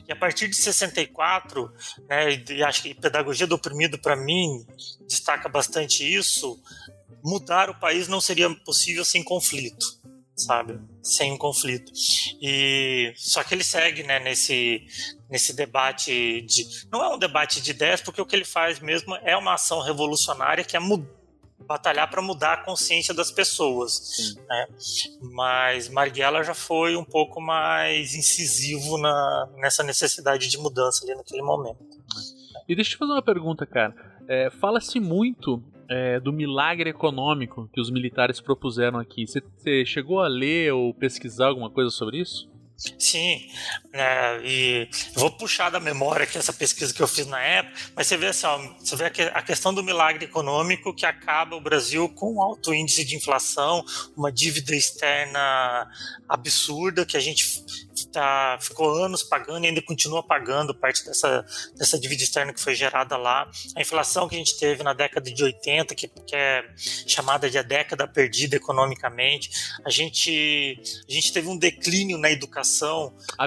E 0.06 0.12
a 0.12 0.16
partir 0.16 0.48
de 0.48 0.56
64, 0.56 1.72
né, 2.08 2.44
e 2.48 2.62
acho 2.62 2.82
que 2.82 2.94
Pedagogia 2.94 3.46
do 3.46 3.54
Oprimido, 3.54 3.98
para 3.98 4.16
mim, 4.16 4.66
destaca 5.06 5.48
bastante 5.48 6.02
isso, 6.02 6.60
mudar 7.26 7.68
o 7.68 7.78
país 7.78 8.08
não 8.08 8.20
seria 8.20 8.48
possível 8.64 9.04
sem 9.04 9.22
conflito 9.22 9.84
sabe? 10.36 10.78
Sem 11.02 11.32
um 11.32 11.38
conflito. 11.38 11.90
E 12.42 13.12
só 13.16 13.42
que 13.42 13.54
ele 13.54 13.64
segue, 13.64 14.02
né, 14.02 14.18
nesse 14.20 14.86
nesse 15.28 15.56
debate 15.56 16.42
de 16.42 16.86
não 16.92 17.02
é 17.02 17.14
um 17.14 17.18
debate 17.18 17.60
de 17.60 17.70
ideias, 17.70 18.00
porque 18.00 18.20
o 18.20 18.26
que 18.26 18.36
ele 18.36 18.44
faz 18.44 18.78
mesmo 18.78 19.16
é 19.16 19.36
uma 19.36 19.54
ação 19.54 19.80
revolucionária 19.80 20.62
que 20.62 20.76
é 20.76 20.80
batalhar 21.66 22.08
para 22.08 22.22
mudar 22.22 22.52
a 22.52 22.64
consciência 22.64 23.12
das 23.12 23.32
pessoas, 23.32 24.36
né? 24.46 24.66
Mas 25.32 25.88
Marighella 25.88 26.44
já 26.44 26.54
foi 26.54 26.94
um 26.96 27.04
pouco 27.04 27.40
mais 27.40 28.14
incisivo 28.14 28.98
na, 28.98 29.48
nessa 29.56 29.82
necessidade 29.82 30.48
de 30.48 30.58
mudança 30.58 31.04
ali 31.04 31.14
naquele 31.16 31.42
momento. 31.42 31.78
E 32.68 32.74
deixa 32.74 32.90
eu 32.90 32.94
te 32.94 32.98
fazer 32.98 33.12
uma 33.12 33.22
pergunta, 33.22 33.66
cara. 33.66 33.94
É, 34.28 34.50
Fala-se 34.50 35.00
muito 35.00 35.62
é, 35.88 36.20
do 36.20 36.32
milagre 36.32 36.90
econômico 36.90 37.68
que 37.72 37.80
os 37.80 37.90
militares 37.90 38.40
propuseram 38.40 38.98
aqui. 38.98 39.26
Você 39.26 39.84
chegou 39.84 40.20
a 40.20 40.28
ler 40.28 40.72
ou 40.72 40.92
pesquisar 40.94 41.48
alguma 41.48 41.70
coisa 41.70 41.90
sobre 41.90 42.18
isso? 42.18 42.48
Sim, 42.98 43.48
né, 43.90 44.40
e 44.44 44.88
vou 45.14 45.30
puxar 45.30 45.70
da 45.70 45.80
memória 45.80 46.24
aqui 46.24 46.36
essa 46.36 46.52
pesquisa 46.52 46.92
que 46.92 47.02
eu 47.02 47.08
fiz 47.08 47.26
na 47.26 47.40
época, 47.40 47.74
mas 47.94 48.06
você 48.06 48.18
vê 48.18 48.26
assim, 48.26 48.46
ó, 48.46 48.58
você 48.78 48.96
vê 48.96 49.04
a 49.32 49.42
questão 49.42 49.72
do 49.72 49.82
milagre 49.82 50.26
econômico 50.26 50.94
que 50.94 51.06
acaba 51.06 51.56
o 51.56 51.60
Brasil 51.60 52.06
com 52.10 52.42
alto 52.42 52.74
índice 52.74 53.02
de 53.02 53.16
inflação, 53.16 53.82
uma 54.14 54.30
dívida 54.30 54.76
externa 54.76 55.90
absurda 56.28 57.06
que 57.06 57.16
a 57.16 57.20
gente 57.20 57.64
tá, 58.12 58.58
ficou 58.60 58.90
anos 59.02 59.22
pagando 59.22 59.64
e 59.64 59.68
ainda 59.68 59.82
continua 59.82 60.22
pagando 60.22 60.74
parte 60.74 61.04
dessa, 61.04 61.44
dessa 61.76 61.98
dívida 61.98 62.22
externa 62.22 62.52
que 62.52 62.60
foi 62.60 62.74
gerada 62.74 63.16
lá. 63.16 63.50
A 63.74 63.80
inflação 63.80 64.28
que 64.28 64.34
a 64.34 64.38
gente 64.38 64.58
teve 64.58 64.82
na 64.82 64.92
década 64.92 65.30
de 65.30 65.42
80, 65.42 65.94
que, 65.94 66.08
que 66.08 66.34
é 66.34 66.64
chamada 67.06 67.48
de 67.48 67.58
a 67.58 67.62
década 67.62 68.06
perdida 68.06 68.56
economicamente. 68.56 69.50
A 69.84 69.90
gente, 69.90 70.80
a 71.08 71.12
gente 71.12 71.32
teve 71.32 71.48
um 71.48 71.56
declínio 71.56 72.18
na 72.18 72.30
educação, 72.30 72.65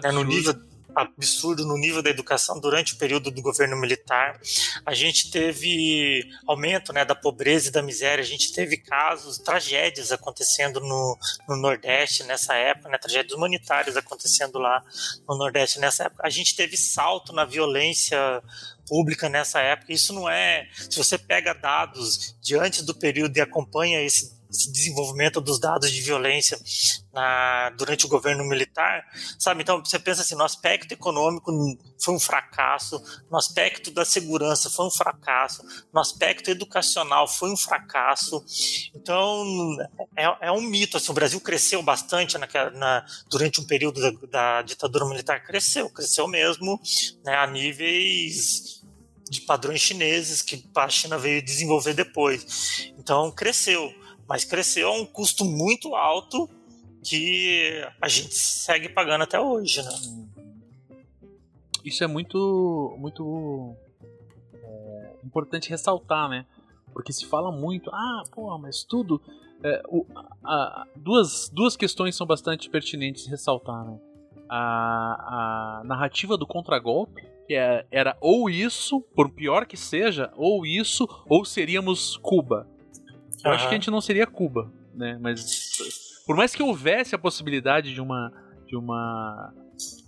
né, 0.03 0.11
no 0.11 0.24
nível 0.24 0.53
absurdo 0.95 1.65
no 1.65 1.78
nível 1.78 2.01
da 2.01 2.09
educação 2.09 2.59
durante 2.59 2.93
o 2.93 2.97
período 2.97 3.32
do 3.32 3.41
governo 3.41 3.78
militar. 3.78 4.39
A 4.86 4.93
gente 4.93 5.32
teve 5.32 6.28
aumento 6.47 6.91
né, 6.91 7.05
da 7.05 7.15
pobreza 7.15 7.70
e 7.70 7.72
da 7.72 7.82
miséria, 7.82 8.22
a 8.22 8.28
gente 8.28 8.53
teve 8.53 8.78
casos, 8.78 9.38
tragédias 9.38 10.11
acontecendo 10.11 10.80
no, 10.80 11.17
no 11.47 11.55
Nordeste 11.55 12.24
nessa 12.24 12.55
época, 12.55 12.89
né, 12.89 12.97
tragédias 12.97 13.34
humanitárias 13.34 13.95
acontecendo 13.95 14.57
lá 14.57 14.84
no 15.28 15.38
Nordeste 15.38 15.80
nessa 15.80 16.05
época. 16.05 16.26
A 16.26 16.30
gente 16.30 16.55
teve 16.55 16.76
salto 16.76 17.34
na 17.34 17.45
violência 17.45 18.41
pública 18.88 19.30
nessa 19.30 19.59
época. 19.59 19.93
Isso 19.93 20.13
não 20.13 20.28
é. 20.28 20.67
Se 20.74 20.97
você 20.97 21.17
pega 21.17 21.53
dados 21.53 22.36
de 22.41 22.55
antes 22.55 22.82
do 22.82 22.95
período 22.95 23.38
e 23.38 23.41
acompanha 23.41 24.01
esse 24.01 24.38
desenvolvimento 24.49 25.39
dos 25.39 25.59
dados 25.59 25.91
de 25.91 26.01
violência 26.01 26.59
na, 27.13 27.69
durante 27.71 28.05
o 28.05 28.09
governo 28.09 28.43
militar, 28.43 29.05
sabe? 29.37 29.61
Então 29.61 29.83
você 29.83 29.99
pensa 29.99 30.21
assim, 30.21 30.35
no 30.35 30.43
aspecto 30.43 30.91
econômico 30.91 31.51
foi 32.01 32.15
um 32.15 32.19
fracasso, 32.19 33.01
no 33.29 33.37
aspecto 33.37 33.91
da 33.91 34.03
segurança 34.03 34.69
foi 34.69 34.87
um 34.87 34.91
fracasso, 34.91 35.63
no 35.93 35.99
aspecto 35.99 36.49
educacional 36.49 37.27
foi 37.27 37.51
um 37.51 37.57
fracasso. 37.57 38.43
Então 38.95 39.77
é, 40.15 40.47
é 40.47 40.51
um 40.51 40.61
mito. 40.61 40.97
Assim, 40.97 41.11
o 41.11 41.15
Brasil 41.15 41.39
cresceu 41.39 41.83
bastante 41.83 42.37
na, 42.37 43.05
durante 43.29 43.61
um 43.61 43.65
período 43.65 44.01
da, 44.01 44.27
da, 44.27 44.61
ditadura 44.63 45.05
militar, 45.05 45.43
cresceu, 45.43 45.89
cresceu 45.89 46.27
mesmo, 46.27 46.79
né, 47.23 47.35
a 47.35 47.45
níveis 47.45 48.79
de 49.29 49.41
padrões 49.41 49.79
chineses 49.79 50.41
que 50.41 50.67
a 50.75 50.89
China 50.89 51.17
veio 51.17 51.41
desenvolver 51.41 51.93
depois. 51.93 52.91
Então 52.97 53.31
cresceu 53.31 53.93
mas 54.30 54.45
cresceu 54.45 54.89
a 54.89 54.95
um 54.95 55.07
custo 55.07 55.43
muito 55.43 55.95
alto 55.95 56.47
que 57.03 57.84
a 57.99 58.07
gente 58.07 58.36
segue 58.36 58.88
pagando 58.88 59.23
até 59.23 59.39
hoje, 59.39 59.82
né? 59.82 59.89
Isso 61.84 62.03
é 62.03 62.07
muito, 62.07 62.95
muito 62.99 63.75
é, 64.53 65.13
importante 65.25 65.71
ressaltar, 65.71 66.30
né? 66.30 66.45
Porque 66.93 67.11
se 67.11 67.25
fala 67.25 67.51
muito, 67.51 67.89
ah, 67.91 68.23
porra, 68.32 68.59
mas 68.59 68.84
tudo. 68.84 69.19
É, 69.63 69.82
o, 69.88 70.05
a, 70.43 70.86
duas, 70.95 71.49
duas 71.49 71.75
questões 71.75 72.15
são 72.15 72.27
bastante 72.27 72.69
pertinentes 72.69 73.25
ressaltar, 73.25 73.84
né? 73.84 73.99
A, 74.47 75.80
a 75.80 75.84
narrativa 75.86 76.38
do 76.38 76.45
contragolpe, 76.45 77.25
que 77.47 77.55
é, 77.55 77.84
era 77.89 78.15
ou 78.21 78.47
isso, 78.47 79.01
por 79.15 79.32
pior 79.32 79.65
que 79.65 79.77
seja, 79.77 80.32
ou 80.36 80.67
isso, 80.67 81.07
ou 81.27 81.43
seríamos 81.43 82.15
Cuba. 82.17 82.67
Eu 83.43 83.49
uhum. 83.49 83.55
acho 83.55 83.67
que 83.67 83.73
a 83.73 83.77
gente 83.77 83.91
não 83.91 84.01
seria 84.01 84.27
Cuba, 84.27 84.71
né? 84.93 85.17
Mas 85.21 85.77
por 86.25 86.35
mais 86.35 86.53
que 86.53 86.61
houvesse 86.61 87.15
a 87.15 87.19
possibilidade 87.19 87.93
de 87.93 88.01
uma 88.01 88.31
de 88.65 88.75
uma 88.75 89.53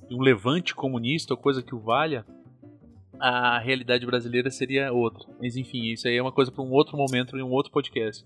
de 0.08 0.16
um 0.16 0.22
levante 0.22 0.76
comunista 0.76 1.34
ou 1.34 1.38
coisa 1.38 1.64
que 1.64 1.74
o 1.74 1.80
valha, 1.80 2.26
a 3.20 3.60
realidade 3.60 4.06
brasileira 4.06 4.50
seria 4.50 4.92
outra. 4.92 5.26
Mas 5.40 5.56
enfim, 5.56 5.92
isso 5.92 6.08
aí 6.08 6.18
é 6.18 6.22
uma 6.22 6.32
coisa 6.32 6.52
para 6.52 6.64
um 6.64 6.72
outro 6.72 6.98
momento 6.98 7.38
em 7.38 7.44
um 7.44 7.50
outro 7.50 7.72
podcast. 7.72 8.26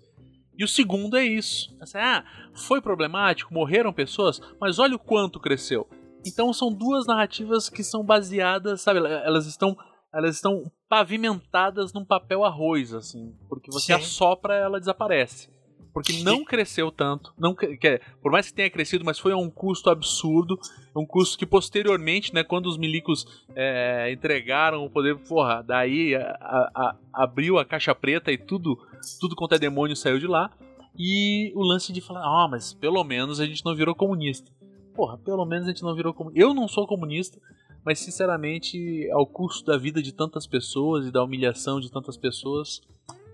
E 0.57 0.63
o 0.63 0.67
segundo 0.67 1.17
é 1.17 1.23
isso. 1.23 1.77
Ah, 1.93 2.23
foi 2.53 2.81
problemático, 2.81 3.53
morreram 3.53 3.91
pessoas, 3.91 4.41
mas 4.59 4.79
olha 4.79 4.95
o 4.95 4.99
quanto 4.99 5.39
cresceu. 5.39 5.87
Então 6.25 6.51
são 6.53 6.73
duas 6.73 7.05
narrativas 7.05 7.69
que 7.69 7.83
são 7.83 8.03
baseadas, 8.03 8.81
sabe, 8.81 8.99
elas 8.99 9.45
estão 9.45 9.77
elas 10.15 10.35
estão 10.35 10.71
pavimentadas 10.87 11.91
num 11.91 12.05
papel 12.05 12.45
arroz, 12.45 12.93
assim. 12.93 13.35
Porque 13.49 13.69
você 13.69 13.87
Sim. 13.87 13.93
assopra, 13.93 14.55
ela 14.55 14.79
desaparece. 14.79 15.49
Porque 15.93 16.23
não 16.23 16.43
cresceu 16.43 16.91
tanto. 16.91 17.33
Não, 17.37 17.53
que, 17.53 18.01
por 18.21 18.31
mais 18.31 18.47
que 18.47 18.53
tenha 18.53 18.69
crescido, 18.69 19.05
mas 19.05 19.19
foi 19.19 19.33
a 19.33 19.37
um 19.37 19.49
custo 19.49 19.89
absurdo. 19.89 20.57
Um 20.95 21.05
custo 21.05 21.37
que 21.37 21.45
posteriormente, 21.45 22.33
né, 22.33 22.43
quando 22.43 22.67
os 22.67 22.77
milicos 22.77 23.25
é, 23.55 24.11
entregaram 24.11 24.85
o 24.85 24.89
poder, 24.89 25.17
porra, 25.17 25.61
daí 25.61 26.15
a, 26.15 26.21
a, 26.21 26.71
a, 26.75 26.95
abriu 27.23 27.57
a 27.57 27.65
caixa 27.65 27.93
preta 27.93 28.31
e 28.31 28.37
tudo, 28.37 28.77
tudo 29.19 29.35
quanto 29.35 29.55
é 29.55 29.59
demônio 29.59 29.95
saiu 29.95 30.19
de 30.19 30.27
lá. 30.27 30.49
E 30.97 31.51
o 31.55 31.61
lance 31.61 31.91
de 31.91 31.99
falar, 31.99 32.21
ah, 32.23 32.47
mas 32.49 32.73
pelo 32.73 33.03
menos 33.03 33.41
a 33.41 33.45
gente 33.45 33.63
não 33.65 33.75
virou 33.75 33.93
comunista. 33.93 34.49
Porra, 34.93 35.17
pelo 35.17 35.45
menos 35.45 35.65
a 35.65 35.71
gente 35.71 35.83
não 35.83 35.93
virou 35.93 36.13
comunista. 36.13 36.41
Eu 36.41 36.53
não 36.53 36.69
sou 36.69 36.87
comunista, 36.87 37.37
mas 37.85 37.99
sinceramente, 37.99 39.07
ao 39.11 39.27
custo 39.27 39.63
da 39.65 39.77
vida 39.77 40.01
de 40.01 40.11
tantas 40.11 40.47
pessoas 40.47 41.05
e 41.05 41.11
da 41.11 41.23
humilhação 41.23 41.79
de 41.79 41.91
tantas 41.91 42.17
pessoas, 42.17 42.81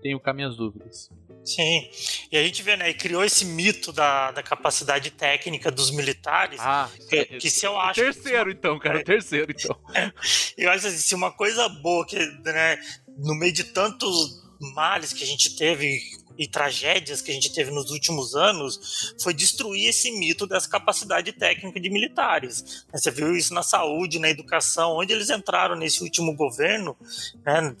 tenho 0.02 0.20
cá 0.20 0.32
minhas 0.34 0.56
dúvidas. 0.56 1.10
Sim, 1.44 1.90
e 2.30 2.36
a 2.36 2.42
gente 2.42 2.62
vê, 2.62 2.76
né, 2.76 2.90
e 2.90 2.94
criou 2.94 3.24
esse 3.24 3.44
mito 3.44 3.92
da, 3.92 4.30
da 4.30 4.42
capacidade 4.42 5.10
técnica 5.10 5.70
dos 5.72 5.90
militares, 5.90 6.60
ah, 6.60 6.88
que, 7.08 7.16
é, 7.16 7.24
que 7.24 7.50
se 7.50 7.66
eu 7.66 7.76
acho... 7.76 8.00
Terceiro, 8.00 8.50
então, 8.50 8.78
cara, 8.78 9.00
é, 9.00 9.02
terceiro, 9.02 9.50
então. 9.50 9.76
eu 10.56 10.70
acho 10.70 10.86
assim, 10.86 10.98
se 10.98 11.14
uma 11.14 11.32
coisa 11.32 11.68
boa, 11.68 12.06
que, 12.06 12.16
né, 12.16 12.78
no 13.18 13.34
meio 13.34 13.52
de 13.52 13.64
tantos 13.64 14.40
males 14.74 15.12
que 15.12 15.24
a 15.24 15.26
gente 15.26 15.56
teve 15.56 15.98
e 16.38 16.48
tragédias 16.48 17.20
que 17.20 17.30
a 17.30 17.34
gente 17.34 17.52
teve 17.52 17.70
nos 17.70 17.90
últimos 17.90 18.34
anos 18.34 19.14
foi 19.20 19.34
destruir 19.34 19.88
esse 19.88 20.10
mito 20.12 20.46
dessa 20.46 20.68
capacidade 20.68 21.32
técnica 21.32 21.80
de 21.80 21.90
militares. 21.90 22.84
Você 22.92 23.10
viu 23.10 23.36
isso 23.36 23.54
na 23.54 23.62
saúde, 23.62 24.18
na 24.18 24.30
educação, 24.30 24.96
onde 24.96 25.12
eles 25.12 25.30
entraram 25.30 25.76
nesse 25.76 26.02
último 26.02 26.34
governo, 26.34 26.96
né, 27.44 27.74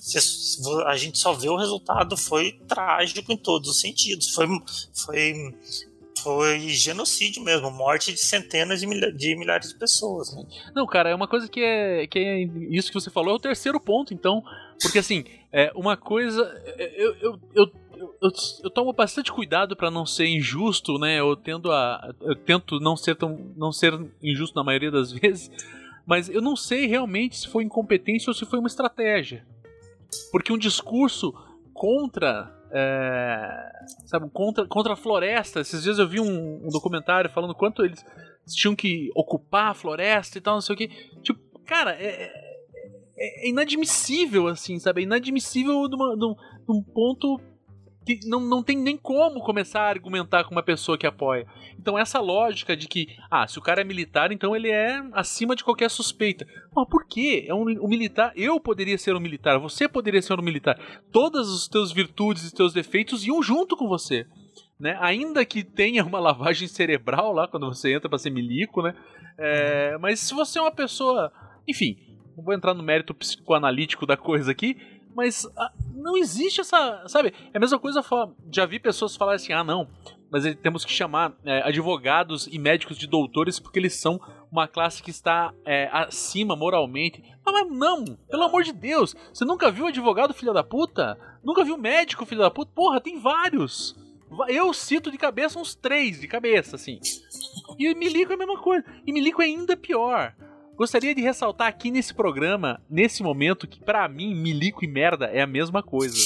a 0.86 0.96
gente 0.96 1.18
só 1.18 1.32
vê 1.32 1.48
o 1.48 1.56
resultado 1.56 2.16
foi 2.16 2.52
trágico 2.68 3.32
em 3.32 3.36
todos 3.36 3.70
os 3.70 3.80
sentidos. 3.80 4.30
Foi, 4.30 4.46
foi 4.92 5.54
foi 6.22 6.68
genocídio 6.68 7.42
mesmo, 7.42 7.70
morte 7.70 8.12
de 8.12 8.20
centenas 8.20 8.80
de, 8.80 9.12
de 9.12 9.36
milhares 9.36 9.70
de 9.70 9.74
pessoas. 9.74 10.32
Né? 10.32 10.44
Não, 10.74 10.86
cara, 10.86 11.10
é 11.10 11.14
uma 11.14 11.26
coisa 11.26 11.48
que 11.48 11.60
é, 11.60 12.06
que 12.06 12.18
é 12.18 12.42
isso 12.70 12.88
que 12.88 12.94
você 12.94 13.10
falou 13.10 13.32
é 13.32 13.36
o 13.36 13.40
terceiro 13.40 13.80
ponto, 13.80 14.14
então, 14.14 14.42
porque 14.80 15.00
assim, 15.00 15.24
é 15.52 15.72
uma 15.74 15.96
coisa, 15.96 16.42
eu, 16.96 17.14
eu, 17.16 17.40
eu 17.54 17.72
eu, 18.20 18.32
eu, 18.64 18.70
tomo 18.70 18.92
bastante 18.92 19.32
cuidado 19.32 19.76
para 19.76 19.90
não 19.90 20.04
ser 20.04 20.26
injusto, 20.26 20.98
né? 20.98 21.20
Eu 21.20 21.36
tendo 21.36 21.70
a, 21.70 22.14
eu 22.20 22.34
tento 22.34 22.80
não 22.80 22.96
ser 22.96 23.14
tão, 23.16 23.52
não 23.56 23.72
ser 23.72 23.92
injusto 24.22 24.56
na 24.56 24.64
maioria 24.64 24.90
das 24.90 25.12
vezes, 25.12 25.50
mas 26.06 26.28
eu 26.28 26.42
não 26.42 26.56
sei 26.56 26.86
realmente 26.86 27.36
se 27.36 27.48
foi 27.48 27.64
incompetência 27.64 28.30
ou 28.30 28.34
se 28.34 28.44
foi 28.44 28.58
uma 28.58 28.68
estratégia, 28.68 29.46
porque 30.30 30.52
um 30.52 30.58
discurso 30.58 31.32
contra 31.72 32.52
é, 32.72 33.70
sabe, 34.06 34.30
contra, 34.30 34.66
contra 34.66 34.92
a 34.94 34.96
floresta. 34.96 35.60
Esses 35.60 35.82
dias 35.82 35.98
eu 35.98 36.08
vi 36.08 36.20
um, 36.20 36.66
um, 36.66 36.68
documentário 36.68 37.30
falando 37.30 37.54
quanto 37.54 37.84
eles 37.84 38.04
tinham 38.46 38.74
que 38.74 39.10
ocupar 39.14 39.70
a 39.70 39.74
floresta 39.74 40.38
e 40.38 40.40
tal, 40.40 40.54
não 40.54 40.60
sei 40.60 40.74
o 40.74 40.78
que. 40.78 40.88
Tipo, 41.22 41.40
cara, 41.66 41.92
é, 41.92 42.32
é, 43.16 43.46
é 43.46 43.48
inadmissível, 43.48 44.48
assim, 44.48 44.78
sabe? 44.78 45.02
É 45.02 45.04
inadmissível 45.04 45.86
de, 45.86 45.94
uma, 45.94 46.16
de, 46.16 46.24
um, 46.24 46.34
de 46.34 46.72
um 46.72 46.82
ponto 46.82 47.40
não, 48.24 48.40
não 48.40 48.62
tem 48.62 48.76
nem 48.76 48.96
como 48.96 49.40
começar 49.40 49.82
a 49.82 49.88
argumentar 49.88 50.44
com 50.44 50.52
uma 50.52 50.62
pessoa 50.62 50.98
que 50.98 51.06
apoia. 51.06 51.46
Então 51.78 51.98
essa 51.98 52.20
lógica 52.20 52.76
de 52.76 52.88
que, 52.88 53.08
ah, 53.30 53.46
se 53.46 53.58
o 53.58 53.62
cara 53.62 53.80
é 53.80 53.84
militar, 53.84 54.32
então 54.32 54.54
ele 54.54 54.70
é 54.70 55.02
acima 55.12 55.54
de 55.54 55.64
qualquer 55.64 55.90
suspeita. 55.90 56.46
Mas 56.74 56.88
por 56.88 57.06
quê? 57.06 57.44
É 57.48 57.54
um, 57.54 57.62
um 57.62 57.88
militar, 57.88 58.32
eu 58.36 58.58
poderia 58.60 58.98
ser 58.98 59.14
um 59.14 59.20
militar, 59.20 59.58
você 59.58 59.88
poderia 59.88 60.22
ser 60.22 60.38
um 60.38 60.42
militar. 60.42 60.78
Todas 61.10 61.48
os 61.48 61.68
teus 61.68 61.92
virtudes 61.92 62.48
e 62.48 62.54
teus 62.54 62.72
defeitos 62.72 63.26
iam 63.26 63.42
junto 63.42 63.76
com 63.76 63.88
você. 63.88 64.26
Né? 64.78 64.96
Ainda 65.00 65.44
que 65.44 65.62
tenha 65.62 66.04
uma 66.04 66.18
lavagem 66.20 66.66
cerebral 66.66 67.32
lá 67.32 67.46
quando 67.46 67.66
você 67.66 67.94
entra 67.94 68.08
para 68.08 68.18
ser 68.18 68.30
milico, 68.30 68.82
né? 68.82 68.94
É, 69.38 69.96
mas 69.98 70.20
se 70.20 70.34
você 70.34 70.58
é 70.58 70.62
uma 70.62 70.72
pessoa, 70.72 71.32
enfim, 71.66 71.96
não 72.36 72.44
vou 72.44 72.54
entrar 72.54 72.74
no 72.74 72.82
mérito 72.82 73.14
psicoanalítico 73.14 74.06
da 74.06 74.16
coisa 74.16 74.50
aqui, 74.50 74.76
mas 75.14 75.48
ah, 75.56 75.72
não 75.94 76.16
existe 76.16 76.60
essa. 76.60 77.04
Sabe? 77.06 77.32
É 77.52 77.56
a 77.56 77.60
mesma 77.60 77.78
coisa. 77.78 78.02
Já 78.50 78.66
vi 78.66 78.78
pessoas 78.78 79.16
falarem 79.16 79.36
assim: 79.36 79.52
ah, 79.52 79.64
não, 79.64 79.88
mas 80.30 80.44
temos 80.56 80.84
que 80.84 80.92
chamar 80.92 81.34
é, 81.44 81.62
advogados 81.62 82.48
e 82.50 82.58
médicos 82.58 82.96
de 82.96 83.06
doutores 83.06 83.60
porque 83.60 83.78
eles 83.78 83.94
são 83.94 84.18
uma 84.50 84.66
classe 84.66 85.02
que 85.02 85.10
está 85.10 85.52
é, 85.64 85.90
acima 85.92 86.56
moralmente. 86.56 87.22
Não, 87.44 87.52
mas 87.52 87.70
não, 87.70 88.04
pelo 88.30 88.44
amor 88.44 88.62
de 88.62 88.72
Deus. 88.72 89.14
Você 89.32 89.44
nunca 89.44 89.70
viu 89.70 89.86
advogado, 89.86 90.32
filho 90.32 90.54
da 90.54 90.64
puta? 90.64 91.18
Nunca 91.44 91.64
viu 91.64 91.76
médico, 91.76 92.24
filho 92.24 92.40
da 92.40 92.50
puta? 92.50 92.70
Porra, 92.74 93.00
tem 93.00 93.18
vários. 93.18 93.94
Eu 94.48 94.72
cito 94.72 95.10
de 95.10 95.18
cabeça 95.18 95.58
uns 95.58 95.74
três 95.74 96.18
de 96.18 96.26
cabeça, 96.26 96.76
assim. 96.76 96.98
E 97.78 97.94
Milico 97.94 98.32
é 98.32 98.34
a 98.34 98.38
mesma 98.38 98.58
coisa. 98.58 98.84
E 99.06 99.12
Milico 99.12 99.42
é 99.42 99.44
ainda 99.44 99.76
pior. 99.76 100.34
Gostaria 100.82 101.14
de 101.14 101.22
ressaltar 101.22 101.68
aqui 101.68 101.92
nesse 101.92 102.12
programa, 102.12 102.82
nesse 102.90 103.22
momento, 103.22 103.68
que 103.68 103.78
para 103.78 104.08
mim, 104.08 104.34
milico 104.34 104.84
e 104.84 104.88
merda 104.88 105.26
é 105.26 105.40
a 105.40 105.46
mesma 105.46 105.80
coisa. 105.80 106.16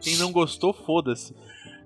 Quem 0.00 0.16
não 0.16 0.32
gostou, 0.32 0.72
foda-se. 0.72 1.36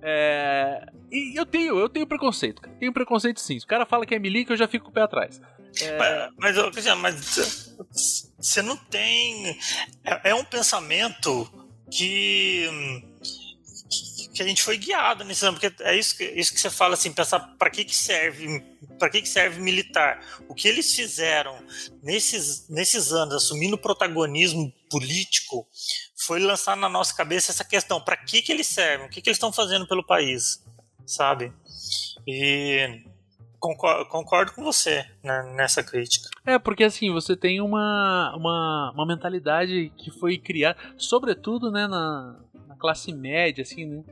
É... 0.00 0.86
E 1.10 1.36
eu 1.36 1.44
tenho, 1.44 1.76
eu 1.76 1.88
tenho 1.88 2.06
preconceito. 2.06 2.62
Tenho 2.78 2.92
preconceito 2.92 3.40
sim. 3.40 3.58
Se 3.58 3.64
o 3.64 3.68
cara 3.68 3.84
fala 3.84 4.06
que 4.06 4.14
é 4.14 4.20
milico, 4.20 4.52
eu 4.52 4.56
já 4.56 4.68
fico 4.68 4.84
com 4.84 4.92
o 4.92 4.94
pé 4.94 5.02
atrás. 5.02 5.40
É... 5.82 6.30
Mas, 6.38 6.56
mas, 6.56 6.96
mas 6.96 7.76
você 8.38 8.62
não 8.62 8.76
tem. 8.76 9.58
É, 10.04 10.30
é 10.30 10.34
um 10.36 10.44
pensamento 10.44 11.50
que 11.90 12.68
que 14.38 14.42
a 14.44 14.46
gente 14.46 14.62
foi 14.62 14.78
guiado 14.78 15.24
nisso, 15.24 15.52
porque 15.52 15.72
é 15.82 15.96
isso 15.96 16.16
que, 16.16 16.24
isso 16.24 16.54
que 16.54 16.60
você 16.60 16.70
fala 16.70 16.94
assim, 16.94 17.12
pensar 17.12 17.40
para 17.58 17.68
que 17.68 17.84
que 17.84 17.94
serve, 17.94 18.60
para 18.96 19.10
que 19.10 19.20
que 19.20 19.28
serve 19.28 19.60
militar? 19.60 20.24
O 20.48 20.54
que 20.54 20.68
eles 20.68 20.94
fizeram 20.94 21.58
nesses 22.02 22.68
nesses 22.68 23.12
anos 23.12 23.34
assumindo 23.34 23.76
protagonismo 23.76 24.72
político 24.88 25.66
foi 26.24 26.38
lançar 26.38 26.76
na 26.76 26.88
nossa 26.88 27.14
cabeça 27.14 27.50
essa 27.50 27.64
questão, 27.64 28.00
para 28.00 28.16
que 28.16 28.40
que 28.40 28.52
eles 28.52 28.68
servem? 28.68 29.06
O 29.06 29.10
que 29.10 29.20
que 29.20 29.28
eles 29.28 29.36
estão 29.36 29.52
fazendo 29.52 29.88
pelo 29.88 30.06
país? 30.06 30.64
Sabe? 31.04 31.52
E 32.24 33.02
concordo, 33.58 34.06
concordo 34.08 34.52
com 34.52 34.62
você 34.62 35.04
né, 35.22 35.52
nessa 35.56 35.82
crítica. 35.82 36.28
É, 36.46 36.60
porque 36.60 36.84
assim, 36.84 37.12
você 37.12 37.36
tem 37.36 37.60
uma, 37.60 38.36
uma, 38.36 38.92
uma 38.94 39.06
mentalidade 39.06 39.92
que 39.96 40.12
foi 40.12 40.38
criada, 40.38 40.78
sobretudo 40.96 41.72
né, 41.72 41.88
na, 41.88 42.38
na 42.68 42.76
classe 42.76 43.12
média, 43.12 43.62
assim, 43.62 43.84
né? 43.84 44.04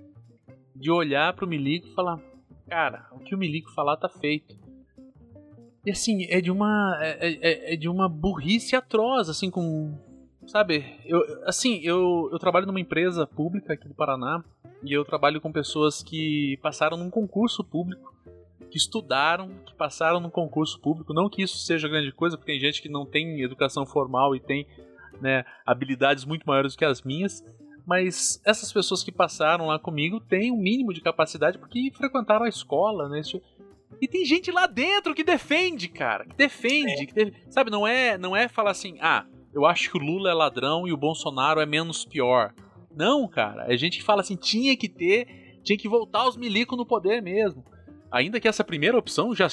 De 0.78 0.90
olhar 0.90 1.32
pro 1.34 1.46
Milico 1.46 1.88
e 1.88 1.94
falar, 1.94 2.20
cara, 2.68 3.06
o 3.12 3.18
que 3.18 3.34
o 3.34 3.38
Milico 3.38 3.72
falar 3.72 3.96
tá 3.96 4.08
feito. 4.08 4.56
E 5.84 5.90
assim, 5.90 6.26
é 6.28 6.40
de 6.40 6.50
uma. 6.50 6.98
É, 7.00 7.28
é, 7.30 7.74
é 7.74 7.76
de 7.76 7.88
uma 7.88 8.08
burrice 8.08 8.74
atroz, 8.74 9.28
assim, 9.28 9.50
com. 9.50 9.96
Sabe, 10.46 10.84
eu, 11.04 11.20
assim, 11.44 11.80
eu, 11.82 12.28
eu 12.32 12.38
trabalho 12.38 12.66
numa 12.66 12.80
empresa 12.80 13.26
pública 13.26 13.72
aqui 13.72 13.88
do 13.88 13.94
Paraná 13.94 14.44
e 14.84 14.92
eu 14.92 15.04
trabalho 15.04 15.40
com 15.40 15.50
pessoas 15.50 16.02
que 16.02 16.56
passaram 16.62 16.96
num 16.96 17.10
concurso 17.10 17.64
público 17.64 18.14
que 18.70 18.76
estudaram, 18.76 19.48
que 19.64 19.74
passaram 19.74 20.20
no 20.20 20.30
concurso 20.30 20.80
público. 20.80 21.12
Não 21.12 21.28
que 21.28 21.42
isso 21.42 21.58
seja 21.58 21.88
grande 21.88 22.12
coisa, 22.12 22.36
porque 22.36 22.52
tem 22.52 22.60
gente 22.60 22.82
que 22.82 22.88
não 22.88 23.06
tem 23.06 23.40
educação 23.42 23.86
formal 23.86 24.34
e 24.36 24.40
tem 24.40 24.66
né, 25.20 25.44
habilidades 25.64 26.24
muito 26.24 26.44
maiores 26.46 26.74
do 26.74 26.78
que 26.78 26.84
as 26.84 27.02
minhas. 27.02 27.44
Mas 27.86 28.40
essas 28.44 28.72
pessoas 28.72 29.04
que 29.04 29.12
passaram 29.12 29.66
lá 29.66 29.78
comigo 29.78 30.18
têm 30.18 30.50
um 30.50 30.56
mínimo 30.56 30.92
de 30.92 31.00
capacidade 31.00 31.56
porque 31.56 31.92
frequentaram 31.96 32.44
a 32.44 32.48
escola, 32.48 33.08
né? 33.08 33.22
E 34.02 34.08
tem 34.08 34.24
gente 34.24 34.50
lá 34.50 34.66
dentro 34.66 35.14
que 35.14 35.22
defende, 35.22 35.88
cara, 35.88 36.26
que 36.26 36.34
defende, 36.36 37.04
é. 37.04 37.06
que 37.06 37.14
def... 37.14 37.34
sabe? 37.48 37.70
Não 37.70 37.86
é, 37.86 38.18
não 38.18 38.34
é 38.34 38.48
falar 38.48 38.72
assim, 38.72 38.98
ah, 39.00 39.24
eu 39.54 39.64
acho 39.64 39.90
que 39.90 39.96
o 39.96 40.00
Lula 40.00 40.30
é 40.30 40.34
ladrão 40.34 40.86
e 40.86 40.92
o 40.92 40.96
Bolsonaro 40.96 41.60
é 41.60 41.66
menos 41.66 42.04
pior. 42.04 42.52
Não, 42.94 43.28
cara, 43.28 43.72
é 43.72 43.76
gente 43.76 43.98
que 43.98 44.04
fala 44.04 44.20
assim, 44.20 44.36
tinha 44.36 44.76
que 44.76 44.88
ter, 44.88 45.60
tinha 45.62 45.78
que 45.78 45.88
voltar 45.88 46.26
os 46.26 46.36
milicos 46.36 46.76
no 46.76 46.84
poder 46.84 47.22
mesmo. 47.22 47.64
Ainda 48.16 48.40
que 48.40 48.48
essa 48.48 48.64
primeira 48.64 48.96
opção 48.96 49.34
já, 49.34 49.46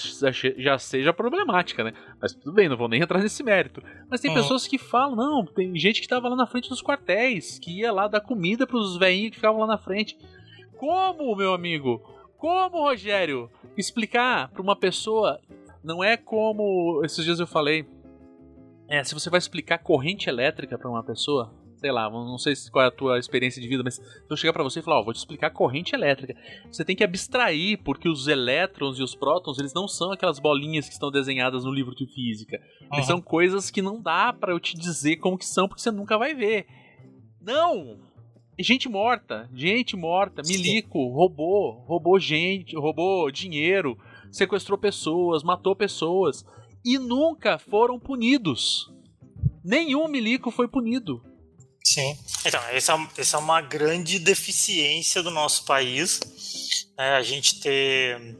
já, 0.57 0.77
seja 0.77 1.11
problemática, 1.11 1.83
né? 1.83 1.93
Mas 2.21 2.33
tudo 2.33 2.53
bem, 2.53 2.69
não 2.69 2.77
vou 2.77 2.87
nem 2.87 3.01
entrar 3.01 3.19
nesse 3.19 3.43
mérito. 3.43 3.83
Mas 4.09 4.21
tem 4.21 4.31
uhum. 4.31 4.37
pessoas 4.37 4.65
que 4.65 4.77
falam, 4.77 5.17
não, 5.17 5.45
tem 5.45 5.77
gente 5.77 5.99
que 5.99 6.05
estava 6.05 6.29
lá 6.29 6.35
na 6.35 6.47
frente 6.47 6.69
dos 6.69 6.81
quartéis, 6.81 7.59
que 7.59 7.79
ia 7.79 7.91
lá 7.91 8.07
dar 8.07 8.21
comida 8.21 8.65
pros 8.65 8.97
velhinhos 8.97 9.31
que 9.31 9.35
ficavam 9.35 9.59
lá 9.59 9.67
na 9.67 9.77
frente. 9.77 10.17
Como, 10.77 11.35
meu 11.35 11.53
amigo? 11.53 12.01
Como, 12.37 12.77
Rogério? 12.77 13.49
Explicar 13.77 14.49
para 14.49 14.61
uma 14.61 14.77
pessoa 14.77 15.41
não 15.83 16.01
é 16.01 16.15
como 16.15 17.01
esses 17.03 17.25
dias 17.25 17.39
eu 17.39 17.47
falei. 17.47 17.85
É, 18.87 19.03
se 19.03 19.13
você 19.13 19.29
vai 19.29 19.39
explicar 19.39 19.79
corrente 19.79 20.29
elétrica 20.29 20.77
para 20.77 20.89
uma 20.89 21.03
pessoa, 21.03 21.53
sei 21.83 21.91
lá, 21.91 22.09
não 22.09 22.37
sei 22.37 22.53
qual 22.71 22.85
é 22.85 22.87
a 22.87 22.91
tua 22.91 23.19
experiência 23.19 23.61
de 23.61 23.67
vida, 23.67 23.83
mas 23.83 23.95
se 23.95 24.01
eu 24.29 24.37
chegar 24.37 24.53
para 24.53 24.63
você 24.63 24.79
e 24.79 24.81
falar, 24.81 24.99
ó, 24.99 25.01
oh, 25.01 25.03
vou 25.03 25.13
te 25.13 25.17
explicar 25.17 25.49
corrente 25.49 25.93
elétrica, 25.93 26.33
você 26.71 26.85
tem 26.85 26.95
que 26.95 27.03
abstrair, 27.03 27.77
porque 27.83 28.07
os 28.07 28.29
elétrons 28.29 28.97
e 28.99 29.03
os 29.03 29.13
prótons, 29.13 29.59
eles 29.59 29.73
não 29.73 29.85
são 29.85 30.13
aquelas 30.13 30.39
bolinhas 30.39 30.87
que 30.87 30.93
estão 30.93 31.11
desenhadas 31.11 31.65
no 31.65 31.73
livro 31.73 31.93
de 31.93 32.05
física. 32.05 32.57
Uhum. 32.83 32.87
Eles 32.93 33.05
são 33.05 33.19
coisas 33.19 33.69
que 33.69 33.81
não 33.81 34.01
dá 34.01 34.31
para 34.31 34.53
eu 34.53 34.61
te 34.61 34.77
dizer 34.77 35.17
como 35.17 35.37
que 35.37 35.45
são, 35.45 35.67
porque 35.67 35.81
você 35.81 35.91
nunca 35.91 36.17
vai 36.17 36.33
ver. 36.33 36.67
Não! 37.41 37.99
Gente 38.57 38.87
morta, 38.87 39.49
gente 39.53 39.97
morta, 39.97 40.41
milico, 40.41 41.09
roubou, 41.09 41.83
roubou 41.85 42.17
gente, 42.17 42.77
roubou 42.77 43.29
dinheiro, 43.29 43.97
sequestrou 44.31 44.77
pessoas, 44.77 45.43
matou 45.43 45.75
pessoas 45.75 46.45
e 46.85 46.97
nunca 46.97 47.57
foram 47.57 47.99
punidos. 47.99 48.89
Nenhum 49.65 50.07
milico 50.07 50.49
foi 50.49 50.69
punido. 50.69 51.32
Sim. 51.85 52.17
Então, 52.45 52.61
essa, 52.69 52.93
é 52.93 53.21
essa 53.21 53.37
é 53.37 53.39
uma 53.39 53.61
grande 53.61 54.17
deficiência 54.17 55.21
do 55.21 55.29
nosso 55.29 55.65
país. 55.65 56.19
Né? 56.97 57.15
A 57.15 57.21
gente 57.21 57.59
ter 57.59 58.37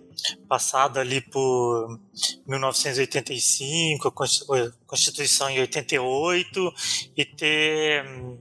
passado 0.48 0.98
ali 1.00 1.20
por 1.20 2.00
1985, 2.48 4.08
a 4.08 4.12
Constituição 4.88 5.50
em 5.50 5.60
88, 5.60 6.74
e 7.18 7.26
ter 7.26 8.06
hum, 8.06 8.38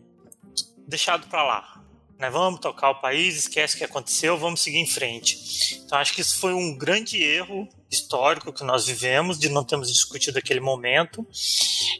deixado 0.86 1.26
para 1.26 1.42
lá. 1.42 1.82
Né? 2.16 2.30
Vamos 2.30 2.60
tocar 2.60 2.90
o 2.90 3.00
país, 3.00 3.36
esquece 3.36 3.74
o 3.74 3.78
que 3.78 3.84
aconteceu, 3.84 4.38
vamos 4.38 4.60
seguir 4.60 4.78
em 4.78 4.86
frente. 4.86 5.82
Então, 5.84 5.98
acho 5.98 6.14
que 6.14 6.20
isso 6.20 6.38
foi 6.38 6.54
um 6.54 6.78
grande 6.78 7.20
erro 7.20 7.68
histórico 7.90 8.52
que 8.52 8.62
nós 8.62 8.86
vivemos, 8.86 9.36
de 9.38 9.48
não 9.48 9.64
termos 9.64 9.92
discutido 9.92 10.38
aquele 10.38 10.60
momento. 10.60 11.26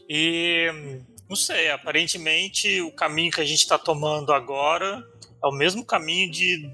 E 0.07 0.71
hum, 0.73 1.12
não 1.33 1.35
sei, 1.35 1.71
aparentemente 1.71 2.79
o 2.81 2.91
caminho 2.91 3.31
que 3.31 3.41
a 3.41 3.43
gente 3.43 3.61
está 3.61 3.75
tomando 3.75 4.31
agora 4.31 5.03
é 5.43 5.47
o 5.47 5.51
mesmo 5.51 5.83
caminho 5.83 6.29
de 6.29 6.69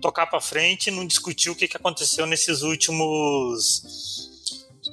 tocar 0.00 0.28
para 0.28 0.40
frente 0.40 0.86
e 0.86 0.92
não 0.92 1.04
discutir 1.04 1.50
o 1.50 1.56
que, 1.56 1.66
que 1.66 1.76
aconteceu 1.76 2.24
nesses 2.24 2.62
últimos 2.62 3.82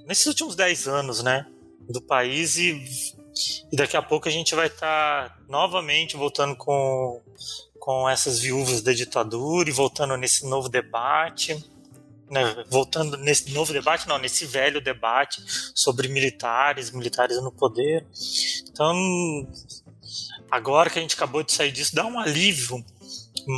nesses 0.07 0.25
últimos 0.25 0.55
10 0.55 0.87
anos, 0.87 1.21
né, 1.21 1.45
do 1.87 2.01
país 2.01 2.57
e, 2.57 2.83
e 3.71 3.75
daqui 3.75 3.95
a 3.95 4.01
pouco 4.01 4.27
a 4.27 4.31
gente 4.31 4.55
vai 4.55 4.65
estar 4.65 5.29
tá 5.29 5.37
novamente 5.47 6.17
voltando 6.17 6.55
com 6.55 7.21
com 7.79 8.09
essas 8.09 8.39
viúvas 8.39 8.81
da 8.81 8.91
ditadura 8.91 9.69
e 9.69 9.71
voltando 9.71 10.17
nesse 10.17 10.47
novo 10.47 10.67
debate 10.67 11.63
né, 12.31 12.63
voltando 12.69 13.17
nesse 13.17 13.51
novo 13.51 13.73
debate, 13.73 14.07
não, 14.07 14.17
nesse 14.17 14.45
velho 14.45 14.79
debate 14.79 15.43
sobre 15.75 16.07
militares, 16.07 16.89
militares 16.89 17.41
no 17.43 17.51
poder. 17.51 18.07
Então, 18.69 18.95
agora 20.49 20.89
que 20.89 20.97
a 20.97 21.01
gente 21.01 21.15
acabou 21.15 21.43
de 21.43 21.51
sair 21.51 21.73
disso, 21.73 21.93
dá 21.93 22.05
um 22.05 22.17
alívio, 22.17 22.83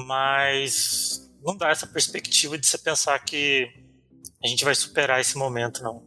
mas 0.07 1.31
não 1.45 1.55
dá 1.55 1.69
essa 1.69 1.85
perspectiva 1.85 2.57
de 2.57 2.65
você 2.65 2.79
pensar 2.79 3.19
que 3.19 3.69
a 4.43 4.47
gente 4.47 4.65
vai 4.65 4.73
superar 4.73 5.21
esse 5.21 5.37
momento, 5.37 5.83
não. 5.83 6.03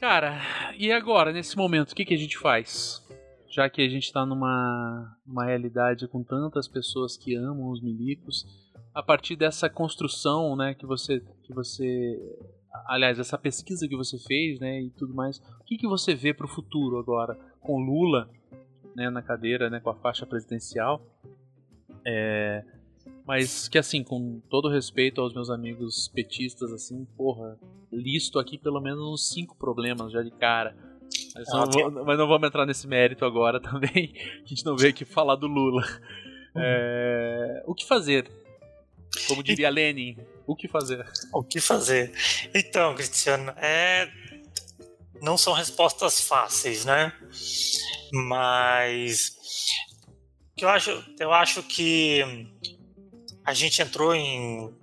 Cara, 0.00 0.40
e 0.76 0.90
agora, 0.90 1.32
nesse 1.32 1.56
momento, 1.56 1.92
o 1.92 1.94
que, 1.94 2.04
que 2.04 2.14
a 2.14 2.18
gente 2.18 2.36
faz? 2.38 3.04
Já 3.48 3.70
que 3.70 3.82
a 3.82 3.88
gente 3.88 4.04
está 4.04 4.26
numa, 4.26 5.16
numa 5.24 5.44
realidade 5.44 6.08
com 6.08 6.24
tantas 6.24 6.66
pessoas 6.66 7.16
que 7.16 7.36
amam 7.36 7.70
os 7.70 7.80
milicos, 7.80 8.44
a 8.98 9.02
partir 9.02 9.36
dessa 9.36 9.70
construção, 9.70 10.56
né, 10.56 10.74
que 10.74 10.84
você 10.84 11.22
que 11.44 11.54
você 11.54 12.20
aliás, 12.84 13.16
essa 13.20 13.38
pesquisa 13.38 13.86
que 13.86 13.96
você 13.96 14.18
fez, 14.18 14.58
né, 14.58 14.82
e 14.82 14.90
tudo 14.90 15.14
mais. 15.14 15.38
O 15.60 15.64
que 15.64 15.78
que 15.78 15.86
você 15.86 16.16
vê 16.16 16.34
para 16.34 16.46
o 16.46 16.48
futuro 16.48 16.98
agora 16.98 17.38
com 17.60 17.78
Lula, 17.78 18.28
né, 18.96 19.08
na 19.08 19.22
cadeira, 19.22 19.70
né, 19.70 19.78
com 19.78 19.90
a 19.90 19.94
faixa 19.94 20.26
presidencial? 20.26 21.00
É, 22.04 22.64
mas 23.24 23.68
que 23.68 23.78
assim, 23.78 24.02
com 24.02 24.40
todo 24.50 24.68
respeito 24.68 25.20
aos 25.20 25.32
meus 25.32 25.48
amigos 25.48 26.08
petistas, 26.08 26.72
assim, 26.72 27.04
porra, 27.16 27.56
listo 27.92 28.36
aqui 28.40 28.58
pelo 28.58 28.80
menos 28.80 29.00
uns 29.00 29.28
cinco 29.28 29.56
problemas 29.56 30.10
já 30.10 30.24
de 30.24 30.32
cara. 30.32 30.76
Mas, 31.36 31.48
não, 31.52 31.70
vou, 31.70 32.04
mas 32.04 32.18
não 32.18 32.26
vamos 32.26 32.48
entrar 32.48 32.66
nesse 32.66 32.88
mérito 32.88 33.24
agora 33.24 33.60
também. 33.62 34.12
A 34.42 34.48
gente 34.48 34.64
não 34.64 34.76
veio 34.76 34.90
aqui 34.90 35.04
falar 35.04 35.36
do 35.36 35.46
Lula. 35.46 35.82
Uhum. 36.56 36.62
É, 36.62 37.62
o 37.64 37.74
que 37.76 37.86
fazer 37.86 38.28
como 39.26 39.42
diria 39.42 39.68
e... 39.68 39.70
Lenin, 39.70 40.16
o 40.46 40.54
que 40.54 40.68
fazer? 40.68 41.06
O 41.32 41.42
que 41.42 41.60
fazer? 41.60 42.12
Então, 42.54 42.94
Cristiano, 42.94 43.52
é... 43.56 44.10
não 45.20 45.36
são 45.36 45.52
respostas 45.52 46.20
fáceis, 46.20 46.84
né? 46.84 47.12
Mas 48.12 49.36
eu 50.56 50.68
acho, 50.68 51.04
eu 51.20 51.32
acho 51.32 51.62
que 51.62 52.22
a 53.44 53.54
gente 53.54 53.80
entrou 53.80 54.14
em 54.14 54.74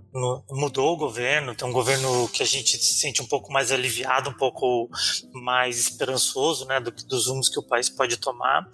mudou 0.50 0.94
o 0.94 0.98
governo, 0.98 1.54
tem 1.54 1.68
um 1.68 1.74
governo 1.74 2.30
que 2.30 2.42
a 2.42 2.46
gente 2.46 2.78
se 2.78 2.94
sente 2.94 3.22
um 3.22 3.26
pouco 3.26 3.52
mais 3.52 3.72
aliviado, 3.72 4.30
um 4.30 4.34
pouco 4.34 4.90
mais 5.34 5.78
esperançoso, 5.78 6.66
né, 6.66 6.80
do, 6.80 6.92
dos 6.92 7.28
rumos 7.28 7.50
que 7.50 7.60
o 7.60 7.64
país 7.64 7.90
pode 7.90 8.18
tomar, 8.18 8.66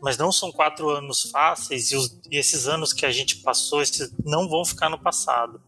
mas 0.00 0.16
não 0.16 0.30
são 0.30 0.52
quatro 0.52 0.88
anos 0.88 1.22
fáceis 1.30 1.90
e, 1.90 1.96
os, 1.96 2.16
e 2.30 2.36
esses 2.36 2.68
anos 2.68 2.92
que 2.92 3.04
a 3.04 3.10
gente 3.10 3.36
passou 3.36 3.82
não 4.24 4.48
vão 4.48 4.64
ficar 4.64 4.88
no 4.88 4.98
passado. 4.98 5.60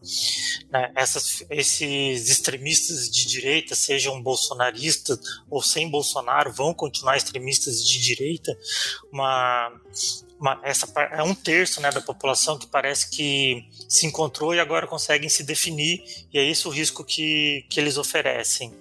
Né? 0.69 0.91
Essas, 0.95 1.43
esses 1.49 2.29
extremistas 2.29 3.09
de 3.09 3.25
direita, 3.27 3.75
sejam 3.75 4.21
bolsonaristas 4.21 5.19
ou 5.49 5.61
sem 5.61 5.89
Bolsonaro, 5.89 6.51
vão 6.51 6.73
continuar 6.73 7.17
extremistas 7.17 7.83
de 7.83 7.99
direita. 7.99 8.57
Uma, 9.11 9.71
uma, 10.39 10.59
essa 10.63 10.87
é 11.11 11.21
um 11.21 11.35
terço 11.35 11.81
né, 11.81 11.91
da 11.91 12.01
população 12.01 12.57
que 12.57 12.65
parece 12.65 13.09
que 13.09 13.67
se 13.87 14.05
encontrou 14.05 14.55
e 14.55 14.59
agora 14.59 14.87
conseguem 14.87 15.29
se 15.29 15.43
definir, 15.43 16.03
e 16.31 16.39
é 16.39 16.45
esse 16.49 16.67
o 16.67 16.71
risco 16.71 17.03
que, 17.03 17.65
que 17.69 17.79
eles 17.79 17.97
oferecem. 17.97 18.73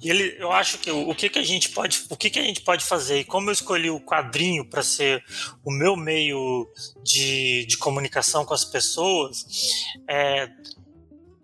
E 0.00 0.08
ele, 0.08 0.36
eu 0.38 0.52
acho 0.52 0.78
que 0.78 0.90
o, 0.90 1.10
o, 1.10 1.14
que, 1.14 1.28
que 1.28 1.38
a 1.38 1.42
gente 1.42 1.70
pode, 1.70 2.04
o 2.08 2.16
que, 2.16 2.30
que 2.30 2.38
a 2.38 2.42
gente 2.42 2.60
pode 2.60 2.84
fazer? 2.84 3.20
E 3.20 3.24
como 3.24 3.48
eu 3.48 3.52
escolhi 3.52 3.90
o 3.90 4.00
quadrinho 4.00 4.64
para 4.64 4.82
ser 4.82 5.24
o 5.64 5.70
meu 5.70 5.96
meio 5.96 6.70
de, 7.02 7.66
de 7.66 7.76
comunicação 7.76 8.44
com 8.44 8.54
as 8.54 8.64
pessoas, 8.64 9.44
é, 10.08 10.48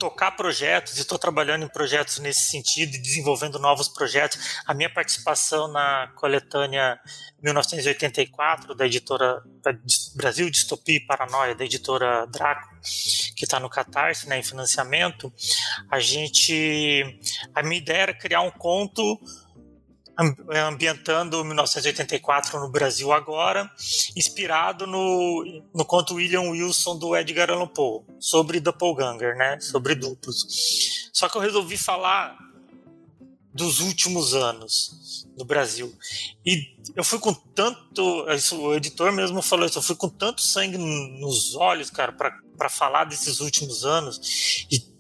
tocar 0.03 0.33
projetos 0.33 0.99
estou 0.99 1.17
trabalhando 1.17 1.65
em 1.65 1.69
projetos 1.69 2.19
nesse 2.19 2.47
sentido 2.47 3.01
desenvolvendo 3.01 3.57
novos 3.61 3.87
projetos. 3.87 4.61
A 4.67 4.75
minha 4.75 4.93
participação 4.93 5.71
na 5.71 6.11
coletânea 6.17 6.99
1984 7.41 8.75
da 8.75 8.85
editora 8.85 9.41
Brasil 10.17 10.51
Distopia 10.51 10.97
e 10.97 11.07
Paranoia, 11.07 11.55
da 11.55 11.65
editora 11.65 12.27
Draco, 12.27 12.69
que 13.37 13.45
está 13.45 13.61
no 13.61 13.71
Catarse, 13.71 14.29
né, 14.29 14.41
em 14.41 14.43
financiamento, 14.43 15.33
a 15.89 16.01
gente, 16.01 17.21
a 17.55 17.63
minha 17.63 17.79
ideia 17.79 18.03
era 18.03 18.15
criar 18.15 18.41
um 18.41 18.51
conto 18.51 19.21
ambientando 20.19 21.45
1984 21.45 22.61
no 22.61 22.69
Brasil 22.69 23.13
agora, 23.13 23.71
inspirado 24.15 24.87
no, 24.87 25.63
no 25.75 25.85
conto 25.85 26.15
William 26.15 26.43
Wilson 26.51 26.99
do 26.99 27.17
Edgar 27.17 27.51
Allan 27.51 27.69
Poe, 27.69 28.03
sobre 28.19 28.61
Doppelganger, 28.61 29.37
né, 29.37 29.59
sobre 29.61 29.95
duplos. 29.95 31.11
Só 31.13 31.29
que 31.29 31.37
eu 31.37 31.41
resolvi 31.41 31.79
falar 31.79 32.37
dos 33.55 33.81
últimos 33.81 34.35
anos 34.35 35.27
no 35.37 35.45
Brasil. 35.45 35.95
E 36.45 36.75
eu 36.95 37.05
fui 37.05 37.19
com 37.19 37.33
tanto, 37.33 38.27
isso, 38.31 38.59
o 38.61 38.75
editor 38.75 39.13
mesmo 39.13 39.43
falou 39.43 39.67
isso, 39.67 39.79
eu 39.79 39.83
fui 39.83 39.97
com 39.97 40.09
tanto 40.09 40.43
sangue 40.43 40.79
nos 40.79 41.55
olhos, 41.55 41.91
cara, 41.91 42.13
para 42.13 42.69
falar 42.69 43.05
desses 43.05 43.41
últimos 43.41 43.85
anos 43.85 44.67
e 44.71 44.92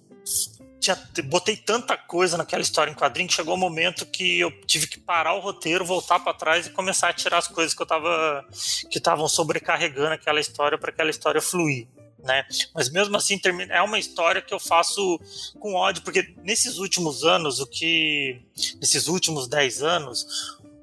tinha, 0.82 0.98
botei 1.26 1.56
tanta 1.56 1.96
coisa 1.96 2.36
naquela 2.36 2.60
história 2.60 2.90
em 2.90 2.94
quadrinho 2.94 3.28
que 3.28 3.34
chegou 3.34 3.54
um 3.54 3.58
momento 3.58 4.04
que 4.04 4.40
eu 4.40 4.50
tive 4.66 4.88
que 4.88 4.98
parar 4.98 5.34
o 5.34 5.40
roteiro, 5.40 5.84
voltar 5.84 6.18
para 6.18 6.34
trás 6.34 6.66
e 6.66 6.70
começar 6.70 7.08
a 7.08 7.12
tirar 7.12 7.38
as 7.38 7.46
coisas 7.46 7.72
que 7.72 7.80
eu 7.80 7.86
tava 7.86 8.44
que 8.90 8.98
estavam 8.98 9.28
sobrecarregando 9.28 10.14
aquela 10.14 10.40
história 10.40 10.76
para 10.76 10.90
aquela 10.90 11.10
história 11.10 11.40
fluir. 11.40 11.86
Né? 12.18 12.44
Mas 12.74 12.90
mesmo 12.90 13.16
assim 13.16 13.40
é 13.70 13.80
uma 13.80 13.98
história 13.98 14.42
que 14.42 14.52
eu 14.52 14.58
faço 14.58 15.20
com 15.58 15.74
ódio, 15.74 16.02
porque 16.02 16.34
nesses 16.42 16.78
últimos 16.78 17.24
anos, 17.24 17.60
o 17.60 17.66
que 17.66 18.42
nesses 18.80 19.06
últimos 19.06 19.48
10 19.48 19.82
anos, 19.82 20.26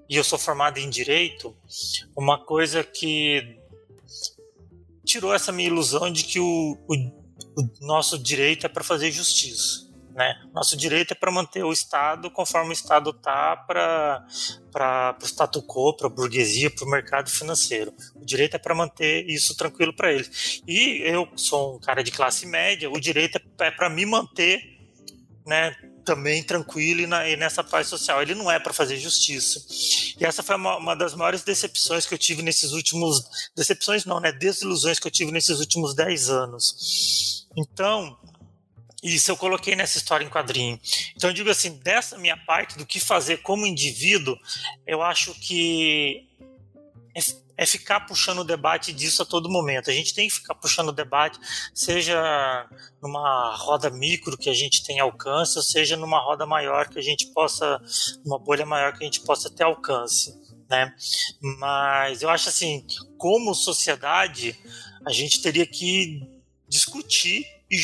e 0.10 0.16
eu 0.16 0.24
sou 0.24 0.39
formado 0.39 0.80
em 0.80 0.89
direito, 0.89 1.56
uma 2.16 2.38
coisa 2.38 2.84
que 2.84 3.58
tirou 5.06 5.34
essa 5.34 5.52
minha 5.52 5.68
ilusão 5.68 6.12
de 6.12 6.24
que 6.24 6.39
o, 6.39 6.78
o, 6.88 6.95
o 7.62 7.70
nosso 7.82 8.18
direito 8.18 8.66
é 8.66 8.70
para 8.70 8.84
fazer 8.84 9.12
justiça. 9.12 9.89
Né? 10.14 10.36
Nosso 10.53 10.76
direito 10.76 11.12
é 11.12 11.16
para 11.16 11.32
manter 11.32 11.64
o 11.64 11.72
Estado 11.72 12.30
conforme 12.32 12.72
o 12.72 12.74
Estado 12.74 13.12
está 13.12 13.55
para 13.55 14.26
o 15.22 15.26
status 15.26 15.64
quo, 15.66 15.95
para 15.95 16.07
a 16.07 16.10
burguesia, 16.10 16.70
para 16.70 16.86
o 16.86 16.89
mercado 16.89 17.30
financeiro. 17.30 17.93
O 18.16 18.26
direito 18.26 18.55
é 18.55 18.60
para 18.60 18.76
manter 18.76 19.30
isso 19.30 19.55
tranquilo 19.55 19.93
para 19.93 20.12
eles. 20.12 20.62
E 20.68 21.01
eu 21.03 21.28
sou 21.36 21.76
um 21.76 21.80
cara 21.80 22.03
de 22.03 22.12
classe 22.12 22.45
média, 22.45 22.89
o 22.89 22.99
direito 22.99 23.38
é, 23.38 23.68
é 23.68 23.72
para 23.72 23.89
me 23.89 24.05
manter 24.05 24.78
né, 25.45 25.76
também 26.10 26.41
tranquilo 26.43 27.01
e, 27.01 27.07
na, 27.07 27.30
e, 27.30 27.36
nessa 27.36 27.64
paz 27.64 27.88
social. 27.88 28.22
Ele 28.22 28.34
não 28.34 28.49
é 28.49 28.60
para 28.60 28.74
fazer 28.74 28.97
justiça. 28.97 29.64
E 30.20 30.26
essa 30.26 30.41
foi 30.41 30.55
uma, 30.55 30.78
uma, 30.78 30.95
das 30.95 31.14
maiores 31.14 31.43
decepções 31.43 32.05
que 32.05 32.14
eu 32.14 32.18
tive 32.18 32.41
nesses 32.41 32.72
últimos. 32.72 33.51
Decepções 33.55 34.05
não, 34.05 34.20
né? 34.20 34.32
Desilusões 34.32 34.99
que 34.99 35.07
eu 35.07 35.12
tive 35.12 35.32
nesses 35.32 35.60
últimos 35.60 35.93
10 35.93 36.30
anos. 36.30 37.47
Então, 37.55 38.18
isso 39.04 39.32
eu 39.32 39.38
coloquei 39.38 39.76
nessa 39.76 39.97
história 39.97 40.26
em 40.26 40.30
quadrinho. 40.30 40.80
Então 41.16 41.30
eu 41.30 41.34
digo 41.34 41.50
assim, 41.50 41.78
dessa 41.80 42.18
minha 42.18 42.36
parte 42.36 42.78
do 42.78 42.86
que 42.86 43.00
fazer 43.00 43.38
como 43.38 43.66
indivíduo, 43.66 44.38
eu 44.86 45.02
acho 45.02 45.34
que 45.36 46.28
é, 47.16 47.20
é 47.58 47.66
ficar 47.66 48.02
puxando 48.02 48.39
o 48.39 48.43
debate 48.43 48.91
disso 48.91 49.22
a 49.22 49.26
todo 49.26 49.50
momento. 49.50 49.89
A 49.89 49.93
gente 49.93 50.14
tem 50.14 50.28
que 50.28 50.34
ficar 50.34 50.56
puxando 50.56 50.89
o 50.89 50.93
debate, 50.93 51.39
seja 51.74 52.68
numa 53.02 53.56
roda 53.56 53.89
micro 53.89 54.38
que 54.38 54.50
a 54.50 54.54
gente 54.54 54.84
tem 54.84 55.00
alcance, 55.00 55.58
ou 55.58 55.64
seja 55.64 55.95
numa 55.95 56.20
roda 56.20 56.45
maior 56.45 56.89
que 56.89 57.00
a 57.00 57.04
gente 57.04 57.28
possa, 57.28 57.82
uma 58.26 58.38
bolha 58.38 58.66
maior 58.66 58.93
que 58.93 59.04
a 59.04 59.06
gente 59.06 59.22
possa 59.22 59.50
ter 59.50 59.64
alcance, 59.64 60.34
né? 60.70 60.93
Mas 61.41 62.22
eu 62.22 62.30
acho 62.30 62.50
assim, 62.50 62.86
como 63.18 63.56
sociedade, 63.56 64.58
a 65.06 65.12
gente 65.12 65.41
teria 65.41 65.66
que 65.66 66.22
discutir 66.68 67.45
e 67.70 67.78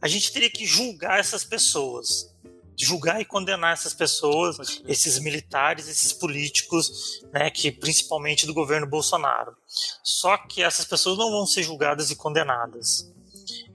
a 0.00 0.08
gente 0.08 0.32
teria 0.32 0.50
que 0.50 0.66
julgar 0.66 1.20
essas 1.20 1.44
pessoas. 1.44 2.34
Julgar 2.76 3.20
e 3.20 3.26
condenar 3.26 3.74
essas 3.74 3.92
pessoas, 3.92 4.80
esses 4.88 5.18
militares, 5.18 5.86
esses 5.86 6.14
políticos, 6.14 7.22
né, 7.30 7.50
que 7.50 7.70
principalmente 7.70 8.46
do 8.46 8.54
governo 8.54 8.86
Bolsonaro. 8.86 9.54
Só 10.02 10.38
que 10.38 10.62
essas 10.62 10.86
pessoas 10.86 11.18
não 11.18 11.30
vão 11.30 11.46
ser 11.46 11.62
julgadas 11.62 12.10
e 12.10 12.16
condenadas. 12.16 13.12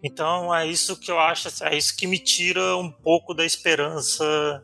Então 0.04 0.54
é 0.54 0.68
isso 0.68 0.96
que 0.98 1.10
eu 1.10 1.20
acho, 1.20 1.50
é 1.64 1.76
isso 1.76 1.96
que 1.96 2.08
me 2.08 2.20
tira 2.20 2.78
um 2.78 2.92
pouco 2.92 3.34
da 3.34 3.46
esperança 3.46 4.64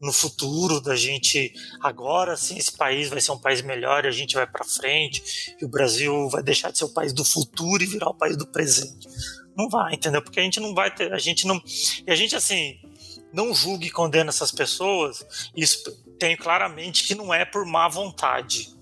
no 0.00 0.12
futuro 0.12 0.80
da 0.80 0.94
gente 0.94 1.52
agora 1.80 2.36
sim 2.36 2.58
esse 2.58 2.72
país 2.72 3.08
vai 3.08 3.20
ser 3.20 3.32
um 3.32 3.38
país 3.38 3.62
melhor 3.62 4.04
e 4.04 4.08
a 4.08 4.12
gente 4.12 4.34
vai 4.34 4.46
para 4.46 4.64
frente 4.64 5.56
e 5.60 5.64
o 5.64 5.68
Brasil 5.68 6.28
vai 6.28 6.42
deixar 6.42 6.70
de 6.70 6.78
ser 6.78 6.84
o 6.84 6.92
país 6.92 7.12
do 7.12 7.24
futuro 7.24 7.82
e 7.82 7.86
virar 7.86 8.10
o 8.10 8.14
país 8.14 8.36
do 8.36 8.46
presente. 8.46 9.08
Não 9.56 9.68
vai, 9.68 9.94
entendeu? 9.94 10.22
Porque 10.22 10.40
a 10.40 10.42
gente 10.42 10.60
não 10.60 10.74
vai 10.74 10.94
ter, 10.94 11.12
a 11.12 11.18
gente 11.18 11.46
não. 11.46 11.60
E 12.06 12.10
a 12.10 12.14
gente, 12.14 12.34
assim, 12.34 12.78
não 13.32 13.54
julgue 13.54 13.86
e 13.86 13.90
condena 13.90 14.30
essas 14.30 14.50
pessoas, 14.50 15.50
isso 15.56 15.90
tem 16.18 16.36
claramente 16.36 17.04
que 17.04 17.14
não 17.14 17.32
é 17.32 17.44
por 17.44 17.64
má 17.66 17.88
vontade. 17.88 18.74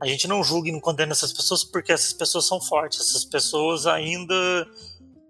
A 0.00 0.06
gente 0.06 0.26
não 0.26 0.42
julga 0.42 0.68
e 0.68 0.72
não 0.72 0.80
condena 0.80 1.12
essas 1.12 1.32
pessoas 1.32 1.62
porque 1.62 1.92
essas 1.92 2.12
pessoas 2.12 2.46
são 2.46 2.60
fortes, 2.60 3.00
essas 3.00 3.24
pessoas 3.24 3.86
ainda 3.86 4.34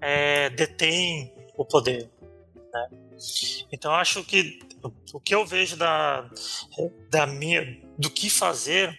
é, 0.01 0.49
detêm 0.51 1.33
o 1.57 1.65
poder. 1.65 2.11
Né? 2.73 2.89
Então 3.71 3.93
acho 3.95 4.25
que 4.25 4.61
o 5.13 5.21
que 5.21 5.35
eu 5.35 5.45
vejo 5.45 5.77
da, 5.77 6.29
da 7.11 7.27
minha, 7.27 7.81
do 7.99 8.11
que 8.11 8.31
fazer 8.31 8.99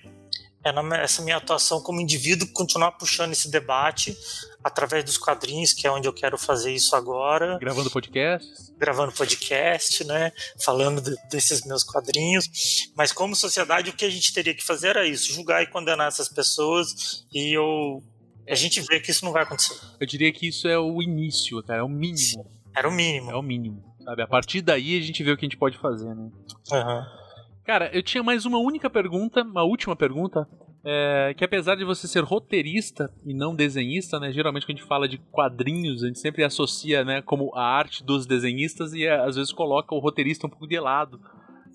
é 0.63 1.03
essa 1.03 1.21
minha 1.21 1.37
atuação 1.37 1.81
como 1.81 1.99
indivíduo 1.99 2.47
continuar 2.53 2.93
puxando 2.93 3.33
esse 3.33 3.49
debate 3.49 4.15
através 4.63 5.03
dos 5.03 5.17
quadrinhos, 5.17 5.73
que 5.73 5.85
é 5.85 5.91
onde 5.91 6.07
eu 6.07 6.13
quero 6.13 6.37
fazer 6.37 6.73
isso 6.73 6.95
agora. 6.95 7.57
Gravando 7.59 7.91
podcast? 7.91 8.47
Gravando 8.77 9.11
podcast, 9.11 10.03
né? 10.05 10.31
Falando 10.63 11.01
de, 11.01 11.15
desses 11.29 11.65
meus 11.65 11.83
quadrinhos. 11.83 12.49
Mas 12.95 13.11
como 13.11 13.35
sociedade, 13.35 13.89
o 13.89 13.93
que 13.93 14.05
a 14.05 14.09
gente 14.09 14.33
teria 14.33 14.53
que 14.53 14.63
fazer 14.63 14.89
era 14.89 15.07
isso: 15.07 15.33
julgar 15.33 15.61
e 15.61 15.67
condenar 15.67 16.07
essas 16.07 16.29
pessoas. 16.29 17.25
E 17.33 17.55
eu. 17.55 18.01
A 18.47 18.55
gente 18.55 18.81
vê 18.81 18.99
que 18.99 19.09
isso 19.09 19.23
não 19.23 19.31
vai 19.31 19.43
acontecer. 19.43 19.75
Eu 19.99 20.05
diria 20.05 20.31
que 20.31 20.47
isso 20.47 20.67
é 20.67 20.77
o 20.77 21.01
início, 21.01 21.63
cara, 21.63 21.79
é 21.79 21.83
o 21.83 21.87
mínimo. 21.87 22.17
Sim, 22.17 22.43
era 22.75 22.89
o 22.89 22.91
mínimo. 22.91 23.31
É 23.31 23.35
o 23.35 23.41
mínimo. 23.41 23.83
Sabe? 24.03 24.21
A 24.21 24.27
partir 24.27 24.61
daí 24.61 24.97
a 24.97 25.01
gente 25.01 25.23
vê 25.23 25.31
o 25.31 25.37
que 25.37 25.45
a 25.45 25.49
gente 25.49 25.57
pode 25.57 25.77
fazer, 25.77 26.13
né? 26.13 26.29
Uhum. 26.71 27.22
Cara, 27.65 27.89
eu 27.93 28.03
tinha 28.03 28.21
mais 28.21 28.45
uma 28.45 28.57
única 28.57 28.89
pergunta, 28.89 29.41
uma 29.41 29.63
última 29.63 29.95
pergunta, 29.95 30.47
é, 30.83 31.33
que 31.37 31.45
apesar 31.45 31.75
de 31.75 31.85
você 31.85 32.07
ser 32.07 32.21
roteirista 32.23 33.09
e 33.25 33.33
não 33.33 33.55
desenhista, 33.55 34.19
né? 34.19 34.33
Geralmente 34.33 34.65
quando 34.65 34.77
a 34.77 34.79
gente 34.79 34.87
fala 34.87 35.07
de 35.07 35.17
quadrinhos, 35.31 36.03
a 36.03 36.07
gente 36.07 36.19
sempre 36.19 36.43
associa, 36.43 37.05
né, 37.05 37.21
como 37.21 37.55
a 37.55 37.63
arte 37.63 38.03
dos 38.03 38.25
desenhistas 38.25 38.93
e 38.93 39.07
às 39.07 39.37
vezes 39.37 39.53
coloca 39.53 39.95
o 39.95 39.99
roteirista 39.99 40.45
um 40.45 40.49
pouco 40.49 40.67
de 40.67 40.77
lado. 40.77 41.21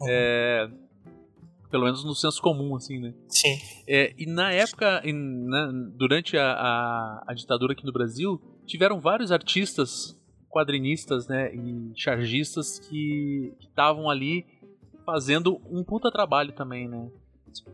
Uhum. 0.01 0.07
É, 0.09 0.70
pelo 1.70 1.84
menos 1.84 2.05
no 2.05 2.14
senso 2.14 2.41
comum, 2.41 2.76
assim, 2.76 2.99
né? 2.99 3.14
Sim. 3.28 3.59
É, 3.86 4.14
e 4.18 4.26
na 4.26 4.53
época, 4.53 5.01
em, 5.05 5.14
na, 5.14 5.70
durante 5.97 6.36
a, 6.36 6.53
a, 6.53 7.24
a, 7.28 7.34
ditadura 7.34 7.72
aqui 7.72 7.84
no 7.84 7.93
Brasil, 7.93 8.41
tiveram 8.66 9.01
vários 9.01 9.32
artistas, 9.32 10.18
quadrinistas, 10.49 11.28
né, 11.28 11.55
e 11.55 11.93
chargistas 11.95 12.78
que 12.78 13.53
estavam 13.61 14.09
ali 14.09 14.47
fazendo 15.09 15.59
um 15.70 15.82
puta 15.82 16.12
trabalho 16.12 16.52
também, 16.52 16.86
né? 16.86 17.09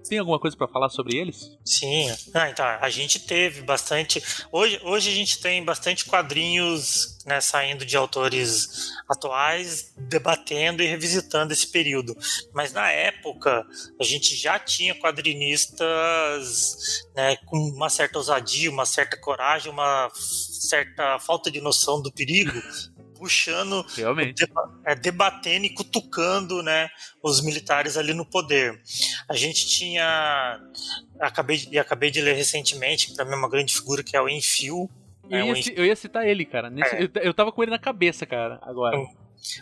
Tem 0.09 0.21
alguma 0.21 0.39
coisa 0.39 0.57
para 0.57 0.69
falar 0.69 0.89
sobre 0.89 1.17
eles? 1.17 1.59
Sim, 1.65 2.09
ah, 2.33 2.49
então, 2.49 2.65
a 2.65 2.89
gente 2.89 3.19
teve 3.19 3.63
bastante. 3.63 4.23
Hoje, 4.53 4.81
hoje 4.85 5.11
a 5.11 5.13
gente 5.13 5.41
tem 5.41 5.65
bastante 5.65 6.05
quadrinhos 6.05 7.19
né, 7.27 7.41
saindo 7.41 7.85
de 7.85 7.97
autores 7.97 8.93
atuais, 9.09 9.93
debatendo 9.97 10.81
e 10.81 10.87
revisitando 10.87 11.53
esse 11.53 11.67
período. 11.67 12.17
Mas 12.53 12.73
na 12.73 12.89
época 12.89 13.67
a 14.01 14.05
gente 14.05 14.37
já 14.37 14.57
tinha 14.57 14.95
quadrinistas 14.95 17.05
né, 17.17 17.37
com 17.47 17.59
uma 17.59 17.91
certa 17.91 18.19
ousadia, 18.19 18.71
uma 18.71 18.87
certa 18.87 19.17
coragem, 19.17 19.73
uma 19.73 20.09
certa 20.15 21.19
falta 21.19 21.51
de 21.51 21.61
noção 21.61 22.01
do 22.01 22.13
perigo 22.13 22.53
puxando, 23.25 23.83
Realmente. 23.97 24.47
É, 24.85 24.95
debatendo 24.95 25.65
e 25.65 25.71
cutucando 25.71 26.63
né, 26.63 26.91
os 27.23 27.43
militares 27.43 27.97
ali 27.97 28.13
no 28.13 28.27
poder. 28.27 28.79
A 29.27 29.35
gente 29.35 29.67
tinha. 29.67 30.61
Acabei, 31.19 31.67
e 31.71 31.79
acabei 31.79 32.11
de 32.11 32.21
ler 32.21 32.35
recentemente, 32.35 33.07
que 33.07 33.15
para 33.15 33.25
mim 33.25 33.33
é 33.33 33.37
uma 33.37 33.49
grande 33.49 33.73
figura, 33.73 34.03
que 34.03 34.15
é 34.15 34.21
o 34.21 34.29
Enfio. 34.29 34.91
Eu, 35.31 35.57
ia, 35.57 35.75
eu 35.75 35.87
ia 35.87 35.97
citar 35.97 36.29
ele, 36.29 36.45
cara. 36.45 36.69
Nesse, 36.69 36.95
é. 36.95 37.05
eu, 37.05 37.11
eu 37.15 37.33
tava 37.33 37.51
com 37.51 37.63
ele 37.63 37.71
na 37.71 37.79
cabeça, 37.79 38.27
cara, 38.27 38.59
agora. 38.61 38.99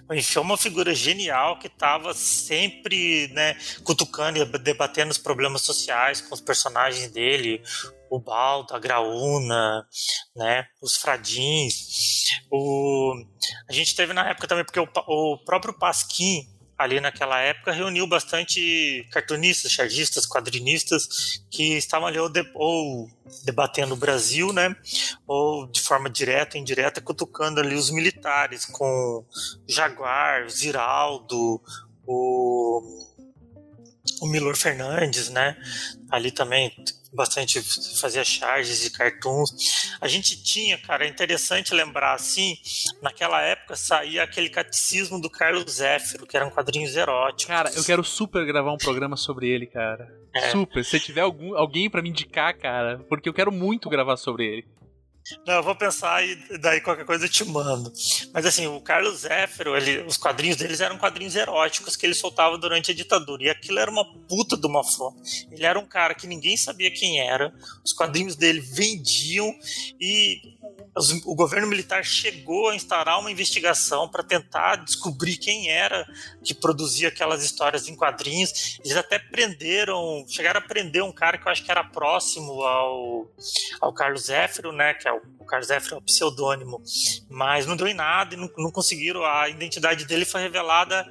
O 0.08 0.14
é 0.14 0.40
uma 0.40 0.56
figura 0.56 0.94
genial 0.94 1.58
que 1.58 1.66
estava 1.66 2.14
sempre 2.14 3.28
né, 3.28 3.56
cutucando 3.82 4.38
e 4.38 4.44
debatendo 4.58 5.10
os 5.10 5.18
problemas 5.18 5.62
sociais 5.62 6.20
com 6.20 6.34
os 6.34 6.40
personagens 6.40 7.10
dele, 7.10 7.62
o 8.08 8.20
Baldo, 8.20 8.74
a 8.74 8.78
Graúna, 8.78 9.86
né, 10.36 10.66
os 10.80 10.96
Fradins. 10.96 12.28
O... 12.50 13.14
A 13.68 13.72
gente 13.72 13.96
teve 13.96 14.12
na 14.12 14.28
época 14.28 14.46
também, 14.46 14.64
porque 14.64 14.80
o, 14.80 14.88
o 15.06 15.38
próprio 15.44 15.72
Pasquim, 15.72 16.46
ali 16.82 17.00
naquela 17.00 17.38
época, 17.40 17.72
reuniu 17.72 18.06
bastante 18.06 19.06
cartunistas, 19.10 19.72
chargistas, 19.72 20.26
quadrinistas 20.26 21.42
que 21.50 21.76
estavam 21.76 22.08
ali 22.08 22.18
ou, 22.18 22.28
de, 22.28 22.44
ou, 22.54 23.08
debatendo 23.44 23.94
o 23.94 23.96
Brasil, 23.96 24.52
né, 24.52 24.74
ou 25.26 25.66
de 25.66 25.80
forma 25.80 26.10
direta 26.10 26.58
indireta, 26.58 27.00
cutucando 27.00 27.60
ali 27.60 27.74
os 27.74 27.90
militares, 27.90 28.66
com 28.66 29.24
Jaguar, 29.66 30.48
Ziraldo, 30.50 31.60
o, 32.06 32.82
o 34.22 34.26
Milor 34.26 34.56
Fernandes, 34.56 35.28
né, 35.28 35.56
ali 36.08 36.30
também 36.30 36.72
bastante 37.12 37.60
fazia 38.00 38.24
charges 38.24 38.86
e 38.86 38.90
cartoons. 38.90 39.96
A 40.00 40.08
gente 40.08 40.40
tinha, 40.42 40.78
cara, 40.78 41.04
é 41.04 41.08
interessante 41.08 41.74
lembrar 41.74 42.14
assim, 42.14 42.56
naquela 43.02 43.42
época 43.42 43.76
saía 43.76 44.22
aquele 44.22 44.48
catecismo 44.48 45.20
do 45.20 45.28
Carlos 45.28 45.64
Zéfiro, 45.74 46.26
que 46.26 46.36
eram 46.36 46.50
quadrinhos 46.50 46.96
eróticos. 46.96 47.46
Cara, 47.46 47.70
eu 47.74 47.84
quero 47.84 48.04
super 48.04 48.46
gravar 48.46 48.72
um 48.72 48.78
programa 48.78 49.16
sobre 49.16 49.48
ele, 49.48 49.66
cara. 49.66 50.08
É. 50.34 50.50
Super. 50.50 50.84
Se 50.84 50.98
tiver 51.00 51.20
algum, 51.20 51.54
alguém 51.56 51.90
para 51.90 52.00
me 52.00 52.08
indicar, 52.08 52.56
cara, 52.56 53.04
porque 53.08 53.28
eu 53.28 53.34
quero 53.34 53.52
muito 53.52 53.90
gravar 53.90 54.16
sobre 54.16 54.46
ele. 54.46 54.66
Não, 55.46 55.54
eu 55.54 55.62
vou 55.62 55.74
pensar 55.74 56.24
e 56.26 56.58
daí 56.58 56.80
qualquer 56.80 57.04
coisa 57.04 57.24
eu 57.24 57.28
te 57.28 57.44
mando. 57.44 57.92
Mas 58.32 58.44
assim, 58.44 58.66
o 58.66 58.80
Carlos 58.80 59.20
Zéfiro, 59.20 59.76
ele, 59.76 60.02
os 60.02 60.16
quadrinhos 60.16 60.56
deles 60.56 60.80
eram 60.80 60.98
quadrinhos 60.98 61.36
eróticos 61.36 61.96
que 61.96 62.04
ele 62.04 62.14
soltava 62.14 62.58
durante 62.58 62.90
a 62.90 62.94
ditadura. 62.94 63.44
E 63.44 63.50
aquilo 63.50 63.78
era 63.78 63.90
uma 63.90 64.04
puta 64.28 64.56
de 64.56 64.66
uma 64.66 64.82
foto. 64.82 65.16
Ele 65.50 65.64
era 65.64 65.78
um 65.78 65.86
cara 65.86 66.14
que 66.14 66.26
ninguém 66.26 66.56
sabia 66.56 66.90
quem 66.90 67.20
era. 67.20 67.54
Os 67.84 67.92
quadrinhos 67.92 68.36
dele 68.36 68.60
vendiam 68.60 69.54
e 70.00 70.58
o 71.24 71.34
governo 71.34 71.66
militar 71.66 72.04
chegou 72.04 72.68
a 72.68 72.74
instaurar 72.74 73.18
uma 73.18 73.30
investigação 73.30 74.08
para 74.08 74.22
tentar 74.22 74.76
descobrir 74.76 75.36
quem 75.38 75.70
era 75.70 76.06
que 76.44 76.52
produzia 76.52 77.08
aquelas 77.08 77.42
histórias 77.42 77.88
em 77.88 77.96
quadrinhos. 77.96 78.78
Eles 78.84 78.96
até 78.96 79.18
prenderam, 79.18 80.24
chegaram 80.28 80.58
a 80.58 80.62
prender 80.62 81.02
um 81.02 81.12
cara 81.12 81.38
que 81.38 81.46
eu 81.46 81.52
acho 81.52 81.64
que 81.64 81.70
era 81.70 81.82
próximo 81.82 82.62
ao, 82.62 83.26
ao 83.80 83.92
Carlos 83.94 84.24
Zéfiro, 84.24 84.72
né, 84.72 84.92
que 84.94 85.08
é 85.08 85.11
o, 85.12 85.20
o 85.38 85.44
Carlos 85.44 85.68
Zéfiro 85.68 85.96
é 85.96 85.98
o 85.98 86.02
pseudônimo, 86.02 86.82
mas 87.28 87.66
não 87.66 87.76
deu 87.76 87.86
em 87.86 87.94
nada 87.94 88.34
e 88.34 88.38
não, 88.38 88.50
não 88.58 88.70
conseguiram. 88.70 89.24
A 89.24 89.48
identidade 89.48 90.04
dele 90.04 90.24
foi 90.24 90.40
revelada 90.40 91.06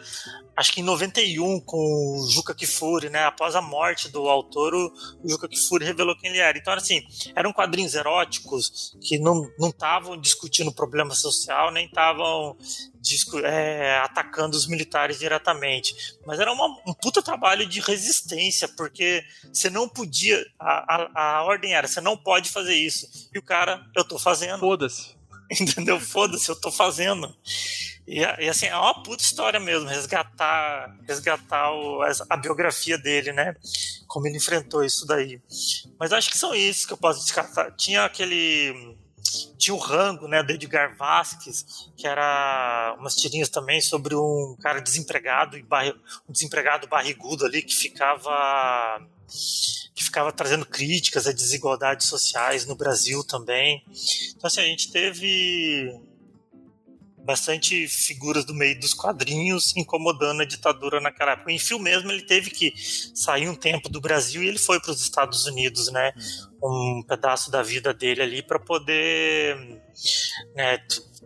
acho 0.56 0.74
que 0.74 0.82
em 0.82 0.84
91, 0.84 1.60
com 1.62 1.78
o 1.78 2.30
Juca 2.30 2.54
Kifuri, 2.54 3.10
né? 3.10 3.26
Após 3.26 3.56
a 3.56 3.62
morte 3.62 4.10
do 4.10 4.30
autor, 4.30 4.74
o 4.76 5.30
Juca 5.30 5.47
Kifuri 5.47 5.86
revelou 5.86 6.16
quem 6.16 6.30
ele 6.30 6.39
era. 6.39 6.58
Então, 6.58 6.74
assim, 6.74 7.02
eram 7.36 7.52
quadrinhos 7.52 7.95
eróticos 7.95 8.95
que 9.02 9.18
não 9.18 9.49
estavam 9.60 10.16
discutindo 10.18 10.72
problema 10.72 11.14
social, 11.14 11.72
nem 11.72 11.86
estavam 11.86 12.56
é, 13.43 13.97
atacando 13.99 14.56
os 14.56 14.68
militares 14.68 15.20
diretamente. 15.20 15.95
Mas 16.26 16.39
era 16.39 16.52
uma, 16.52 16.68
um 16.88 16.93
puta 16.93 17.22
trabalho 17.22 17.66
de 17.66 17.80
resistência, 17.80 18.68
porque 18.68 19.24
você 19.52 19.70
não 19.70 19.88
podia. 19.88 20.43
A, 20.60 20.95
a, 20.95 21.38
a 21.38 21.43
ordem 21.43 21.74
era: 21.74 21.88
você 21.88 22.02
não 22.02 22.16
pode 22.16 22.49
fazer 22.49 22.76
isso. 22.76 23.30
E 23.34 23.39
o 23.39 23.43
cara, 23.43 23.86
eu 23.95 24.04
tô 24.04 24.20
fazendo. 24.20 24.60
Foda-se. 24.60 25.16
Entendeu? 25.60 25.99
Foda-se, 25.99 26.49
eu 26.49 26.56
tô 26.56 26.72
fazendo. 26.72 27.36
E, 28.08 28.20
e, 28.20 28.49
assim, 28.49 28.66
é 28.66 28.76
uma 28.76 29.04
puta 29.04 29.24
história 29.24 29.60
mesmo, 29.60 29.88
resgatar, 29.88 30.97
resgatar 31.08 31.72
o, 31.72 32.02
a 32.30 32.38
biografia 32.38 32.97
dele, 32.97 33.32
né? 33.32 33.56
Como 34.08 34.28
ele 34.28 34.38
enfrentou 34.38 34.84
isso 34.84 35.06
daí. 35.06 35.41
Mas 35.99 36.12
acho 36.12 36.30
que 36.30 36.38
são 36.38 36.54
isso 36.54 36.88
que 36.88 36.93
eu 36.93 36.97
posso 36.97 37.22
descartar. 37.22 37.72
Tinha 37.72 38.04
aquele. 38.06 38.97
Tinha 39.58 39.76
o 39.76 39.78
Rango, 39.78 40.28
né, 40.28 40.42
do 40.42 40.52
Edgar 40.52 40.96
Vasquez, 40.98 41.90
que 41.96 42.08
era 42.08 42.96
umas 43.00 43.16
tirinhas 43.16 43.50
também 43.50 43.80
sobre 43.80 44.16
um 44.16 44.56
cara 44.60 44.82
desempregado 44.82 45.58
e 45.58 45.66
um 46.28 46.32
desempregado 46.32 46.88
barrigudo 46.88 47.46
ali 47.46 47.62
que 47.62 47.76
ficava 47.76 49.02
que 49.94 50.04
ficava 50.04 50.32
trazendo 50.32 50.66
críticas 50.66 51.28
a 51.28 51.32
desigualdades 51.32 52.08
sociais 52.08 52.66
no 52.66 52.76
Brasil 52.76 53.24
também. 53.24 53.84
Então 54.36 54.48
assim, 54.48 54.62
a 54.62 54.66
gente 54.66 54.92
teve 54.92 56.11
bastante 57.24 57.88
figuras 57.88 58.46
do 58.46 58.54
meio 58.54 58.80
dos 58.80 58.94
quadrinhos 58.94 59.76
incomodando 59.76 60.42
a 60.42 60.46
ditadura 60.46 61.00
naquela 61.00 61.34
época. 61.34 61.52
Em 61.52 61.60
Fio 61.60 61.80
mesmo 61.80 62.12
ele 62.12 62.24
teve 62.24 62.50
que 62.50 62.74
sair 63.16 63.48
um 63.48 63.56
tempo 63.56 63.90
do 63.90 64.02
Brasil 64.02 64.44
e 64.44 64.48
ele 64.48 64.58
foi 64.58 64.80
para 64.80 64.92
os 64.92 65.02
Estados 65.02 65.46
Unidos, 65.46 65.92
né? 65.92 66.12
Um 66.64 67.04
pedaço 67.08 67.52
da 67.52 67.62
vida 67.62 67.94
dele 67.94 68.22
ali 68.22 68.42
para 68.42 68.60
poder 68.60 69.56
né, 70.56 70.80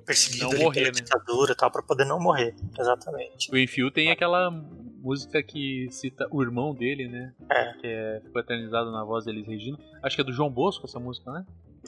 perseguido 0.05 0.49
não 0.49 0.59
morrer, 0.59 0.81
pela 0.81 0.85
né? 0.87 1.01
ditadura 1.01 1.55
tal, 1.55 1.71
para 1.71 1.81
poder 1.81 2.05
não 2.05 2.19
morrer, 2.19 2.55
exatamente. 2.77 3.51
O 3.51 3.57
Enfio 3.57 3.89
tem 3.91 4.11
aquela 4.11 4.51
música 4.51 5.41
que 5.43 5.87
cita 5.91 6.27
o 6.31 6.41
irmão 6.41 6.73
dele, 6.73 7.07
né? 7.07 7.33
É. 7.49 7.73
Que 7.73 7.87
é, 7.87 8.21
ficou 8.23 8.41
eternizado 8.41 8.91
na 8.91 9.03
voz 9.03 9.25
deles 9.25 9.45
Regina. 9.47 9.77
Acho 10.03 10.15
que 10.15 10.21
é 10.21 10.25
do 10.25 10.33
João 10.33 10.49
Bosco 10.49 10.85
essa 10.85 10.99
música, 10.99 11.31
né? 11.31 11.45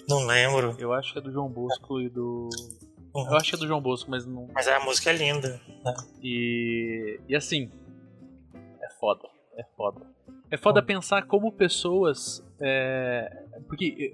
Não 0.08 0.26
lembro. 0.26 0.76
Eu 0.78 0.94
acho 0.94 1.14
que 1.14 1.20
é 1.20 1.22
do 1.22 1.32
João 1.32 1.50
Bosco 1.50 2.00
é. 2.00 2.04
e 2.04 2.10
do 2.10 2.50
Uhum. 3.18 3.26
Eu 3.26 3.36
acho 3.36 3.50
que 3.50 3.56
é 3.56 3.58
do 3.58 3.66
João 3.66 3.82
Bosco, 3.82 4.12
mas 4.12 4.28
não. 4.28 4.48
Mas 4.54 4.68
a 4.68 4.80
música 4.80 5.10
é 5.10 5.14
linda. 5.14 5.60
Né? 5.84 5.94
E. 6.22 7.20
E 7.28 7.36
assim. 7.36 7.72
É 8.80 8.90
foda. 9.00 9.28
É 9.58 9.64
foda. 9.76 10.06
É 10.52 10.58
foda 10.58 10.82
uhum. 10.82 10.86
pensar 10.86 11.26
como 11.26 11.52
pessoas. 11.52 12.46
É... 12.62 13.44
Porque. 13.68 14.14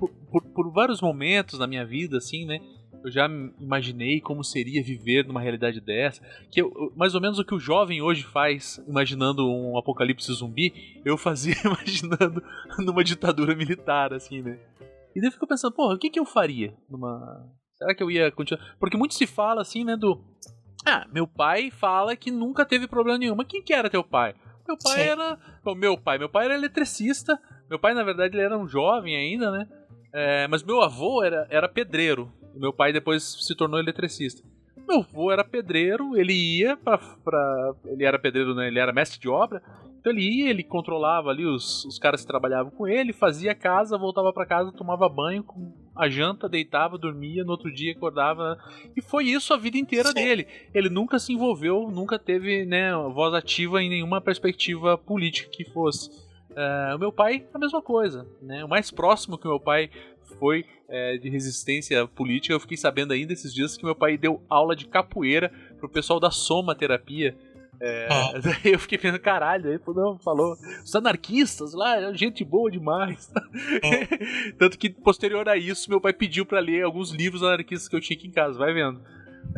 Por, 0.00 0.10
por, 0.10 0.42
por, 0.42 0.72
vários 0.72 1.00
momentos 1.00 1.60
na 1.60 1.68
minha 1.68 1.86
vida, 1.86 2.18
assim, 2.18 2.44
né? 2.44 2.58
Eu 3.04 3.10
já 3.12 3.28
imaginei 3.60 4.20
como 4.20 4.42
seria 4.42 4.82
viver 4.82 5.24
numa 5.24 5.40
realidade 5.40 5.80
dessa. 5.80 6.20
Que 6.50 6.60
eu, 6.60 6.92
mais 6.96 7.14
ou 7.14 7.20
menos 7.20 7.38
o 7.38 7.44
que 7.44 7.54
o 7.54 7.60
jovem 7.60 8.02
hoje 8.02 8.24
faz, 8.24 8.82
imaginando 8.88 9.48
um 9.48 9.78
apocalipse 9.78 10.32
zumbi, 10.32 11.00
eu 11.04 11.16
fazia 11.16 11.54
imaginando 11.64 12.42
numa 12.80 13.04
ditadura 13.04 13.54
militar, 13.54 14.12
assim, 14.12 14.42
né? 14.42 14.58
E 15.14 15.20
daí 15.20 15.28
eu 15.28 15.32
fico 15.32 15.46
pensando, 15.46 15.72
porra, 15.72 15.94
o 15.94 15.98
que, 15.98 16.10
que 16.10 16.18
eu 16.18 16.24
faria 16.24 16.74
numa, 16.90 17.48
Será 17.76 17.94
que 17.94 18.02
eu 18.02 18.10
ia 18.10 18.30
continuar? 18.30 18.76
Porque 18.78 18.96
muito 18.96 19.14
se 19.14 19.26
fala 19.26 19.60
assim, 19.62 19.84
né, 19.84 19.96
do. 19.96 20.22
Ah, 20.86 21.06
meu 21.12 21.26
pai 21.26 21.70
fala 21.70 22.14
que 22.14 22.30
nunca 22.30 22.64
teve 22.64 22.86
problema 22.86 23.18
nenhum. 23.18 23.34
Mas 23.34 23.46
quem 23.46 23.62
que 23.62 23.72
era 23.72 23.90
teu 23.90 24.04
pai? 24.04 24.34
Meu 24.66 24.76
pai 24.76 25.02
Sim. 25.02 25.08
era. 25.08 25.38
O 25.64 25.74
meu 25.74 25.96
pai, 25.98 26.18
meu 26.18 26.28
pai 26.28 26.46
era 26.46 26.54
eletricista. 26.54 27.38
Meu 27.68 27.78
pai, 27.78 27.94
na 27.94 28.02
verdade, 28.02 28.36
ele 28.36 28.44
era 28.44 28.56
um 28.56 28.68
jovem 28.68 29.16
ainda, 29.16 29.50
né? 29.50 29.68
É, 30.12 30.46
mas 30.48 30.62
meu 30.62 30.80
avô 30.82 31.22
era, 31.22 31.46
era 31.50 31.68
pedreiro. 31.68 32.30
Meu 32.54 32.72
pai 32.72 32.92
depois 32.92 33.22
se 33.22 33.54
tornou 33.56 33.80
eletricista. 33.80 34.46
Meu 34.86 34.98
avô 35.00 35.32
era 35.32 35.42
pedreiro, 35.42 36.16
ele 36.16 36.32
ia 36.32 36.76
pra, 36.76 36.98
pra. 36.98 37.74
Ele 37.86 38.04
era 38.04 38.18
pedreiro, 38.18 38.54
né? 38.54 38.68
Ele 38.68 38.78
era 38.78 38.92
mestre 38.92 39.18
de 39.18 39.28
obra. 39.28 39.62
Então 39.98 40.12
ele 40.12 40.20
ia, 40.20 40.50
ele 40.50 40.62
controlava 40.62 41.30
ali 41.30 41.46
os, 41.46 41.84
os 41.86 41.98
caras 41.98 42.20
que 42.20 42.26
trabalhavam 42.26 42.70
com 42.70 42.86
ele, 42.86 43.12
fazia 43.12 43.54
casa, 43.54 43.96
voltava 43.96 44.32
para 44.32 44.44
casa, 44.44 44.70
tomava 44.70 45.08
banho, 45.08 45.42
com 45.42 45.72
a 45.94 46.08
janta, 46.08 46.48
deitava, 46.48 46.98
dormia, 46.98 47.44
no 47.44 47.52
outro 47.52 47.72
dia 47.72 47.92
acordava. 47.92 48.58
E 48.96 49.00
foi 49.00 49.24
isso 49.26 49.54
a 49.54 49.56
vida 49.56 49.78
inteira 49.78 50.08
Sim. 50.08 50.14
dele. 50.14 50.46
Ele 50.74 50.88
nunca 50.88 51.18
se 51.18 51.32
envolveu, 51.32 51.90
nunca 51.90 52.18
teve 52.18 52.64
né, 52.64 52.92
voz 53.12 53.34
ativa 53.34 53.82
em 53.82 53.88
nenhuma 53.88 54.20
perspectiva 54.20 54.98
política 54.98 55.50
que 55.50 55.64
fosse. 55.64 56.10
Uh, 56.50 56.94
o 56.94 56.98
meu 56.98 57.12
pai, 57.12 57.46
a 57.52 57.58
mesma 57.58 57.82
coisa. 57.82 58.26
Né? 58.42 58.64
O 58.64 58.68
mais 58.68 58.90
próximo 58.90 59.38
que 59.38 59.46
o 59.46 59.50
meu 59.50 59.60
pai 59.60 59.90
foi 60.38 60.64
é, 60.88 61.16
de 61.16 61.28
resistência 61.28 62.06
política, 62.06 62.54
eu 62.54 62.60
fiquei 62.60 62.76
sabendo 62.76 63.12
ainda 63.12 63.32
esses 63.32 63.52
dias 63.54 63.76
que 63.76 63.84
meu 63.84 63.94
pai 63.94 64.16
deu 64.16 64.42
aula 64.48 64.74
de 64.74 64.86
capoeira 64.86 65.52
pro 65.78 65.88
pessoal 65.88 66.18
da 66.18 66.30
Soma 66.30 66.74
Terapia 66.74 67.36
é. 67.84 68.08
Daí 68.40 68.72
eu 68.72 68.78
fiquei 68.78 68.96
pensando, 68.96 69.20
caralho, 69.20 69.70
aí 69.70 69.78
não, 69.94 70.18
falou, 70.18 70.56
os 70.82 70.94
anarquistas 70.94 71.74
lá, 71.74 72.12
gente 72.14 72.42
boa 72.42 72.70
demais. 72.70 73.30
Ah. 73.36 74.52
Tanto 74.58 74.78
que 74.78 74.88
posterior 74.88 75.46
a 75.48 75.56
isso, 75.56 75.90
meu 75.90 76.00
pai 76.00 76.14
pediu 76.14 76.46
para 76.46 76.60
ler 76.60 76.82
alguns 76.82 77.10
livros 77.10 77.42
anarquistas 77.42 77.88
que 77.88 77.94
eu 77.94 78.00
tinha 78.00 78.16
aqui 78.16 78.26
em 78.26 78.32
casa, 78.32 78.58
vai 78.58 78.72
vendo. 78.72 79.02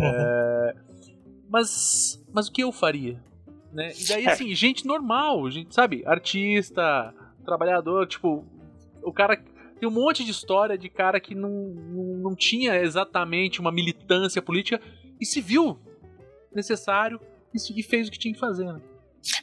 É, 0.00 0.76
mas, 1.48 2.24
mas 2.32 2.48
o 2.48 2.52
que 2.52 2.62
eu 2.62 2.72
faria? 2.72 3.22
Né? 3.72 3.92
E 3.96 4.08
daí, 4.08 4.24
é. 4.26 4.30
assim, 4.30 4.52
gente 4.54 4.86
normal, 4.86 5.48
gente, 5.50 5.72
sabe? 5.72 6.02
Artista, 6.04 7.14
trabalhador, 7.44 8.06
tipo, 8.06 8.44
o 9.02 9.12
cara 9.12 9.40
tem 9.78 9.88
um 9.88 9.92
monte 9.92 10.24
de 10.24 10.32
história 10.32 10.76
de 10.76 10.88
cara 10.88 11.20
que 11.20 11.34
não, 11.34 11.50
não, 11.50 12.04
não 12.16 12.34
tinha 12.34 12.76
exatamente 12.76 13.60
uma 13.60 13.70
militância 13.70 14.42
política 14.42 14.80
e 15.20 15.24
se 15.24 15.40
viu 15.40 15.78
necessário 16.52 17.20
e 17.76 17.82
fez 17.82 18.08
o 18.08 18.10
que 18.10 18.18
tinha 18.18 18.34
que 18.34 18.40
fazer. 18.40 18.72
Né? 18.72 18.80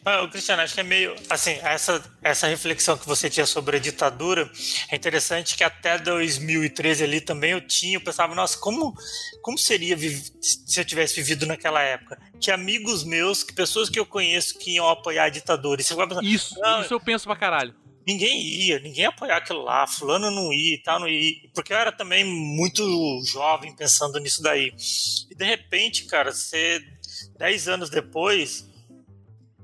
Mas, 0.04 0.32
Cristiano, 0.32 0.62
acho 0.62 0.74
que 0.74 0.80
é 0.80 0.84
meio. 0.84 1.16
Assim, 1.30 1.52
essa, 1.62 2.04
essa 2.22 2.48
reflexão 2.48 2.98
que 2.98 3.06
você 3.06 3.30
tinha 3.30 3.46
sobre 3.46 3.78
a 3.78 3.80
ditadura 3.80 4.50
é 4.90 4.96
interessante 4.96 5.56
que 5.56 5.64
até 5.64 5.98
2013 5.98 7.04
ali 7.04 7.22
também 7.22 7.52
eu 7.52 7.62
tinha, 7.62 7.98
eu 7.98 8.02
pensava, 8.02 8.34
nossa, 8.34 8.58
como, 8.58 8.94
como 9.42 9.58
seria 9.58 9.98
se 9.98 10.80
eu 10.80 10.86
tivesse 10.86 11.16
vivido 11.16 11.46
naquela 11.46 11.82
época? 11.82 12.18
Que 12.40 12.52
amigos 12.52 13.04
meus, 13.04 13.44
que 13.44 13.54
pessoas 13.54 13.90
que 13.90 14.00
eu 14.00 14.06
conheço 14.06 14.58
que 14.58 14.76
iam 14.76 14.88
apoiar 14.88 15.26
a 15.26 15.30
ditadura. 15.30 15.82
E 15.82 16.34
isso, 16.34 16.56
isso 16.82 16.94
eu 16.94 17.00
penso 17.00 17.26
pra 17.26 17.36
caralho. 17.36 17.76
Ninguém 18.06 18.42
ia, 18.42 18.80
ninguém 18.80 19.04
ia 19.04 19.10
apoiar 19.10 19.38
aquilo 19.38 19.64
lá, 19.64 19.88
fulano 19.88 20.30
não 20.30 20.52
ia 20.52 20.76
e 20.76 20.84
tal, 20.84 21.00
não 21.00 21.08
ia. 21.08 21.36
Porque 21.54 21.72
eu 21.72 21.78
era 21.78 21.92
também 21.92 22.26
muito 22.26 22.84
jovem 23.26 23.74
pensando 23.74 24.20
nisso 24.20 24.42
daí. 24.42 24.74
E 25.32 25.36
de 25.36 25.46
repente, 25.46 26.04
cara, 26.06 26.32
você, 26.32 26.84
dez 27.44 27.68
anos 27.68 27.90
depois 27.90 28.66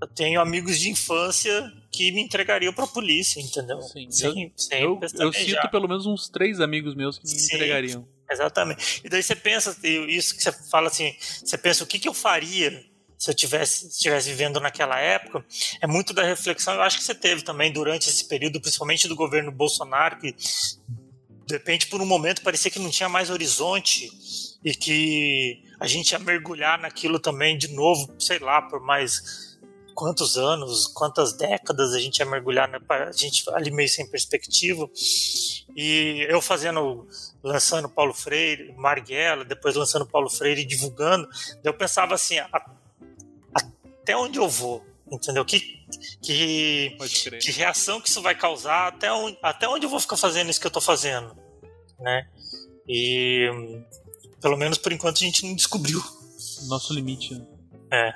eu 0.01 0.07
tenho 0.07 0.41
amigos 0.41 0.77
de 0.77 0.89
infância 0.89 1.71
que 1.89 2.11
me 2.11 2.21
entregariam 2.21 2.73
para 2.73 2.83
a 2.83 2.87
polícia, 2.87 3.39
entendeu? 3.39 3.81
Sim, 3.81 4.11
sem, 4.11 4.53
sem 4.55 4.81
eu, 4.81 4.99
eu 5.17 5.33
sinto 5.33 5.69
pelo 5.69 5.87
menos 5.87 6.05
uns 6.05 6.29
três 6.29 6.59
amigos 6.59 6.93
meus 6.93 7.17
que 7.17 7.25
me 7.25 7.39
Sim, 7.39 7.55
entregariam. 7.55 8.07
Exatamente. 8.29 9.01
E 9.03 9.09
daí 9.09 9.23
você 9.23 9.35
pensa, 9.35 9.75
isso 10.07 10.35
que 10.35 10.43
você 10.43 10.51
fala 10.69 10.87
assim, 10.87 11.15
você 11.19 11.57
pensa 11.57 11.83
o 11.83 11.87
que, 11.87 11.99
que 11.99 12.07
eu 12.07 12.13
faria 12.13 12.85
se 13.17 13.29
eu 13.29 13.33
tivesse 13.33 13.87
estivesse 13.87 14.29
vivendo 14.29 14.61
naquela 14.61 14.97
época, 14.97 15.43
é 15.81 15.85
muito 15.85 16.13
da 16.13 16.23
reflexão, 16.23 16.73
eu 16.73 16.81
acho 16.81 16.97
que 16.97 17.03
você 17.03 17.13
teve 17.13 17.41
também 17.41 17.69
durante 17.69 18.09
esse 18.09 18.25
período, 18.25 18.61
principalmente 18.61 19.09
do 19.09 19.15
governo 19.15 19.51
Bolsonaro, 19.51 20.17
que 20.19 20.33
de 21.49 21.53
repente 21.53 21.87
por 21.87 21.99
um 21.99 22.05
momento 22.05 22.43
parecia 22.43 22.69
que 22.69 22.77
não 22.77 22.91
tinha 22.91 23.09
mais 23.09 23.31
horizonte 23.31 24.07
e 24.63 24.71
que 24.71 25.63
a 25.79 25.87
gente 25.87 26.11
ia 26.11 26.19
mergulhar 26.19 26.79
naquilo 26.79 27.17
também 27.17 27.57
de 27.57 27.69
novo, 27.69 28.13
sei 28.19 28.37
lá, 28.37 28.61
por 28.61 28.79
mais 28.79 29.57
quantos 29.95 30.37
anos, 30.37 30.85
quantas 30.85 31.33
décadas 31.33 31.93
a 31.93 31.99
gente 31.99 32.19
ia 32.19 32.25
mergulhar, 32.25 32.69
né, 32.69 32.79
a 32.87 33.11
gente 33.11 33.43
ali 33.49 33.71
meio 33.71 33.89
sem 33.89 34.07
perspectiva. 34.07 34.87
E 35.75 36.27
eu 36.29 36.39
fazendo, 36.39 37.07
lançando 37.41 37.89
Paulo 37.89 38.13
Freire, 38.13 38.71
Marighella, 38.77 39.43
depois 39.43 39.75
lançando 39.75 40.05
Paulo 40.05 40.29
Freire 40.29 40.61
e 40.61 40.65
divulgando, 40.65 41.27
eu 41.63 41.73
pensava 41.73 42.13
assim, 42.13 42.37
a, 42.37 42.71
até 44.03 44.15
onde 44.15 44.37
eu 44.37 44.47
vou? 44.47 44.85
Entendeu? 45.11 45.43
Que, 45.43 45.59
que, 46.21 46.95
que 47.41 47.51
reação 47.51 47.99
que 47.99 48.09
isso 48.09 48.21
vai 48.21 48.35
causar? 48.35 48.89
Até 48.89 49.11
onde, 49.11 49.37
até 49.41 49.67
onde 49.67 49.85
eu 49.85 49.89
vou 49.89 49.99
ficar 49.99 50.17
fazendo 50.17 50.49
isso 50.49 50.59
que 50.59 50.67
eu 50.67 50.69
estou 50.69 50.81
fazendo? 50.81 51.35
Né? 51.99 52.27
E 52.87 53.49
pelo 54.41 54.57
menos 54.57 54.77
por 54.77 54.91
enquanto 54.91 55.17
a 55.17 55.25
gente 55.25 55.45
não 55.45 55.55
descobriu. 55.55 56.01
Nosso 56.67 56.93
limite. 56.93 57.35
Né? 57.35 57.45
É. 57.91 58.13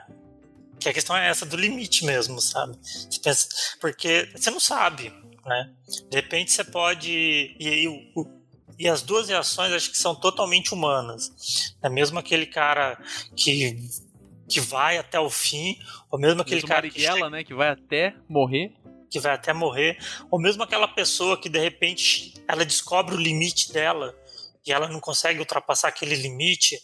Que 0.80 0.90
a 0.90 0.94
questão 0.94 1.16
é 1.16 1.30
essa 1.30 1.46
do 1.46 1.56
limite 1.56 2.06
mesmo, 2.06 2.40
sabe? 2.42 2.78
Você 2.82 3.20
pensa, 3.20 3.48
porque 3.80 4.30
você 4.36 4.52
não 4.52 4.60
sabe, 4.60 5.14
né? 5.46 5.72
De 6.10 6.16
repente 6.18 6.52
você 6.52 6.64
pode. 6.64 7.12
E, 7.12 7.88
e, 7.88 8.16
e 8.80 8.90
as 8.90 9.02
duas 9.02 9.30
reações 9.30 9.72
acho 9.72 9.92
que 9.92 9.98
são 9.98 10.14
totalmente 10.14 10.74
humanas. 10.74 11.74
É 11.82 11.90
mesmo 11.90 12.20
aquele 12.20 12.46
cara 12.46 13.02
que 13.36 13.78
que 14.48 14.60
vai 14.60 14.98
até 14.98 15.20
o 15.20 15.30
fim, 15.30 15.78
ou 16.10 16.20
mesmo 16.20 16.42
aquele 16.42 16.58
mesmo 16.58 16.68
cara 16.68 16.82
Marighella, 16.82 17.14
que 17.14 17.20
chega, 17.20 17.30
né, 17.30 17.44
que 17.44 17.54
vai 17.54 17.70
até 17.70 18.16
morrer, 18.28 18.74
que 19.10 19.20
vai 19.20 19.34
até 19.34 19.54
morrer, 19.54 19.98
ou 20.30 20.40
mesmo 20.40 20.64
aquela 20.64 20.88
pessoa 20.88 21.40
que 21.40 21.50
de 21.50 21.60
repente 21.60 22.34
ela 22.48 22.66
descobre 22.66 23.16
o 23.16 23.18
limite 23.18 23.72
dela 23.72 24.16
e 24.66 24.72
ela 24.72 24.88
não 24.88 25.00
consegue 25.00 25.40
ultrapassar 25.40 25.90
aquele 25.90 26.16
limite, 26.16 26.80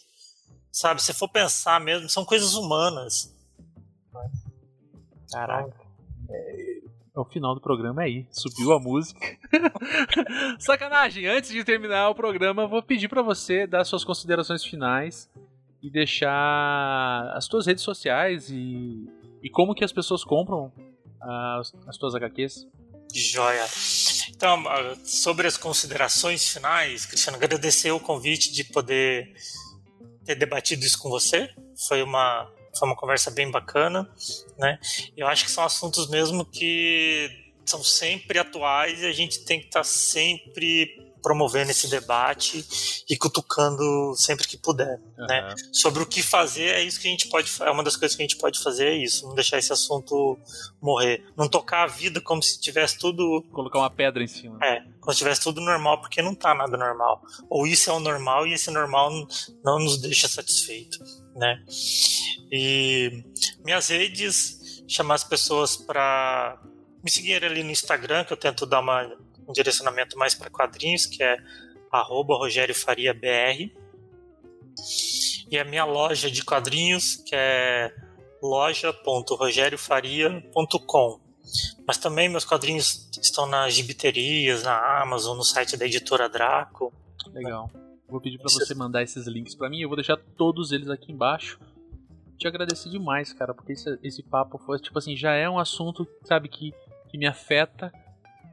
sabe? 0.70 1.02
Se 1.02 1.12
for 1.12 1.28
pensar 1.28 1.80
mesmo, 1.80 2.08
são 2.08 2.24
coisas 2.24 2.54
humanas. 2.54 3.34
Caraca. 5.32 5.74
É, 6.28 6.80
é 7.16 7.20
o 7.20 7.24
final 7.24 7.54
do 7.54 7.60
programa 7.60 8.02
aí. 8.02 8.26
Subiu 8.30 8.72
a 8.72 8.80
música. 8.80 9.38
Sacanagem! 10.58 11.26
Antes 11.26 11.50
de 11.50 11.64
terminar 11.64 12.10
o 12.10 12.14
programa, 12.14 12.66
vou 12.66 12.82
pedir 12.82 13.08
para 13.08 13.22
você 13.22 13.66
dar 13.66 13.84
suas 13.84 14.04
considerações 14.04 14.64
finais 14.64 15.28
e 15.82 15.90
deixar 15.90 17.32
as 17.34 17.46
tuas 17.46 17.66
redes 17.66 17.82
sociais 17.82 18.50
e, 18.50 19.08
e 19.42 19.50
como 19.50 19.74
que 19.74 19.84
as 19.84 19.92
pessoas 19.92 20.24
compram 20.24 20.72
as, 21.20 21.72
as 21.86 21.96
tuas 21.96 22.14
HQs. 22.14 22.66
Joia. 23.12 23.66
Então, 24.28 24.62
sobre 25.04 25.46
as 25.46 25.56
considerações 25.56 26.48
finais, 26.48 27.04
Cristiano, 27.04 27.36
agradecer 27.36 27.90
o 27.90 28.00
convite 28.00 28.52
de 28.52 28.64
poder 28.64 29.34
ter 30.24 30.34
debatido 30.34 30.84
isso 30.84 30.98
com 30.98 31.08
você. 31.08 31.50
Foi 31.88 32.02
uma 32.02 32.50
foi 32.78 32.88
uma 32.88 32.96
conversa 32.96 33.32
bem 33.32 33.50
bacana, 33.50 34.08
né? 34.56 34.78
Eu 35.16 35.26
acho 35.26 35.44
que 35.44 35.50
são 35.50 35.64
assuntos 35.64 36.08
mesmo 36.08 36.44
que 36.44 37.28
são 37.66 37.82
sempre 37.82 38.38
atuais 38.38 39.02
e 39.02 39.06
a 39.06 39.12
gente 39.12 39.44
tem 39.44 39.58
que 39.58 39.66
estar 39.66 39.80
tá 39.80 39.84
sempre 39.84 41.09
promovendo 41.22 41.70
esse 41.70 41.88
debate 41.88 42.64
e 43.08 43.16
cutucando 43.16 44.14
sempre 44.16 44.46
que 44.46 44.56
puder, 44.56 45.00
uhum. 45.18 45.26
né? 45.26 45.54
Sobre 45.72 46.02
o 46.02 46.06
que 46.06 46.22
fazer 46.22 46.70
é 46.74 46.82
isso 46.82 47.00
que 47.00 47.08
a 47.08 47.10
gente 47.10 47.28
pode, 47.28 47.50
é 47.60 47.70
uma 47.70 47.82
das 47.82 47.96
coisas 47.96 48.16
que 48.16 48.22
a 48.22 48.26
gente 48.26 48.36
pode 48.38 48.58
fazer 48.60 48.88
é 48.88 48.94
isso, 48.94 49.26
não 49.26 49.34
deixar 49.34 49.58
esse 49.58 49.72
assunto 49.72 50.38
morrer, 50.80 51.24
não 51.36 51.48
tocar 51.48 51.84
a 51.84 51.86
vida 51.86 52.20
como 52.20 52.42
se 52.42 52.60
tivesse 52.60 52.98
tudo 52.98 53.44
colocar 53.52 53.78
uma 53.78 53.90
pedra 53.90 54.22
em 54.22 54.26
cima. 54.26 54.58
É, 54.62 54.82
como 55.00 55.12
se 55.12 55.18
tivesse 55.18 55.42
tudo 55.42 55.60
normal, 55.60 56.00
porque 56.00 56.22
não 56.22 56.34
tá 56.34 56.54
nada 56.54 56.76
normal. 56.76 57.22
Ou 57.48 57.66
isso 57.66 57.90
é 57.90 57.92
o 57.92 58.00
normal 58.00 58.46
e 58.46 58.52
esse 58.52 58.70
normal 58.70 59.10
não 59.64 59.78
nos 59.78 59.98
deixa 59.98 60.28
satisfeito, 60.28 60.98
né? 61.34 61.62
E 62.50 63.24
minhas 63.64 63.88
redes, 63.88 64.84
chamar 64.88 65.14
as 65.14 65.24
pessoas 65.24 65.76
para 65.76 66.60
me 67.02 67.10
seguirem 67.10 67.48
ali 67.48 67.62
no 67.62 67.70
Instagram, 67.70 68.24
que 68.24 68.32
eu 68.32 68.36
tento 68.36 68.66
dar 68.66 68.80
uma, 68.80 69.10
um 69.50 69.52
direcionamento 69.52 70.16
mais 70.16 70.34
para 70.34 70.48
quadrinhos, 70.48 71.04
que 71.06 71.22
é 71.22 71.36
arroba 71.90 72.36
Rogério 72.36 72.74
Faria 72.74 73.12
BR. 73.12 73.70
E 75.50 75.58
a 75.58 75.64
minha 75.64 75.84
loja 75.84 76.30
de 76.30 76.42
quadrinhos, 76.44 77.16
que 77.16 77.34
é 77.34 77.92
loja.rogeriofaria.com. 78.42 81.20
Mas 81.86 81.98
também 81.98 82.28
meus 82.28 82.44
quadrinhos 82.44 83.10
estão 83.20 83.46
nas 83.46 83.74
gibiterias, 83.74 84.62
na 84.62 85.02
Amazon, 85.02 85.36
no 85.36 85.42
site 85.42 85.76
da 85.76 85.84
editora 85.84 86.28
Draco. 86.28 86.92
Legal. 87.32 87.68
Vou 88.08 88.20
pedir 88.20 88.38
para 88.38 88.50
você 88.50 88.72
mandar 88.74 89.02
esses 89.02 89.26
links 89.26 89.54
para 89.54 89.68
mim, 89.68 89.80
eu 89.80 89.88
vou 89.88 89.96
deixar 89.96 90.16
todos 90.16 90.72
eles 90.72 90.88
aqui 90.88 91.12
embaixo 91.12 91.58
te 92.40 92.48
agradecer 92.48 92.88
demais, 92.88 93.34
cara, 93.34 93.52
porque 93.52 93.72
esse, 93.72 93.98
esse 94.02 94.22
papo 94.22 94.56
foi, 94.56 94.78
tipo 94.78 94.98
assim, 94.98 95.14
já 95.14 95.34
é 95.34 95.48
um 95.48 95.58
assunto, 95.58 96.08
sabe, 96.24 96.48
que, 96.48 96.72
que 97.10 97.18
me 97.18 97.26
afeta. 97.26 97.92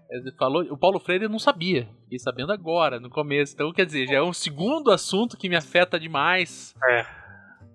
Ele 0.10 0.32
falou, 0.32 0.64
o 0.64 0.78
Paulo 0.78 1.00
Freire 1.00 1.28
não 1.28 1.40
sabia, 1.40 1.88
fiquei 2.04 2.20
sabendo 2.20 2.54
agora, 2.54 3.00
no 3.00 3.10
começo. 3.10 3.54
Então, 3.54 3.74
quer 3.74 3.86
dizer, 3.86 4.08
já 4.08 4.16
é 4.16 4.24
um 4.24 4.34
segundo 4.34 4.92
assunto 4.92 5.36
que 5.36 5.50
me 5.50 5.56
afeta 5.56 6.00
demais. 6.00 6.74
É. 6.90 7.06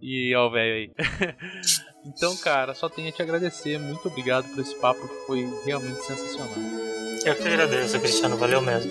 E, 0.01 0.35
ó, 0.35 0.49
velho 0.49 0.75
aí. 0.75 0.91
então, 2.05 2.37
cara, 2.39 2.75
só 2.75 2.89
tenho 2.89 3.09
a 3.09 3.13
te 3.13 3.23
agradecer. 3.23 3.79
Muito 3.79 4.09
obrigado 4.09 4.49
por 4.49 4.61
esse 4.61 4.75
papo 4.81 5.07
que 5.07 5.27
foi 5.27 5.47
realmente 5.65 6.03
sensacional. 6.03 6.49
Eu 7.25 7.37
que 7.37 7.47
agradeço, 7.47 8.01
Cristiano. 8.01 8.37
Valeu 8.37 8.61
mesmo. 8.61 8.91